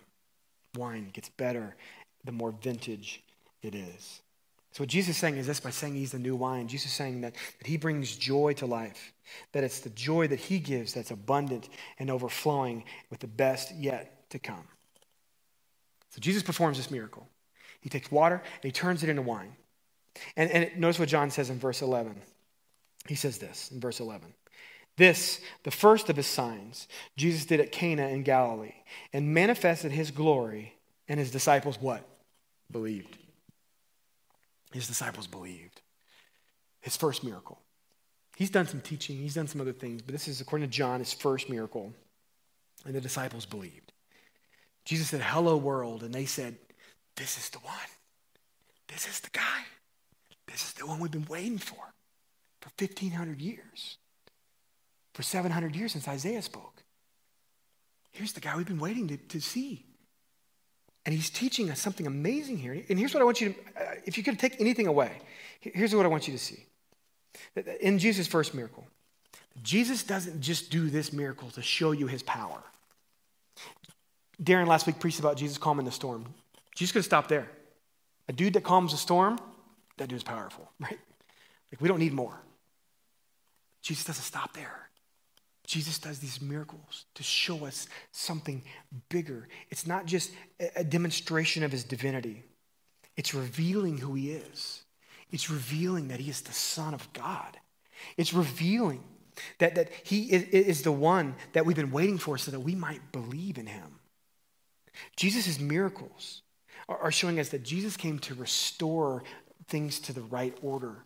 Wine 0.76 1.10
gets 1.14 1.30
better 1.30 1.78
the 2.26 2.34
more 2.34 2.52
vintage 2.52 3.24
it 3.62 3.76
is. 3.76 4.20
So, 4.72 4.84
what 4.84 4.90
Jesus 4.90 5.16
is 5.16 5.18
saying 5.18 5.38
is 5.38 5.48
this 5.48 5.60
by 5.60 5.70
saying 5.70 5.96
he's 5.96 6.14
the 6.14 6.20
new 6.20 6.36
wine. 6.36 6.68
Jesus 6.68 6.92
is 6.92 6.94
saying 6.94 7.22
that, 7.22 7.34
that 7.34 7.68
he 7.68 7.78
brings 7.78 8.16
joy 8.16 8.54
to 8.54 8.66
life, 8.66 9.14
that 9.52 9.64
it's 9.64 9.80
the 9.80 9.90
joy 9.90 10.28
that 10.28 10.40
he 10.40 10.60
gives 10.60 10.94
that's 10.94 11.12
abundant 11.12 11.68
and 12.00 12.10
overflowing 12.10 12.86
with 13.10 13.20
the 13.20 13.28
best 13.28 13.76
yet 13.76 14.30
to 14.30 14.40
come. 14.40 14.64
So, 16.12 16.22
Jesus 16.22 16.42
performs 16.42 16.78
this 16.78 16.90
miracle. 16.90 17.28
He 17.82 17.90
takes 17.90 18.12
water 18.12 18.36
and 18.36 18.64
he 18.64 18.72
turns 18.72 19.04
it 19.04 19.10
into 19.10 19.24
wine. 19.24 19.56
And, 20.38 20.52
and 20.52 20.80
notice 20.80 21.00
what 21.00 21.10
John 21.10 21.32
says 21.32 21.50
in 21.50 21.60
verse 21.60 21.82
11. 21.82 22.16
He 23.08 23.16
says 23.16 23.40
this 23.40 23.72
in 23.72 23.80
verse 23.80 24.00
11. 24.00 24.34
This, 24.98 25.42
the 25.64 25.72
first 25.72 26.10
of 26.10 26.16
his 26.16 26.28
signs, 26.28 26.88
Jesus 27.18 27.46
did 27.46 27.60
at 27.60 27.72
Cana 27.72 28.08
in 28.08 28.24
Galilee 28.24 28.76
and 29.14 29.34
manifested 29.34 29.92
his 29.92 30.12
glory, 30.12 30.76
and 31.08 31.20
his 31.20 31.32
disciples 31.32 31.80
what? 31.82 32.08
Believed. 32.72 33.18
His 34.72 34.88
disciples 34.88 35.28
believed. 35.28 35.82
His 36.80 36.98
first 36.98 37.24
miracle. 37.24 37.60
He's 38.36 38.50
done 38.50 38.68
some 38.68 38.82
teaching, 38.82 39.18
he's 39.18 39.36
done 39.36 39.48
some 39.48 39.62
other 39.62 39.74
things, 39.74 40.02
but 40.02 40.14
this 40.14 40.28
is, 40.28 40.42
according 40.42 40.68
to 40.68 40.76
John, 40.76 41.00
his 41.00 41.14
first 41.14 41.50
miracle. 41.50 41.94
And 42.86 42.96
the 42.96 43.02
disciples 43.02 43.46
believed. 43.46 43.92
Jesus 44.86 45.10
said, 45.10 45.22
Hello, 45.22 45.58
world. 45.58 46.02
And 46.02 46.14
they 46.14 46.26
said, 46.26 46.56
This 47.16 47.38
is 47.38 47.50
the 47.50 47.60
one. 47.60 47.76
This 48.88 49.08
is 49.08 49.20
the 49.20 49.30
guy. 49.30 49.66
This 50.48 50.64
is 50.64 50.74
the 50.74 50.88
one 50.88 51.00
we've 51.00 51.12
been 51.12 51.28
waiting 51.30 51.58
for 51.58 51.94
for 52.62 52.70
1,500 52.78 53.42
years, 53.42 53.98
for 55.14 55.24
700 55.24 55.76
years 55.76 55.94
since 55.94 56.08
Isaiah 56.08 56.42
spoke. 56.42 56.84
Here's 58.12 58.34
the 58.34 58.42
guy 58.42 58.56
we've 58.56 58.68
been 58.68 58.80
waiting 58.80 59.08
to, 59.08 59.18
to 59.18 59.40
see. 59.40 59.86
And 61.06 61.16
he's 61.16 61.30
teaching 61.30 61.70
us 61.72 61.80
something 61.80 62.06
amazing 62.06 62.58
here. 62.58 62.74
And 62.90 63.00
here's 63.00 63.14
what 63.14 63.22
I 63.22 63.26
want 63.26 63.42
you 63.42 63.54
to, 63.54 63.60
uh, 63.82 63.96
if 64.06 64.18
you 64.18 64.24
could 64.24 64.38
take 64.38 64.60
anything 64.62 64.88
away, 64.88 65.12
here's 65.60 65.96
what 65.96 66.06
I 66.06 66.10
want 66.10 66.28
you 66.28 66.34
to 66.34 66.40
see. 66.40 66.66
In 67.80 67.98
Jesus' 67.98 68.28
first 68.28 68.54
miracle, 68.54 68.86
Jesus 69.64 70.04
doesn't 70.04 70.42
just 70.42 70.70
do 70.70 70.90
this 70.90 71.12
miracle 71.12 71.50
to 71.52 71.62
show 71.62 71.92
you 71.92 72.08
his 72.08 72.24
power. 72.24 72.62
Darren 74.42 74.68
last 74.68 74.88
week 74.88 75.00
preached 75.00 75.20
about 75.20 75.38
Jesus 75.38 75.58
calming 75.58 75.86
the 75.86 75.92
storm. 75.92 76.26
Jesus 76.76 76.92
could 76.92 77.00
have 77.00 77.06
stopped 77.06 77.30
there. 77.30 77.48
A 78.28 78.34
dude 78.34 78.54
that 78.54 78.64
calms 78.64 78.94
a 78.94 78.98
storm, 78.98 79.40
that 79.98 80.08
dude's 80.08 80.24
powerful, 80.24 80.72
right? 80.80 81.00
Like 81.72 81.82
we 81.82 81.88
don't 81.88 82.00
need 82.00 82.14
more. 82.14 82.40
Jesus 83.82 84.06
doesn't 84.06 84.24
stop 84.24 84.54
there. 84.54 84.90
Jesus 85.72 86.00
does 86.00 86.20
these 86.20 86.42
miracles 86.42 87.06
to 87.16 87.24
show 87.24 87.66
us 87.66 87.88
something 88.12 88.62
bigger. 89.08 89.48
It's 89.70 89.88
not 89.88 90.06
just 90.06 90.32
a 90.76 90.84
demonstration 90.84 91.64
of 91.64 91.72
his 91.72 91.86
divinity, 91.86 92.44
it's 93.16 93.34
revealing 93.34 93.98
who 93.98 94.14
he 94.14 94.32
is. 94.32 94.84
It's 95.32 95.50
revealing 95.50 96.10
that 96.10 96.20
he 96.20 96.30
is 96.30 96.42
the 96.42 96.52
Son 96.52 96.94
of 96.94 97.08
God. 97.14 97.58
It's 98.18 98.34
revealing 98.34 99.02
that, 99.60 99.76
that 99.76 99.92
he 100.04 100.24
is, 100.24 100.44
is 100.44 100.82
the 100.82 100.92
one 100.92 101.36
that 101.54 101.66
we've 101.66 101.78
been 101.78 101.92
waiting 101.92 102.18
for 102.18 102.38
so 102.38 102.52
that 102.52 102.60
we 102.60 102.76
might 102.76 103.14
believe 103.14 103.58
in 103.58 103.66
him. 103.66 104.00
Jesus' 105.16 105.58
miracles 105.58 106.42
are, 106.90 106.98
are 106.98 107.12
showing 107.14 107.40
us 107.40 107.48
that 107.50 107.64
Jesus 107.64 107.96
came 107.96 108.20
to 108.20 108.36
restore 108.36 109.24
things 109.70 110.02
to 110.02 110.12
the 110.12 110.24
right 110.24 110.58
order 110.62 111.06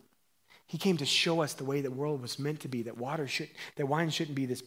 he 0.68 0.78
came 0.78 0.98
to 0.98 1.06
show 1.06 1.42
us 1.42 1.54
the 1.54 1.64
way 1.64 1.82
the 1.82 1.92
world 1.92 2.22
was 2.22 2.40
meant 2.40 2.62
to 2.62 2.68
be, 2.68 2.84
that 2.84 2.98
water 2.98 3.28
should, 3.28 3.50
that 3.76 3.88
wine 3.88 4.10
shouldn't 4.10 4.36
be 4.36 4.46
this 4.46 4.64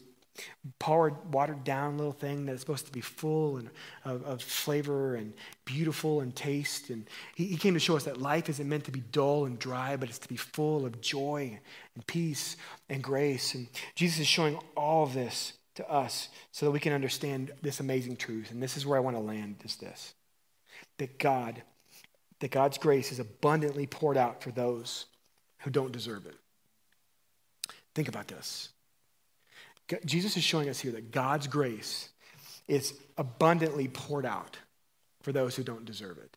powered, 0.79 1.33
watered 1.33 1.65
down 1.65 1.99
little 1.99 2.13
thing 2.13 2.47
that 2.47 2.53
is 2.53 2.61
supposed 2.61 2.87
to 2.87 2.93
be 2.93 3.01
full 3.01 3.57
and, 3.57 3.71
of, 4.05 4.23
of 4.25 4.43
flavor 4.43 5.15
and 5.15 5.33
beautiful 5.65 6.21
and 6.21 6.35
taste. 6.35 6.91
And 6.91 7.07
he, 7.35 7.47
he 7.47 7.57
came 7.57 7.75
to 7.75 7.81
show 7.81 7.97
us 7.97 8.05
that 8.05 8.21
life 8.21 8.49
isn't 8.49 8.69
meant 8.69 8.85
to 8.85 8.91
be 8.91 9.01
dull 9.01 9.47
and 9.47 9.59
dry, 9.59 9.97
but 9.97 10.09
it's 10.09 10.19
to 10.19 10.29
be 10.29 10.37
full 10.37 10.87
of 10.87 11.01
joy 11.01 11.59
and 11.95 12.07
peace 12.07 12.57
and 12.89 13.03
grace. 13.03 13.55
And 13.55 13.69
Jesus 13.95 14.21
is 14.21 14.27
showing 14.27 14.59
all 14.77 15.05
of 15.05 15.15
this 15.15 15.55
to 15.77 15.91
us 15.91 16.29
so 16.53 16.67
that 16.67 16.73
we 16.73 16.81
can 16.81 16.93
understand 16.93 17.53
this 17.63 17.81
amazing 17.81 18.17
truth. 18.17 18.51
And 18.51 18.63
this 18.63 18.77
is 18.77 18.87
where 18.87 18.97
I 18.97 19.01
want 19.01 19.17
to 19.17 19.23
land 19.23 19.57
is 19.65 19.77
this. 19.77 20.15
That 20.99 21.19
God, 21.19 21.63
that 22.41 22.51
God's 22.51 22.79
grace 22.79 23.13
is 23.13 23.21
abundantly 23.21 23.87
poured 23.87 24.17
out 24.17 24.43
for 24.43 24.51
those 24.51 25.07
who 25.61 25.71
don't 25.71 25.93
deserve 25.93 26.27
it. 26.27 26.37
Think 27.95 28.09
about 28.09 28.29
this. 28.29 28.69
Jesus 30.05 30.37
is 30.37 30.45
showing 30.45 30.69
us 30.69 30.81
here 30.81 30.93
that 30.93 31.11
God's 31.11 31.47
grace 31.47 32.11
is 32.69 32.95
abundantly 33.17 33.89
poured 33.89 34.27
out 34.27 34.59
for 35.23 35.33
those 35.33 35.57
who 35.57 35.63
don't 35.63 35.85
deserve 35.85 36.19
it. 36.19 36.37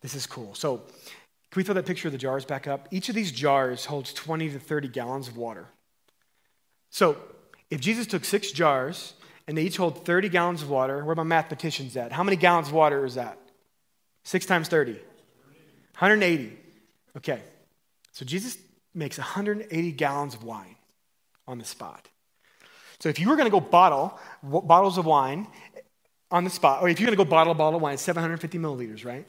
This 0.00 0.14
is 0.14 0.26
cool. 0.26 0.54
So, 0.54 0.78
can 1.50 1.60
we 1.60 1.62
throw 1.62 1.74
that 1.74 1.86
picture 1.86 2.08
of 2.08 2.12
the 2.12 2.18
jars 2.18 2.44
back 2.44 2.66
up? 2.66 2.88
Each 2.90 3.08
of 3.08 3.14
these 3.14 3.32
jars 3.32 3.86
holds 3.86 4.12
20 4.12 4.50
to 4.50 4.58
30 4.58 4.88
gallons 4.88 5.28
of 5.28 5.36
water. 5.36 5.68
So, 6.90 7.16
if 7.70 7.80
Jesus 7.80 8.06
took 8.06 8.24
six 8.24 8.50
jars 8.50 9.14
and 9.46 9.56
they 9.56 9.62
each 9.62 9.76
hold 9.76 10.04
30 10.04 10.28
gallons 10.28 10.62
of 10.62 10.70
water, 10.70 11.04
where 11.04 11.14
my 11.14 11.22
mathematicians 11.22 11.96
at? 11.96 12.12
How 12.12 12.24
many 12.24 12.36
gallons 12.36 12.68
of 12.68 12.74
water 12.74 13.04
is 13.04 13.14
that? 13.14 13.38
Six 14.24 14.44
times 14.44 14.68
30. 14.68 14.92
180. 14.92 16.58
Okay. 17.16 17.40
So 18.12 18.24
Jesus 18.24 18.58
makes 18.94 19.18
180 19.18 19.92
gallons 19.92 20.34
of 20.34 20.42
wine 20.42 20.76
on 21.46 21.58
the 21.58 21.64
spot. 21.64 22.08
So 22.98 23.08
if 23.08 23.18
you 23.18 23.28
were 23.28 23.36
going 23.36 23.46
to 23.46 23.50
go 23.50 23.60
bottle 23.60 24.18
bottles 24.42 24.98
of 24.98 25.04
wine 25.04 25.46
on 26.30 26.44
the 26.44 26.50
spot, 26.50 26.82
or 26.82 26.88
if 26.88 26.98
you're 26.98 27.06
going 27.06 27.16
to 27.16 27.22
go 27.22 27.28
bottle 27.28 27.52
a 27.52 27.54
bottle 27.54 27.76
of 27.76 27.82
wine, 27.82 27.98
750 27.98 28.58
milliliters, 28.58 29.04
right? 29.04 29.26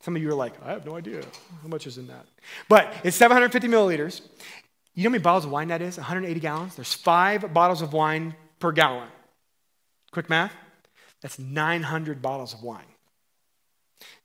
Some 0.00 0.16
of 0.16 0.22
you 0.22 0.30
are 0.30 0.34
like, 0.34 0.52
I 0.62 0.72
have 0.72 0.84
no 0.84 0.96
idea. 0.96 1.22
How 1.62 1.68
much 1.68 1.86
is 1.86 1.96
in 1.96 2.08
that? 2.08 2.26
But 2.68 2.92
it's 3.04 3.16
750 3.16 3.68
milliliters. 3.68 4.20
You 4.94 5.04
know 5.04 5.08
how 5.08 5.12
many 5.12 5.22
bottles 5.22 5.44
of 5.46 5.50
wine 5.50 5.68
that 5.68 5.80
is? 5.80 5.96
180 5.96 6.40
gallons? 6.40 6.76
There's 6.76 6.92
five 6.92 7.54
bottles 7.54 7.82
of 7.82 7.92
wine 7.92 8.34
per 8.58 8.70
gallon. 8.72 9.08
Quick 10.10 10.28
math? 10.28 10.52
That's 11.22 11.38
900 11.38 12.20
bottles 12.20 12.52
of 12.52 12.62
wine. 12.62 12.84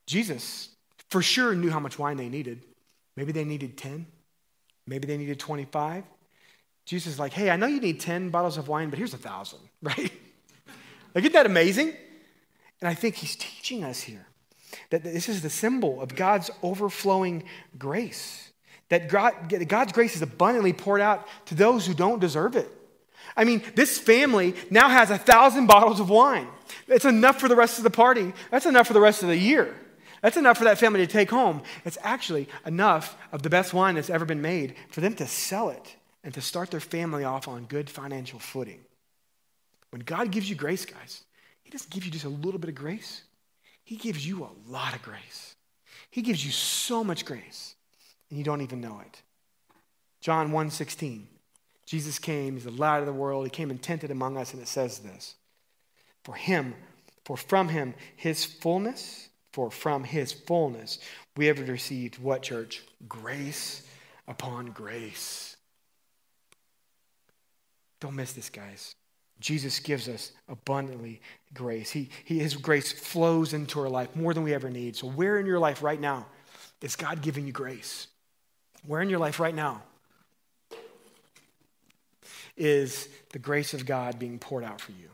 Jesus, 0.05 0.69
for 1.09 1.21
sure, 1.21 1.55
knew 1.55 1.69
how 1.69 1.79
much 1.79 1.97
wine 1.97 2.17
they 2.17 2.27
needed. 2.27 2.65
Maybe 3.19 3.33
they 3.33 3.43
needed 3.43 3.77
10. 3.77 4.05
Maybe 4.87 5.05
they 5.05 5.17
needed 5.17 5.41
25. 5.41 6.05
Jesus 6.85 7.11
is 7.13 7.19
like, 7.19 7.33
hey, 7.33 7.49
I 7.49 7.57
know 7.57 7.67
you 7.67 7.81
need 7.81 7.99
10 7.99 8.29
bottles 8.29 8.57
of 8.57 8.69
wine, 8.69 8.89
but 8.89 8.97
here's 8.97 9.13
a 9.13 9.17
thousand, 9.17 9.59
right? 9.81 10.09
like, 11.13 11.25
isn't 11.25 11.33
that 11.33 11.45
amazing? 11.45 11.89
And 12.79 12.87
I 12.87 12.93
think 12.93 13.15
he's 13.15 13.35
teaching 13.35 13.83
us 13.83 13.99
here 13.99 14.25
that 14.91 15.03
this 15.03 15.27
is 15.27 15.41
the 15.41 15.49
symbol 15.49 16.01
of 16.01 16.15
God's 16.15 16.49
overflowing 16.63 17.43
grace. 17.77 18.53
That 18.87 19.09
God, 19.09 19.33
God's 19.67 19.91
grace 19.91 20.15
is 20.15 20.21
abundantly 20.21 20.71
poured 20.71 21.01
out 21.01 21.27
to 21.47 21.55
those 21.55 21.85
who 21.85 21.93
don't 21.93 22.21
deserve 22.21 22.55
it. 22.55 22.71
I 23.35 23.43
mean, 23.43 23.61
this 23.75 23.99
family 23.99 24.55
now 24.69 24.87
has 24.87 25.11
a 25.11 25.17
thousand 25.17 25.67
bottles 25.67 25.99
of 25.99 26.09
wine. 26.09 26.47
It's 26.87 27.03
enough 27.03 27.37
for 27.37 27.49
the 27.49 27.57
rest 27.57 27.79
of 27.79 27.83
the 27.83 27.89
party. 27.89 28.31
That's 28.49 28.65
enough 28.65 28.87
for 28.87 28.93
the 28.93 29.01
rest 29.01 29.23
of 29.23 29.27
the 29.27 29.37
year. 29.37 29.75
That's 30.21 30.37
enough 30.37 30.57
for 30.57 30.65
that 30.65 30.77
family 30.77 30.99
to 30.99 31.11
take 31.11 31.29
home. 31.29 31.61
It's 31.85 31.97
actually 32.03 32.47
enough 32.65 33.17
of 33.31 33.41
the 33.41 33.49
best 33.49 33.73
wine 33.73 33.95
that's 33.95 34.09
ever 34.09 34.25
been 34.25 34.41
made 34.41 34.75
for 34.89 35.01
them 35.01 35.15
to 35.15 35.27
sell 35.27 35.69
it 35.69 35.95
and 36.23 36.33
to 36.33 36.41
start 36.41 36.71
their 36.71 36.79
family 36.79 37.23
off 37.23 37.47
on 37.47 37.65
good 37.65 37.89
financial 37.89 38.39
footing. 38.39 38.81
When 39.91 40.01
God 40.01 40.31
gives 40.31 40.49
you 40.49 40.55
grace, 40.55 40.85
guys, 40.85 41.23
He 41.63 41.69
doesn't 41.69 41.91
give 41.91 42.05
you 42.05 42.11
just 42.11 42.25
a 42.25 42.29
little 42.29 42.59
bit 42.59 42.69
of 42.69 42.75
grace, 42.75 43.23
He 43.83 43.95
gives 43.95 44.25
you 44.27 44.43
a 44.43 44.71
lot 44.71 44.95
of 44.95 45.01
grace. 45.01 45.55
He 46.11 46.21
gives 46.21 46.43
you 46.43 46.51
so 46.51 47.03
much 47.03 47.25
grace, 47.25 47.75
and 48.29 48.37
you 48.37 48.43
don't 48.43 48.61
even 48.61 48.81
know 48.81 49.01
it. 49.05 49.21
John 50.21 50.51
1 50.51 50.69
16. 50.69 51.27
Jesus 51.85 52.19
came, 52.19 52.53
He's 52.53 52.65
the 52.65 52.71
light 52.71 52.99
of 52.99 53.05
the 53.05 53.13
world. 53.13 53.45
He 53.45 53.49
came 53.49 53.71
and 53.71 53.81
tented 53.81 54.11
among 54.11 54.37
us, 54.37 54.53
and 54.53 54.61
it 54.61 54.67
says 54.67 54.99
this 54.99 55.35
For 56.23 56.35
Him, 56.35 56.75
for 57.25 57.37
from 57.37 57.69
Him, 57.69 57.93
His 58.15 58.45
fullness 58.45 59.28
for 59.51 59.71
from 59.71 60.03
his 60.03 60.31
fullness 60.31 60.99
we 61.35 61.47
have 61.47 61.59
received 61.67 62.19
what, 62.19 62.41
church? 62.41 62.83
Grace 63.07 63.83
upon 64.27 64.67
grace. 64.67 65.55
Don't 67.99 68.15
miss 68.15 68.33
this, 68.33 68.49
guys. 68.49 68.95
Jesus 69.39 69.79
gives 69.79 70.09
us 70.09 70.31
abundantly 70.49 71.21
grace. 71.53 71.91
He, 71.91 72.09
he, 72.25 72.39
his 72.39 72.55
grace 72.55 72.91
flows 72.91 73.53
into 73.53 73.79
our 73.79 73.89
life 73.89 74.13
more 74.15 74.33
than 74.33 74.43
we 74.43 74.53
ever 74.53 74.69
need. 74.69 74.95
So, 74.95 75.07
where 75.07 75.39
in 75.39 75.45
your 75.45 75.59
life 75.59 75.81
right 75.81 75.99
now 75.99 76.25
is 76.81 76.95
God 76.95 77.21
giving 77.21 77.45
you 77.45 77.53
grace? 77.53 78.07
Where 78.85 79.01
in 79.01 79.09
your 79.09 79.19
life 79.19 79.39
right 79.39 79.55
now 79.55 79.81
is 82.57 83.07
the 83.31 83.39
grace 83.39 83.73
of 83.73 83.85
God 83.85 84.19
being 84.19 84.39
poured 84.39 84.63
out 84.63 84.81
for 84.81 84.91
you? 84.91 85.09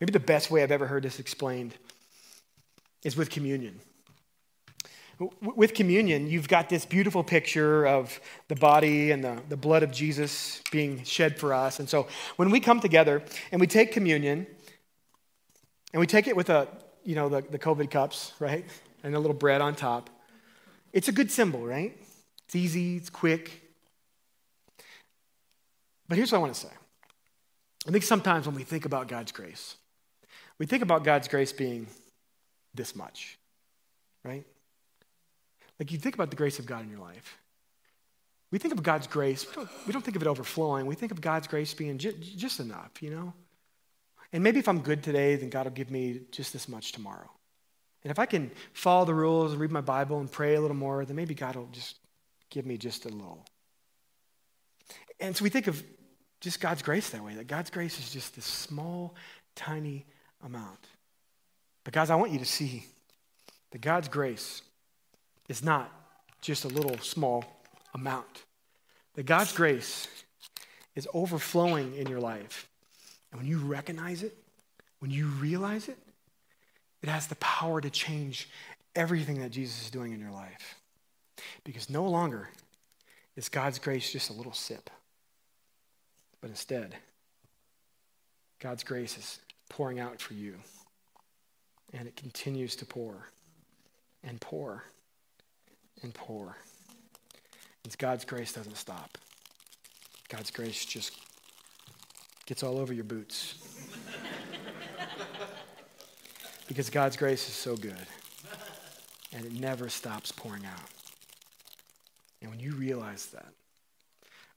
Maybe 0.00 0.12
the 0.12 0.20
best 0.20 0.50
way 0.50 0.62
I've 0.62 0.70
ever 0.70 0.86
heard 0.86 1.02
this 1.02 1.20
explained 1.20 1.74
is 3.04 3.16
with 3.16 3.30
communion. 3.30 3.80
With 5.42 5.74
communion, 5.74 6.30
you've 6.30 6.48
got 6.48 6.70
this 6.70 6.86
beautiful 6.86 7.22
picture 7.22 7.86
of 7.86 8.20
the 8.48 8.54
body 8.54 9.10
and 9.10 9.22
the, 9.22 9.38
the 9.50 9.56
blood 9.56 9.82
of 9.82 9.90
Jesus 9.90 10.62
being 10.70 11.04
shed 11.04 11.38
for 11.38 11.52
us. 11.52 11.78
And 11.78 11.88
so 11.88 12.06
when 12.36 12.50
we 12.50 12.58
come 12.58 12.80
together 12.80 13.22
and 13.52 13.60
we 13.60 13.66
take 13.66 13.92
communion, 13.92 14.46
and 15.92 16.00
we 16.00 16.06
take 16.06 16.28
it 16.28 16.36
with 16.36 16.50
a, 16.50 16.68
you 17.04 17.14
know, 17.14 17.28
the, 17.28 17.42
the 17.42 17.58
COVID 17.58 17.90
cups, 17.90 18.32
right? 18.38 18.64
And 19.02 19.14
a 19.14 19.18
little 19.18 19.34
bread 19.36 19.60
on 19.60 19.74
top. 19.74 20.08
It's 20.92 21.08
a 21.08 21.12
good 21.12 21.30
symbol, 21.30 21.66
right? 21.66 21.96
It's 22.46 22.56
easy, 22.56 22.96
it's 22.96 23.10
quick. 23.10 23.72
But 26.08 26.16
here's 26.16 26.32
what 26.32 26.38
I 26.38 26.40
want 26.40 26.54
to 26.54 26.60
say. 26.60 26.72
I 27.86 27.90
think 27.90 28.04
sometimes 28.04 28.46
when 28.46 28.54
we 28.54 28.62
think 28.62 28.84
about 28.84 29.08
God's 29.08 29.32
grace, 29.32 29.76
we 30.58 30.66
think 30.66 30.82
about 30.82 31.04
God's 31.04 31.28
grace 31.28 31.52
being 31.52 31.86
this 32.74 32.94
much, 32.94 33.38
right? 34.24 34.44
Like 35.78 35.92
you 35.92 35.98
think 35.98 36.14
about 36.14 36.30
the 36.30 36.36
grace 36.36 36.58
of 36.58 36.66
God 36.66 36.82
in 36.82 36.90
your 36.90 37.00
life. 37.00 37.38
We 38.50 38.58
think 38.58 38.74
of 38.74 38.82
God's 38.82 39.06
grace, 39.06 39.46
we 39.46 39.54
don't, 39.54 39.68
we 39.86 39.92
don't 39.92 40.02
think 40.02 40.16
of 40.16 40.22
it 40.22 40.28
overflowing. 40.28 40.86
We 40.86 40.96
think 40.96 41.12
of 41.12 41.20
God's 41.20 41.46
grace 41.46 41.72
being 41.72 41.98
j- 41.98 42.16
just 42.36 42.58
enough, 42.58 42.90
you 43.00 43.10
know? 43.10 43.32
And 44.32 44.42
maybe 44.42 44.58
if 44.58 44.68
I'm 44.68 44.80
good 44.80 45.02
today, 45.02 45.36
then 45.36 45.50
God 45.50 45.66
will 45.66 45.72
give 45.72 45.90
me 45.90 46.20
just 46.30 46.52
this 46.52 46.68
much 46.68 46.92
tomorrow. 46.92 47.30
And 48.02 48.10
if 48.10 48.18
I 48.18 48.26
can 48.26 48.50
follow 48.72 49.04
the 49.04 49.14
rules 49.14 49.52
and 49.52 49.60
read 49.60 49.70
my 49.70 49.80
Bible 49.80 50.20
and 50.20 50.30
pray 50.30 50.54
a 50.54 50.60
little 50.60 50.76
more, 50.76 51.04
then 51.04 51.16
maybe 51.16 51.34
God 51.34 51.56
will 51.56 51.68
just 51.72 51.96
give 52.48 52.66
me 52.66 52.76
just 52.76 53.04
a 53.04 53.08
little. 53.08 53.44
And 55.20 55.36
so 55.36 55.44
we 55.44 55.50
think 55.50 55.66
of 55.66 55.82
just 56.40 56.60
God's 56.60 56.82
grace 56.82 57.10
that 57.10 57.22
way, 57.22 57.34
that 57.34 57.46
God's 57.46 57.70
grace 57.70 57.98
is 57.98 58.10
just 58.10 58.34
this 58.34 58.46
small, 58.46 59.14
tiny 59.54 60.06
amount. 60.42 60.86
But, 61.84 61.94
guys, 61.94 62.10
I 62.10 62.16
want 62.16 62.32
you 62.32 62.38
to 62.38 62.44
see 62.44 62.86
that 63.70 63.80
God's 63.80 64.08
grace 64.08 64.62
is 65.48 65.62
not 65.62 65.90
just 66.40 66.64
a 66.64 66.68
little 66.68 66.98
small 66.98 67.44
amount. 67.94 68.44
That 69.14 69.24
God's 69.24 69.52
grace 69.52 70.08
is 70.94 71.08
overflowing 71.14 71.94
in 71.96 72.08
your 72.08 72.20
life. 72.20 72.68
And 73.30 73.40
when 73.40 73.48
you 73.48 73.58
recognize 73.58 74.22
it, 74.22 74.36
when 75.00 75.10
you 75.10 75.26
realize 75.26 75.88
it, 75.88 75.98
it 77.02 77.08
has 77.08 77.26
the 77.26 77.36
power 77.36 77.80
to 77.80 77.90
change 77.90 78.48
everything 78.94 79.40
that 79.40 79.50
Jesus 79.50 79.84
is 79.84 79.90
doing 79.90 80.12
in 80.12 80.20
your 80.20 80.30
life. 80.30 80.76
Because 81.64 81.88
no 81.88 82.06
longer 82.06 82.50
is 83.36 83.48
God's 83.48 83.78
grace 83.78 84.12
just 84.12 84.30
a 84.30 84.34
little 84.34 84.52
sip, 84.52 84.90
but 86.40 86.50
instead, 86.50 86.94
God's 88.58 88.84
grace 88.84 89.16
is 89.16 89.38
pouring 89.68 89.98
out 90.00 90.20
for 90.20 90.34
you. 90.34 90.56
And 91.92 92.06
it 92.06 92.16
continues 92.16 92.76
to 92.76 92.86
pour 92.86 93.30
and 94.22 94.40
pour 94.40 94.84
and 96.02 96.14
pour. 96.14 96.56
And 97.84 97.98
God's 97.98 98.24
grace 98.24 98.52
doesn't 98.52 98.76
stop. 98.76 99.18
God's 100.28 100.50
grace 100.50 100.84
just 100.84 101.18
gets 102.46 102.62
all 102.62 102.78
over 102.78 102.92
your 102.92 103.04
boots. 103.04 103.54
because 106.68 106.90
God's 106.90 107.16
grace 107.16 107.48
is 107.48 107.54
so 107.54 107.76
good. 107.76 108.06
And 109.32 109.44
it 109.44 109.52
never 109.52 109.88
stops 109.88 110.32
pouring 110.32 110.66
out. 110.66 110.90
And 112.42 112.50
when 112.50 112.60
you 112.60 112.72
realize 112.72 113.26
that, 113.26 113.52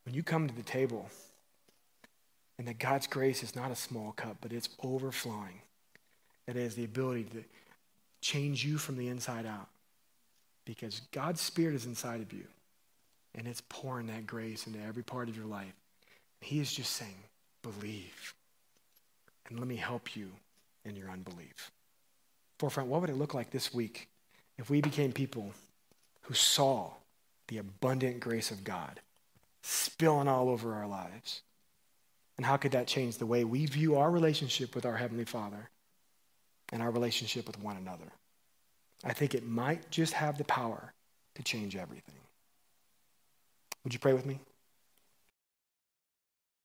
when 0.06 0.14
you 0.14 0.24
come 0.24 0.48
to 0.48 0.56
the 0.56 0.64
table, 0.64 1.10
and 2.58 2.68
that 2.68 2.80
God's 2.80 3.08
grace 3.08 3.44
is 3.44 3.56
not 3.56 3.72
a 3.72 3.76
small 3.76 4.12
cup, 4.12 4.38
but 4.42 4.54
it's 4.54 4.70
overflowing 4.84 5.62
that 6.46 6.56
has 6.56 6.76
the 6.76 6.84
ability 6.84 7.26
to 7.26 7.44
change 8.22 8.66
you 8.66 8.78
from 8.78 8.98
the 8.98 9.08
inside 9.08 9.46
out. 9.46 9.68
Because 10.66 11.02
God's 11.12 11.42
Spirit 11.42 11.76
is 11.76 11.86
inside 11.86 12.22
of 12.22 12.32
you, 12.32 12.46
and 13.36 13.48
it's 13.48 13.62
pouring 13.68 14.08
that 14.08 14.26
grace 14.26 14.66
into 14.66 14.80
every 14.80 15.04
part 15.04 15.28
of 15.28 15.36
your 15.36 15.46
life. 15.46 15.74
He 16.40 16.60
is 16.60 16.72
just 16.74 16.92
saying, 16.92 17.16
believe, 17.62 18.34
and 19.50 19.60
let 19.60 19.68
me 19.68 19.76
help 19.76 20.16
you 20.16 20.32
in 20.86 20.96
your 20.96 21.10
unbelief. 21.10 21.72
Forefront, 22.60 22.90
what 22.90 23.02
would 23.02 23.10
it 23.10 23.18
look 23.18 23.34
like 23.34 23.52
this 23.52 23.74
week 23.74 24.08
if 24.58 24.70
we 24.70 24.82
became 24.82 25.12
people 25.12 25.52
who 26.22 26.34
saw 26.34 26.92
the 27.48 27.58
abundant 27.58 28.20
grace 28.20 28.52
of 28.52 28.64
God 28.64 29.02
spilling 29.62 30.28
all 30.28 30.50
over 30.50 30.76
our 30.76 30.88
lives? 30.88 31.42
And 32.38 32.46
how 32.46 32.58
could 32.58 32.72
that 32.72 32.88
change 32.88 33.18
the 33.18 33.26
way 33.26 33.44
we 33.44 33.66
view 33.66 33.96
our 33.98 34.10
relationship 34.10 34.76
with 34.76 34.86
our 34.86 34.98
Heavenly 34.98 35.26
Father 35.26 35.70
and 36.74 36.82
our 36.82 36.90
relationship 36.90 37.46
with 37.46 37.62
one 37.62 37.78
another. 37.78 38.12
I 39.06 39.14
think 39.14 39.36
it 39.36 39.46
might 39.46 39.92
just 39.92 40.14
have 40.14 40.40
the 40.40 40.44
power 40.44 40.92
to 41.36 41.44
change 41.44 41.76
everything. 41.76 42.16
Would 43.84 43.94
you 43.94 44.00
pray 44.00 44.14
with 44.14 44.26
me? 44.26 44.40